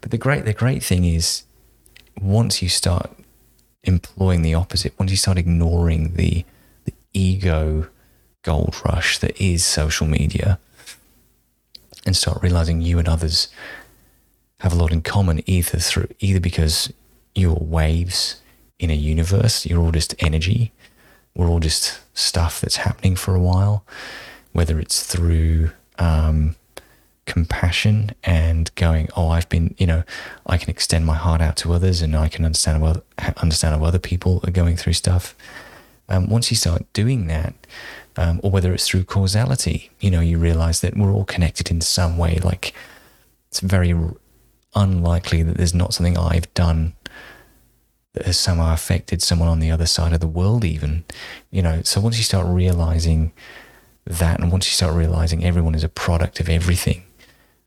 But 0.00 0.10
the 0.10 0.18
great, 0.18 0.44
the 0.46 0.52
great 0.52 0.82
thing 0.82 1.04
is, 1.04 1.44
once 2.20 2.60
you 2.60 2.68
start 2.68 3.08
employing 3.84 4.42
the 4.42 4.54
opposite, 4.54 4.98
once 4.98 5.12
you 5.12 5.16
start 5.16 5.38
ignoring 5.38 6.14
the 6.14 6.44
the 6.86 6.94
ego 7.12 7.86
gold 8.42 8.74
rush 8.84 9.18
that 9.18 9.38
is 9.40 9.64
social 9.64 10.06
media 10.06 10.58
and 12.04 12.16
start 12.16 12.42
realizing 12.42 12.80
you 12.80 12.98
and 12.98 13.08
others 13.08 13.48
have 14.60 14.72
a 14.72 14.76
lot 14.76 14.92
in 14.92 15.02
common 15.02 15.42
either 15.46 15.78
through 15.78 16.08
either 16.20 16.40
because 16.40 16.92
you're 17.34 17.54
waves 17.54 18.40
in 18.78 18.90
a 18.90 18.94
universe 18.94 19.66
you're 19.66 19.80
all 19.80 19.92
just 19.92 20.14
energy 20.18 20.72
we're 21.34 21.48
all 21.48 21.60
just 21.60 22.00
stuff 22.14 22.60
that's 22.60 22.76
happening 22.76 23.16
for 23.16 23.34
a 23.34 23.40
while 23.40 23.84
whether 24.52 24.78
it's 24.78 25.04
through 25.06 25.70
um, 25.98 26.56
compassion 27.26 28.10
and 28.24 28.74
going 28.74 29.08
oh 29.16 29.28
i've 29.28 29.48
been 29.48 29.74
you 29.78 29.86
know 29.86 30.02
i 30.46 30.58
can 30.58 30.68
extend 30.68 31.06
my 31.06 31.14
heart 31.14 31.40
out 31.40 31.56
to 31.56 31.72
others 31.72 32.02
and 32.02 32.16
i 32.16 32.28
can 32.28 32.44
understand 32.44 32.82
what 32.82 33.04
understand 33.42 33.78
how 33.78 33.86
other 33.86 33.98
people 33.98 34.40
are 34.44 34.50
going 34.50 34.76
through 34.76 34.92
stuff. 34.92 35.34
Um, 36.08 36.28
once 36.28 36.50
you 36.50 36.56
start 36.56 36.84
doing 36.92 37.26
that 37.28 37.54
um, 38.16 38.40
or 38.42 38.50
whether 38.50 38.72
it's 38.72 38.88
through 38.88 39.04
causality. 39.04 39.90
You 40.00 40.10
know, 40.10 40.20
you 40.20 40.38
realize 40.38 40.80
that 40.80 40.96
we're 40.96 41.12
all 41.12 41.24
connected 41.24 41.70
in 41.70 41.80
some 41.80 42.18
way. 42.18 42.38
Like 42.42 42.74
it's 43.48 43.60
very 43.60 43.94
unlikely 44.74 45.42
that 45.42 45.56
there's 45.56 45.74
not 45.74 45.94
something 45.94 46.16
I've 46.16 46.52
done 46.54 46.94
that 48.14 48.26
has 48.26 48.38
somehow 48.38 48.74
affected 48.74 49.22
someone 49.22 49.48
on 49.48 49.60
the 49.60 49.70
other 49.70 49.86
side 49.86 50.12
of 50.12 50.20
the 50.20 50.26
world, 50.26 50.64
even. 50.64 51.04
You 51.50 51.62
know, 51.62 51.82
so 51.82 52.00
once 52.00 52.18
you 52.18 52.24
start 52.24 52.46
realizing 52.46 53.32
that, 54.04 54.40
and 54.40 54.52
once 54.52 54.66
you 54.66 54.72
start 54.72 54.94
realizing 54.94 55.44
everyone 55.44 55.74
is 55.74 55.84
a 55.84 55.88
product 55.88 56.40
of 56.40 56.48
everything, 56.48 57.04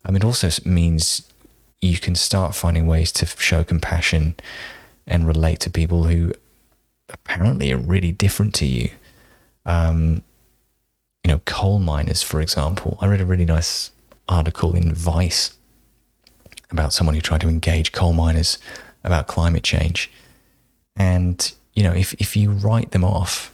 I 0.03 0.11
mean, 0.11 0.17
it 0.17 0.25
also 0.25 0.49
means 0.65 1.27
you 1.81 1.97
can 1.97 2.15
start 2.15 2.55
finding 2.55 2.87
ways 2.87 3.11
to 3.13 3.25
show 3.25 3.63
compassion 3.63 4.35
and 5.07 5.27
relate 5.27 5.59
to 5.61 5.69
people 5.69 6.03
who 6.05 6.33
apparently 7.09 7.71
are 7.71 7.77
really 7.77 8.11
different 8.11 8.53
to 8.55 8.65
you. 8.65 8.89
Um, 9.65 10.23
you 11.25 11.31
know, 11.31 11.41
coal 11.45 11.79
miners, 11.79 12.21
for 12.21 12.39
example. 12.39 12.99
I 13.01 13.07
read 13.07 13.19
a 13.19 13.25
really 13.25 13.45
nice 13.45 13.89
article 14.29 14.75
in 14.75 14.93
Vice 14.93 15.57
about 16.69 16.93
someone 16.93 17.15
who 17.15 17.21
tried 17.21 17.41
to 17.41 17.49
engage 17.49 17.91
coal 17.91 18.13
miners 18.13 18.59
about 19.03 19.25
climate 19.25 19.63
change. 19.63 20.11
And, 20.95 21.51
you 21.73 21.81
know, 21.81 21.93
if, 21.93 22.13
if 22.21 22.37
you 22.37 22.51
write 22.51 22.91
them 22.91 23.03
off 23.03 23.51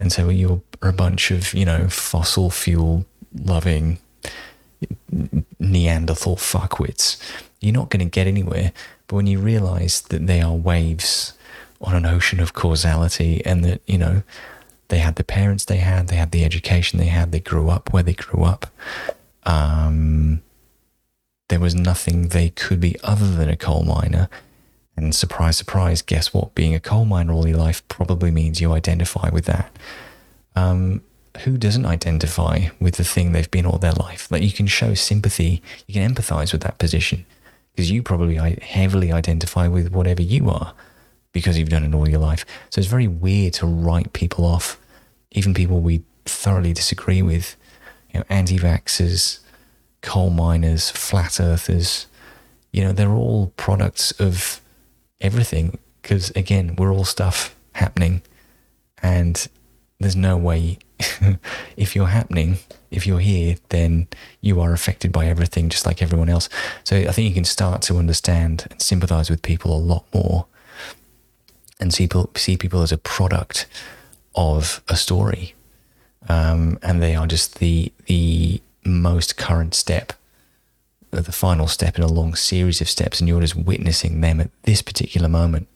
and 0.00 0.10
say, 0.10 0.22
well, 0.22 0.32
you're 0.32 0.62
a 0.80 0.94
bunch 0.94 1.30
of, 1.30 1.52
you 1.52 1.66
know, 1.66 1.90
fossil 1.90 2.48
fuel 2.48 3.04
loving 3.34 3.98
Neanderthal 5.58 6.36
fuckwits, 6.36 7.20
you're 7.60 7.74
not 7.74 7.90
going 7.90 8.00
to 8.00 8.10
get 8.10 8.26
anywhere. 8.26 8.72
But 9.08 9.16
when 9.16 9.26
you 9.26 9.40
realize 9.40 10.00
that 10.08 10.26
they 10.26 10.40
are 10.40 10.54
waves 10.54 11.34
on 11.82 11.94
an 11.94 12.06
ocean 12.06 12.40
of 12.40 12.54
causality 12.54 13.44
and 13.44 13.62
that, 13.66 13.82
you 13.86 13.98
know, 13.98 14.22
they 14.88 14.98
had 14.98 15.16
the 15.16 15.24
parents 15.24 15.64
they 15.64 15.78
had, 15.78 16.08
they 16.08 16.16
had 16.16 16.30
the 16.30 16.44
education 16.44 16.98
they 16.98 17.06
had, 17.06 17.32
they 17.32 17.40
grew 17.40 17.68
up 17.68 17.92
where 17.92 18.02
they 18.02 18.14
grew 18.14 18.44
up. 18.44 18.66
Um, 19.44 20.42
there 21.48 21.60
was 21.60 21.74
nothing 21.74 22.28
they 22.28 22.50
could 22.50 22.80
be 22.80 22.96
other 23.02 23.30
than 23.34 23.48
a 23.48 23.56
coal 23.56 23.84
miner. 23.84 24.28
And 24.96 25.14
surprise, 25.14 25.56
surprise, 25.56 26.02
guess 26.02 26.34
what? 26.34 26.54
Being 26.54 26.74
a 26.74 26.80
coal 26.80 27.04
miner 27.04 27.32
all 27.32 27.46
your 27.46 27.58
life 27.58 27.86
probably 27.88 28.30
means 28.30 28.60
you 28.60 28.72
identify 28.72 29.30
with 29.30 29.44
that. 29.44 29.70
Um, 30.56 31.02
who 31.44 31.56
doesn't 31.56 31.86
identify 31.86 32.68
with 32.80 32.96
the 32.96 33.04
thing 33.04 33.32
they've 33.32 33.50
been 33.50 33.66
all 33.66 33.78
their 33.78 33.92
life? 33.92 34.30
Like 34.30 34.42
you 34.42 34.50
can 34.50 34.66
show 34.66 34.94
sympathy, 34.94 35.62
you 35.86 35.94
can 35.94 36.14
empathize 36.14 36.52
with 36.52 36.62
that 36.62 36.78
position 36.78 37.26
because 37.72 37.90
you 37.90 38.02
probably 38.02 38.36
heavily 38.60 39.12
identify 39.12 39.68
with 39.68 39.92
whatever 39.92 40.22
you 40.22 40.50
are 40.50 40.74
because 41.38 41.56
you've 41.56 41.68
done 41.68 41.84
it 41.84 41.94
all 41.94 42.08
your 42.08 42.18
life. 42.18 42.44
So 42.70 42.80
it's 42.80 42.88
very 42.88 43.06
weird 43.06 43.52
to 43.54 43.66
write 43.66 44.12
people 44.12 44.44
off, 44.44 44.78
even 45.30 45.54
people 45.54 45.80
we 45.80 46.02
thoroughly 46.24 46.72
disagree 46.72 47.22
with, 47.22 47.56
you 48.12 48.18
know, 48.18 48.26
anti-vaxxers, 48.28 49.38
coal 50.02 50.30
miners, 50.30 50.90
flat 50.90 51.38
earthers. 51.40 52.06
You 52.72 52.84
know, 52.84 52.92
they're 52.92 53.12
all 53.12 53.52
products 53.56 54.10
of 54.12 54.60
everything 55.20 55.78
because 56.02 56.30
again, 56.30 56.74
we're 56.76 56.92
all 56.92 57.04
stuff 57.04 57.54
happening, 57.72 58.22
and 59.00 59.48
there's 60.00 60.16
no 60.16 60.36
way. 60.36 60.78
if 61.76 61.94
you're 61.94 62.08
happening, 62.08 62.58
if 62.90 63.06
you're 63.06 63.20
here, 63.20 63.56
then 63.68 64.08
you 64.40 64.60
are 64.60 64.72
affected 64.72 65.12
by 65.12 65.26
everything 65.26 65.68
just 65.68 65.86
like 65.86 66.02
everyone 66.02 66.28
else. 66.28 66.48
So 66.82 66.96
I 66.96 67.12
think 67.12 67.28
you 67.28 67.34
can 67.34 67.44
start 67.44 67.82
to 67.82 67.98
understand 67.98 68.66
and 68.68 68.82
sympathize 68.82 69.30
with 69.30 69.42
people 69.42 69.72
a 69.72 69.78
lot 69.78 70.04
more 70.12 70.46
and 71.80 71.92
see 71.92 72.04
people, 72.04 72.30
see 72.36 72.56
people 72.56 72.82
as 72.82 72.92
a 72.92 72.98
product 72.98 73.66
of 74.34 74.82
a 74.88 74.96
story. 74.96 75.54
Um, 76.28 76.78
and 76.82 77.02
they 77.02 77.14
are 77.14 77.26
just 77.26 77.58
the 77.58 77.92
the 78.06 78.60
most 78.84 79.36
current 79.36 79.74
step 79.74 80.12
the 81.10 81.32
final 81.32 81.66
step 81.66 81.96
in 81.96 82.04
a 82.04 82.08
long 82.08 82.34
series 82.34 82.80
of 82.80 82.88
steps, 82.88 83.20
and 83.20 83.28
you're 83.28 83.40
just 83.40 83.56
witnessing 83.56 84.20
them 84.20 84.40
at 84.40 84.50
this 84.62 84.82
particular 84.82 85.28
moment. 85.28 85.68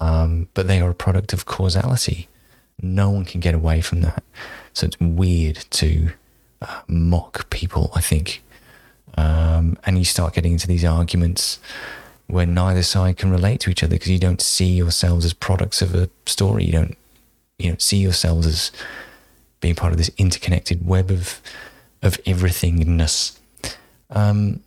Um, 0.00 0.48
but 0.54 0.68
they 0.68 0.80
are 0.80 0.90
a 0.90 0.94
product 0.94 1.32
of 1.32 1.46
causality. 1.46 2.28
No 2.80 3.10
one 3.10 3.24
can 3.24 3.40
get 3.40 3.54
away 3.54 3.80
from 3.80 4.00
that. 4.02 4.22
So 4.72 4.86
it's 4.86 5.00
weird 5.00 5.56
to 5.70 6.10
uh, 6.62 6.82
mock 6.86 7.50
people, 7.50 7.90
I 7.94 8.00
think. 8.00 8.42
Um, 9.16 9.76
and 9.84 9.98
you 9.98 10.04
start 10.04 10.34
getting 10.34 10.52
into 10.52 10.68
these 10.68 10.84
arguments 10.84 11.58
where 12.28 12.46
neither 12.46 12.82
side 12.82 13.16
can 13.16 13.30
relate 13.30 13.60
to 13.60 13.70
each 13.70 13.82
other 13.82 13.96
because 13.96 14.10
you 14.10 14.18
don't 14.18 14.40
see 14.40 14.66
yourselves 14.66 15.24
as 15.24 15.32
products 15.32 15.82
of 15.82 15.94
a 15.94 16.08
story. 16.26 16.64
You 16.64 16.72
don't, 16.72 16.96
you 17.58 17.68
don't 17.68 17.82
see 17.82 17.98
yourselves 17.98 18.46
as 18.46 18.72
being 19.60 19.74
part 19.74 19.92
of 19.92 19.98
this 19.98 20.10
interconnected 20.16 20.86
web 20.86 21.10
of 21.10 21.40
of 22.02 22.22
everythingness. 22.24 23.38
Um, 24.10 24.60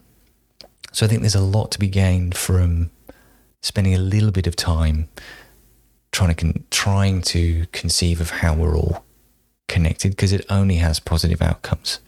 so 0.91 1.05
I 1.05 1.09
think 1.09 1.21
there's 1.21 1.35
a 1.35 1.41
lot 1.41 1.71
to 1.71 1.79
be 1.79 1.87
gained 1.87 2.35
from 2.35 2.91
spending 3.61 3.93
a 3.93 3.99
little 3.99 4.31
bit 4.31 4.47
of 4.47 4.55
time 4.55 5.07
trying 6.11 6.29
to 6.29 6.35
con- 6.35 6.63
trying 6.71 7.21
to 7.21 7.67
conceive 7.71 8.19
of 8.19 8.29
how 8.29 8.53
we're 8.53 8.75
all 8.75 9.05
connected 9.67 10.11
because 10.11 10.33
it 10.33 10.45
only 10.49 10.75
has 10.75 10.99
positive 10.99 11.41
outcomes. 11.41 11.99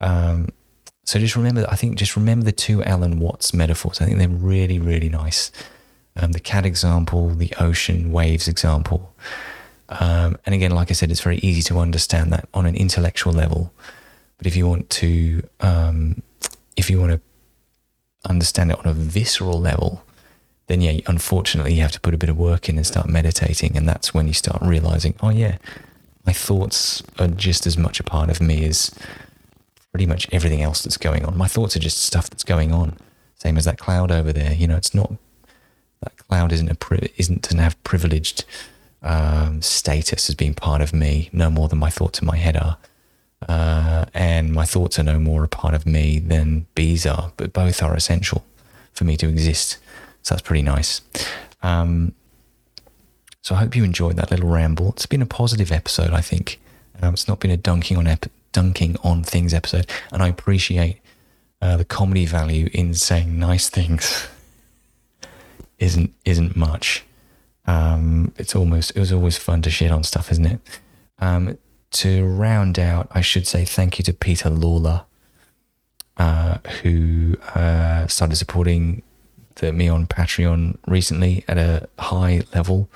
Um, 0.00 0.48
so 1.06 1.20
just 1.20 1.36
remember, 1.36 1.64
I 1.68 1.76
think 1.76 1.96
just 1.96 2.16
remember 2.16 2.44
the 2.44 2.52
two 2.52 2.82
Alan 2.82 3.20
Watts 3.20 3.54
metaphors. 3.54 4.00
I 4.00 4.06
think 4.06 4.18
they're 4.18 4.28
really, 4.28 4.80
really 4.80 5.08
nice. 5.08 5.52
Um, 6.16 6.32
the 6.32 6.40
cat 6.40 6.66
example, 6.66 7.30
the 7.30 7.54
ocean 7.60 8.10
waves 8.10 8.48
example. 8.48 9.14
Um, 9.88 10.36
and 10.44 10.54
again, 10.54 10.72
like 10.72 10.90
I 10.90 10.94
said, 10.94 11.12
it's 11.12 11.20
very 11.20 11.38
easy 11.38 11.62
to 11.62 11.78
understand 11.78 12.32
that 12.32 12.48
on 12.52 12.66
an 12.66 12.74
intellectual 12.74 13.32
level. 13.32 13.72
But 14.36 14.48
if 14.48 14.56
you 14.56 14.66
want 14.66 14.90
to, 14.90 15.42
um, 15.60 16.22
if 16.76 16.90
you 16.90 16.98
want 16.98 17.12
to 17.12 17.20
understand 18.28 18.72
it 18.72 18.78
on 18.78 18.86
a 18.86 18.92
visceral 18.92 19.60
level, 19.60 20.02
then 20.66 20.80
yeah, 20.80 20.98
unfortunately, 21.06 21.74
you 21.74 21.82
have 21.82 21.92
to 21.92 22.00
put 22.00 22.14
a 22.14 22.18
bit 22.18 22.30
of 22.30 22.36
work 22.36 22.68
in 22.68 22.76
and 22.76 22.86
start 22.86 23.08
meditating, 23.08 23.76
and 23.76 23.88
that's 23.88 24.12
when 24.12 24.26
you 24.26 24.34
start 24.34 24.60
realizing, 24.60 25.14
oh 25.22 25.30
yeah, 25.30 25.58
my 26.26 26.32
thoughts 26.32 27.04
are 27.20 27.28
just 27.28 27.64
as 27.64 27.78
much 27.78 28.00
a 28.00 28.02
part 28.02 28.28
of 28.28 28.40
me 28.40 28.64
as 28.64 28.90
pretty 29.96 30.04
much 30.04 30.28
everything 30.30 30.60
else 30.60 30.82
that's 30.82 30.98
going 30.98 31.24
on. 31.24 31.34
My 31.38 31.48
thoughts 31.48 31.74
are 31.74 31.78
just 31.78 31.96
stuff 31.96 32.28
that's 32.28 32.44
going 32.44 32.70
on, 32.70 32.98
same 33.36 33.56
as 33.56 33.64
that 33.64 33.78
cloud 33.78 34.12
over 34.12 34.30
there. 34.30 34.52
You 34.52 34.68
know, 34.68 34.76
it's 34.76 34.94
not 34.94 35.10
that 36.02 36.14
cloud 36.18 36.52
isn't 36.52 36.70
a 36.70 37.10
isn't 37.16 37.40
doesn't 37.40 37.60
have 37.60 37.82
privileged 37.82 38.44
um, 39.02 39.62
status 39.62 40.28
as 40.28 40.34
being 40.34 40.52
part 40.52 40.82
of 40.82 40.92
me, 40.92 41.30
no 41.32 41.48
more 41.48 41.68
than 41.68 41.78
my 41.78 41.88
thoughts 41.88 42.20
in 42.20 42.26
my 42.26 42.36
head 42.36 42.58
are. 42.58 42.76
Uh, 43.48 44.04
and 44.12 44.52
my 44.52 44.66
thoughts 44.66 44.98
are 44.98 45.02
no 45.02 45.18
more 45.18 45.42
a 45.44 45.48
part 45.48 45.72
of 45.72 45.86
me 45.86 46.18
than 46.18 46.66
bees 46.74 47.06
are, 47.06 47.32
but 47.38 47.54
both 47.54 47.82
are 47.82 47.94
essential 47.94 48.44
for 48.92 49.04
me 49.04 49.16
to 49.16 49.26
exist. 49.30 49.78
So 50.20 50.34
that's 50.34 50.46
pretty 50.46 50.62
nice. 50.62 51.00
Um, 51.62 52.12
so 53.40 53.54
I 53.54 53.60
hope 53.60 53.74
you 53.74 53.82
enjoyed 53.82 54.16
that 54.16 54.30
little 54.30 54.50
ramble. 54.50 54.90
It's 54.90 55.06
been 55.06 55.22
a 55.22 55.26
positive 55.26 55.72
episode, 55.72 56.10
I 56.10 56.20
think. 56.20 56.60
Um, 57.00 57.14
it's 57.14 57.28
not 57.28 57.40
been 57.40 57.50
a 57.50 57.56
dunking 57.56 57.96
on 57.96 58.06
ep- 58.06 58.30
dunking 58.56 58.96
on 59.04 59.22
things 59.22 59.52
episode, 59.52 59.86
and 60.10 60.22
I 60.22 60.28
appreciate 60.28 61.00
uh, 61.60 61.76
the 61.76 61.84
comedy 61.84 62.24
value 62.24 62.70
in 62.72 62.94
saying 62.94 63.38
nice 63.38 63.68
things. 63.68 64.28
isn't 65.78 66.14
isn't 66.24 66.56
much. 66.56 67.04
Um, 67.66 68.32
it's 68.38 68.56
almost 68.56 68.92
it 68.96 69.00
was 69.00 69.12
always 69.12 69.36
fun 69.36 69.60
to 69.62 69.70
shit 69.70 69.90
on 69.90 70.04
stuff, 70.04 70.32
isn't 70.32 70.46
it? 70.46 70.60
Um, 71.18 71.58
to 71.92 72.24
round 72.24 72.78
out, 72.78 73.08
I 73.10 73.20
should 73.20 73.46
say 73.46 73.66
thank 73.66 73.98
you 73.98 74.04
to 74.04 74.14
Peter 74.14 74.48
Lawler, 74.48 75.04
uh, 76.16 76.58
who 76.82 77.36
uh, 77.54 78.06
started 78.06 78.36
supporting 78.36 79.02
the, 79.56 79.70
me 79.70 79.86
on 79.88 80.06
Patreon 80.06 80.78
recently 80.86 81.44
at 81.46 81.58
a 81.58 81.88
high 81.98 82.42
level. 82.54 82.88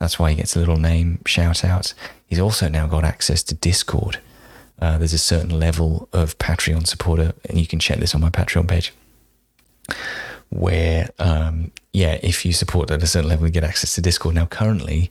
That's 0.00 0.18
why 0.18 0.30
he 0.30 0.36
gets 0.36 0.56
a 0.56 0.58
little 0.58 0.76
name 0.76 1.20
shout 1.24 1.64
out. 1.64 1.94
He's 2.26 2.40
also 2.40 2.68
now 2.68 2.88
got 2.88 3.04
access 3.04 3.44
to 3.44 3.54
Discord. 3.54 4.18
Uh, 4.80 4.98
there's 4.98 5.12
a 5.12 5.18
certain 5.18 5.58
level 5.58 6.08
of 6.12 6.36
Patreon 6.38 6.86
supporter, 6.86 7.32
and 7.48 7.58
you 7.58 7.66
can 7.66 7.78
check 7.78 7.98
this 7.98 8.14
on 8.14 8.20
my 8.20 8.30
Patreon 8.30 8.68
page. 8.68 8.92
Where, 10.50 11.08
um, 11.18 11.70
yeah, 11.92 12.18
if 12.22 12.44
you 12.44 12.52
support 12.52 12.90
at 12.90 13.02
a 13.02 13.06
certain 13.06 13.28
level, 13.28 13.46
you 13.46 13.52
get 13.52 13.64
access 13.64 13.94
to 13.94 14.00
Discord. 14.00 14.34
Now, 14.34 14.46
currently, 14.46 15.10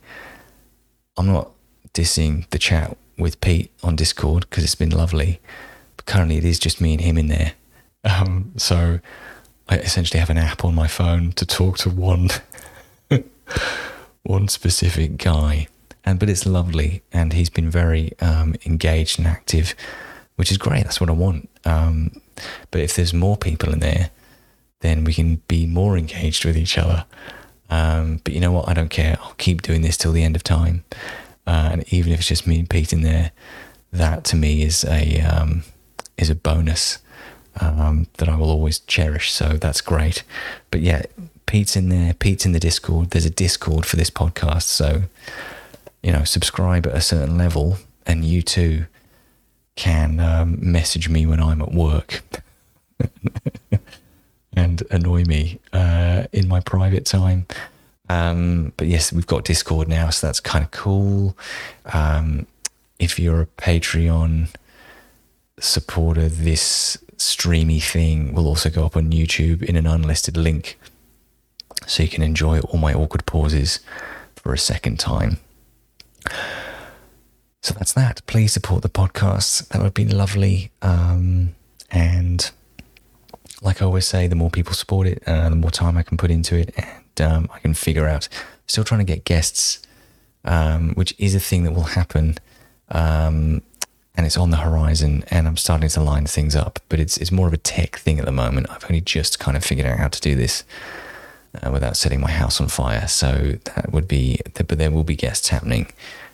I'm 1.16 1.26
not 1.26 1.50
dissing 1.92 2.48
the 2.50 2.58
chat 2.58 2.96
with 3.16 3.40
Pete 3.40 3.70
on 3.82 3.96
Discord 3.96 4.46
because 4.48 4.64
it's 4.64 4.74
been 4.74 4.90
lovely, 4.90 5.40
but 5.96 6.06
currently 6.06 6.36
it 6.36 6.44
is 6.44 6.58
just 6.58 6.80
me 6.80 6.92
and 6.92 7.00
him 7.00 7.16
in 7.16 7.28
there. 7.28 7.52
Um, 8.04 8.52
so 8.56 9.00
I 9.68 9.78
essentially 9.78 10.20
have 10.20 10.30
an 10.30 10.38
app 10.38 10.64
on 10.64 10.74
my 10.74 10.88
phone 10.88 11.32
to 11.32 11.46
talk 11.46 11.78
to 11.78 11.90
one 11.90 12.28
one 14.22 14.48
specific 14.48 15.16
guy, 15.16 15.68
and 16.04 16.18
but 16.18 16.28
it's 16.28 16.46
lovely, 16.46 17.02
and 17.12 17.32
he's 17.32 17.50
been 17.50 17.70
very 17.70 18.12
um, 18.20 18.54
engaged 18.66 19.18
and 19.18 19.28
active, 19.28 19.74
which 20.36 20.50
is 20.50 20.58
great. 20.58 20.84
That's 20.84 21.00
what 21.00 21.10
I 21.10 21.14
want. 21.14 21.48
Um, 21.64 22.20
but 22.70 22.80
if 22.80 22.96
there's 22.96 23.14
more 23.14 23.36
people 23.36 23.72
in 23.72 23.80
there, 23.80 24.10
then 24.80 25.04
we 25.04 25.14
can 25.14 25.36
be 25.48 25.66
more 25.66 25.96
engaged 25.96 26.44
with 26.44 26.56
each 26.56 26.76
other. 26.76 27.04
Um, 27.70 28.20
but 28.24 28.34
you 28.34 28.40
know 28.40 28.52
what? 28.52 28.68
I 28.68 28.74
don't 28.74 28.90
care. 28.90 29.16
I'll 29.22 29.34
keep 29.34 29.62
doing 29.62 29.82
this 29.82 29.96
till 29.96 30.12
the 30.12 30.22
end 30.22 30.36
of 30.36 30.42
time, 30.42 30.84
uh, 31.46 31.70
and 31.72 31.92
even 31.92 32.12
if 32.12 32.20
it's 32.20 32.28
just 32.28 32.46
me 32.46 32.58
and 32.58 32.68
Pete 32.68 32.92
in 32.92 33.02
there, 33.02 33.32
that 33.92 34.24
to 34.24 34.36
me 34.36 34.62
is 34.62 34.84
a 34.84 35.20
um, 35.20 35.64
is 36.18 36.30
a 36.30 36.34
bonus 36.34 36.98
um, 37.60 38.06
that 38.18 38.28
I 38.28 38.36
will 38.36 38.50
always 38.50 38.80
cherish. 38.80 39.32
So 39.32 39.54
that's 39.54 39.80
great. 39.80 40.22
But 40.70 40.80
yeah, 40.80 41.02
Pete's 41.46 41.76
in 41.76 41.88
there. 41.88 42.14
Pete's 42.14 42.44
in 42.46 42.52
the 42.52 42.60
Discord. 42.60 43.10
There's 43.10 43.26
a 43.26 43.30
Discord 43.30 43.86
for 43.86 43.96
this 43.96 44.10
podcast. 44.10 44.62
So, 44.62 45.04
you 46.04 46.12
know, 46.12 46.22
subscribe 46.22 46.86
at 46.86 46.94
a 46.94 47.00
certain 47.00 47.38
level, 47.38 47.78
and 48.06 48.26
you 48.26 48.42
too 48.42 48.84
can 49.74 50.20
um, 50.20 50.58
message 50.60 51.08
me 51.08 51.24
when 51.24 51.42
I'm 51.42 51.62
at 51.62 51.72
work 51.72 52.22
and 54.52 54.82
annoy 54.90 55.24
me 55.24 55.60
uh, 55.72 56.24
in 56.30 56.46
my 56.46 56.60
private 56.60 57.06
time. 57.06 57.46
Um, 58.10 58.74
but 58.76 58.86
yes, 58.86 59.14
we've 59.14 59.26
got 59.26 59.44
Discord 59.44 59.88
now, 59.88 60.10
so 60.10 60.26
that's 60.26 60.40
kind 60.40 60.62
of 60.62 60.70
cool. 60.70 61.38
Um, 61.86 62.46
if 62.98 63.18
you're 63.18 63.40
a 63.40 63.46
Patreon 63.46 64.54
supporter, 65.58 66.28
this 66.28 66.98
streamy 67.16 67.80
thing 67.80 68.34
will 68.34 68.46
also 68.46 68.68
go 68.68 68.84
up 68.84 68.94
on 68.94 69.10
YouTube 69.10 69.62
in 69.62 69.74
an 69.74 69.86
unlisted 69.86 70.36
link. 70.36 70.78
So 71.86 72.02
you 72.02 72.10
can 72.10 72.22
enjoy 72.22 72.60
all 72.60 72.78
my 72.78 72.92
awkward 72.92 73.24
pauses 73.24 73.80
for 74.36 74.52
a 74.52 74.58
second 74.58 75.00
time. 75.00 75.38
So 77.62 77.74
that's 77.74 77.92
that. 77.94 78.20
Please 78.26 78.52
support 78.52 78.82
the 78.82 78.88
podcast. 78.88 79.68
That 79.68 79.82
would 79.82 79.94
be 79.94 80.04
lovely. 80.04 80.70
Um, 80.82 81.54
and 81.90 82.50
like 83.62 83.80
I 83.80 83.86
always 83.86 84.06
say, 84.06 84.26
the 84.26 84.34
more 84.34 84.50
people 84.50 84.74
support 84.74 85.06
it, 85.06 85.22
uh, 85.26 85.48
the 85.48 85.56
more 85.56 85.70
time 85.70 85.96
I 85.96 86.02
can 86.02 86.18
put 86.18 86.30
into 86.30 86.56
it, 86.56 86.74
and 86.76 87.20
um, 87.20 87.48
I 87.52 87.58
can 87.60 87.74
figure 87.74 88.06
out. 88.06 88.28
Still 88.66 88.84
trying 88.84 89.00
to 89.00 89.04
get 89.04 89.24
guests, 89.24 89.80
um, 90.44 90.94
which 90.94 91.14
is 91.18 91.34
a 91.34 91.40
thing 91.40 91.64
that 91.64 91.72
will 91.72 91.82
happen. 91.82 92.36
Um, 92.90 93.62
and 94.16 94.26
it's 94.26 94.36
on 94.36 94.50
the 94.50 94.58
horizon 94.58 95.24
and 95.30 95.48
I'm 95.48 95.56
starting 95.56 95.88
to 95.88 96.00
line 96.00 96.26
things 96.26 96.54
up, 96.54 96.78
but 96.88 97.00
it's 97.00 97.16
it's 97.16 97.32
more 97.32 97.48
of 97.48 97.52
a 97.52 97.58
tech 97.58 97.96
thing 97.96 98.18
at 98.18 98.24
the 98.24 98.32
moment. 98.32 98.68
I've 98.70 98.84
only 98.84 99.00
just 99.00 99.38
kind 99.38 99.56
of 99.56 99.64
figured 99.64 99.86
out 99.86 99.98
how 99.98 100.08
to 100.08 100.20
do 100.20 100.34
this 100.34 100.64
uh, 101.62 101.70
without 101.70 101.96
setting 101.96 102.20
my 102.20 102.30
house 102.30 102.60
on 102.60 102.68
fire. 102.68 103.06
So 103.08 103.58
that 103.64 103.92
would 103.92 104.08
be, 104.08 104.40
but 104.54 104.78
there 104.78 104.90
will 104.90 105.04
be 105.04 105.16
guests 105.16 105.48
happening 105.48 105.90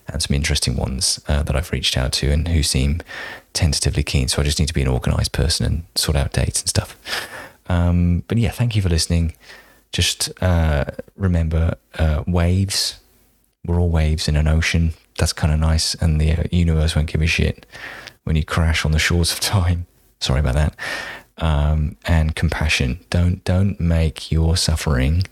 and 0.08 0.22
some 0.22 0.34
interesting 0.34 0.76
ones 0.76 1.20
uh, 1.28 1.42
that 1.42 1.54
I've 1.54 1.70
reached 1.72 1.96
out 1.96 2.12
to 2.14 2.30
and 2.30 2.48
who 2.48 2.62
seem 2.62 3.00
tentatively 3.52 4.02
keen. 4.02 4.28
So 4.28 4.42
I 4.42 4.44
just 4.44 4.58
need 4.58 4.68
to 4.68 4.74
be 4.74 4.82
an 4.82 4.88
organized 4.88 5.32
person 5.32 5.66
and 5.66 5.84
sort 5.94 6.16
out 6.16 6.32
dates 6.32 6.60
and 6.60 6.68
stuff. 6.68 6.96
Um, 7.68 8.24
but 8.26 8.38
yeah, 8.38 8.50
thank 8.50 8.74
you 8.74 8.82
for 8.82 8.88
listening. 8.88 9.34
Just 9.92 10.30
uh, 10.42 10.84
remember 11.16 11.76
uh, 11.98 12.24
waves. 12.26 12.98
We're 13.64 13.80
all 13.80 13.90
waves 13.90 14.26
in 14.26 14.36
an 14.36 14.48
ocean 14.48 14.94
that's 15.20 15.32
kind 15.32 15.52
of 15.52 15.60
nice. 15.60 15.94
And 15.94 16.20
the 16.20 16.32
uh, 16.32 16.42
universe 16.50 16.96
won't 16.96 17.12
give 17.12 17.22
a 17.22 17.26
shit 17.26 17.66
when 18.24 18.34
you 18.34 18.44
crash 18.44 18.84
on 18.84 18.92
the 18.92 18.98
shores 18.98 19.32
of 19.32 19.40
time. 19.40 19.86
Sorry 20.18 20.40
about 20.40 20.54
that. 20.54 20.74
Um, 21.40 21.96
and 22.04 22.36
compassion. 22.36 23.00
Don't 23.08 23.42
don't 23.44 23.80
make 23.80 24.30
your 24.30 24.58
suffering 24.58 25.22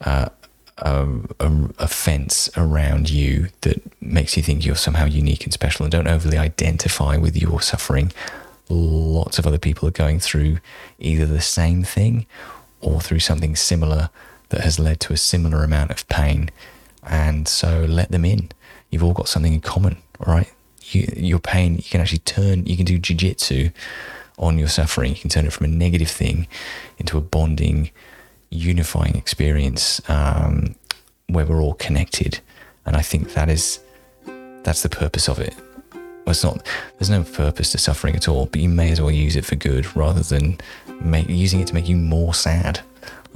uh, 0.00 0.30
a, 0.78 1.06
a, 1.38 1.68
a, 1.80 1.86
fence 1.86 2.48
around 2.56 3.10
you 3.10 3.48
that 3.60 3.82
makes 4.00 4.38
you 4.38 4.42
think 4.42 4.64
you're 4.64 4.74
somehow 4.74 5.04
unique 5.04 5.44
and 5.44 5.52
special. 5.52 5.84
And 5.84 5.92
don't 5.92 6.08
overly 6.08 6.38
identify 6.38 7.18
with 7.18 7.36
your 7.36 7.60
suffering. 7.60 8.10
Lots 8.70 9.38
of 9.38 9.46
other 9.46 9.58
people 9.58 9.86
are 9.86 9.92
going 9.92 10.18
through 10.18 10.60
either 10.98 11.26
the 11.26 11.42
same 11.42 11.84
thing 11.84 12.24
or 12.80 13.02
through 13.02 13.20
something 13.20 13.54
similar 13.54 14.08
that 14.48 14.62
has 14.62 14.78
led 14.78 14.98
to 15.00 15.12
a 15.12 15.18
similar 15.18 15.62
amount 15.62 15.90
of 15.90 16.08
pain. 16.08 16.48
And 17.02 17.46
so 17.46 17.84
let 17.86 18.10
them 18.10 18.24
in 18.24 18.50
you've 18.90 19.04
all 19.04 19.12
got 19.12 19.28
something 19.28 19.52
in 19.52 19.60
common, 19.60 19.98
right? 20.18 20.50
You, 20.90 21.06
your 21.16 21.38
pain, 21.38 21.76
you 21.76 21.82
can 21.82 22.00
actually 22.00 22.20
turn, 22.20 22.66
you 22.66 22.76
can 22.76 22.86
do 22.86 22.98
jujitsu 22.98 23.72
on 24.38 24.58
your 24.58 24.68
suffering. 24.68 25.10
You 25.10 25.20
can 25.20 25.30
turn 25.30 25.46
it 25.46 25.52
from 25.52 25.66
a 25.66 25.68
negative 25.68 26.10
thing 26.10 26.46
into 26.98 27.18
a 27.18 27.20
bonding, 27.20 27.90
unifying 28.50 29.16
experience 29.16 30.00
um, 30.08 30.74
where 31.26 31.46
we're 31.46 31.60
all 31.60 31.74
connected. 31.74 32.40
And 32.86 32.96
I 32.96 33.02
think 33.02 33.34
that 33.34 33.48
is 33.48 33.80
that's 34.62 34.82
the 34.82 34.88
purpose 34.88 35.28
of 35.28 35.38
it. 35.38 35.54
Well, 35.94 36.32
it's 36.32 36.44
not. 36.44 36.66
There's 36.98 37.10
no 37.10 37.22
purpose 37.22 37.72
to 37.72 37.78
suffering 37.78 38.14
at 38.14 38.28
all, 38.28 38.46
but 38.46 38.60
you 38.60 38.68
may 38.68 38.90
as 38.90 39.00
well 39.00 39.10
use 39.10 39.36
it 39.36 39.44
for 39.44 39.56
good 39.56 39.96
rather 39.96 40.20
than 40.20 40.58
make, 41.00 41.28
using 41.28 41.60
it 41.60 41.66
to 41.68 41.74
make 41.74 41.88
you 41.88 41.96
more 41.96 42.34
sad. 42.34 42.80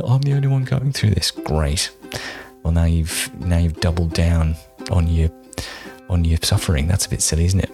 I'm 0.04 0.20
the 0.20 0.34
only 0.34 0.48
one 0.48 0.64
going 0.64 0.92
through 0.92 1.10
this. 1.10 1.30
Great. 1.30 1.90
Well, 2.62 2.72
now 2.72 2.84
you've 2.84 3.30
now 3.40 3.58
you've 3.58 3.80
doubled 3.80 4.12
down 4.14 4.56
on 4.90 5.08
your 5.08 5.30
on 6.08 6.24
your 6.24 6.38
suffering. 6.42 6.86
That's 6.86 7.06
a 7.06 7.10
bit 7.10 7.22
silly, 7.22 7.44
isn't 7.46 7.60
it? 7.60 7.70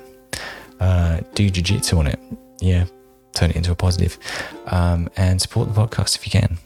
Uh, 0.81 1.21
do 1.35 1.51
jujitsu 1.51 1.99
on 1.99 2.07
it. 2.07 2.21
Yeah, 2.61 2.85
turn 3.39 3.51
it 3.51 3.57
into 3.57 3.71
a 3.71 3.75
positive. 3.75 4.19
Um, 4.67 5.09
and 5.17 5.41
support 5.41 5.73
the 5.73 5.81
podcast 5.81 6.17
if 6.17 6.27
you 6.27 6.41
can. 6.41 6.59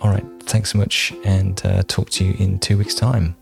All 0.00 0.10
right. 0.10 0.24
Thanks 0.44 0.72
so 0.72 0.78
much, 0.78 1.12
and 1.24 1.60
uh, 1.64 1.82
talk 1.86 2.10
to 2.10 2.24
you 2.24 2.34
in 2.38 2.58
two 2.58 2.76
weeks' 2.76 2.94
time. 2.94 3.36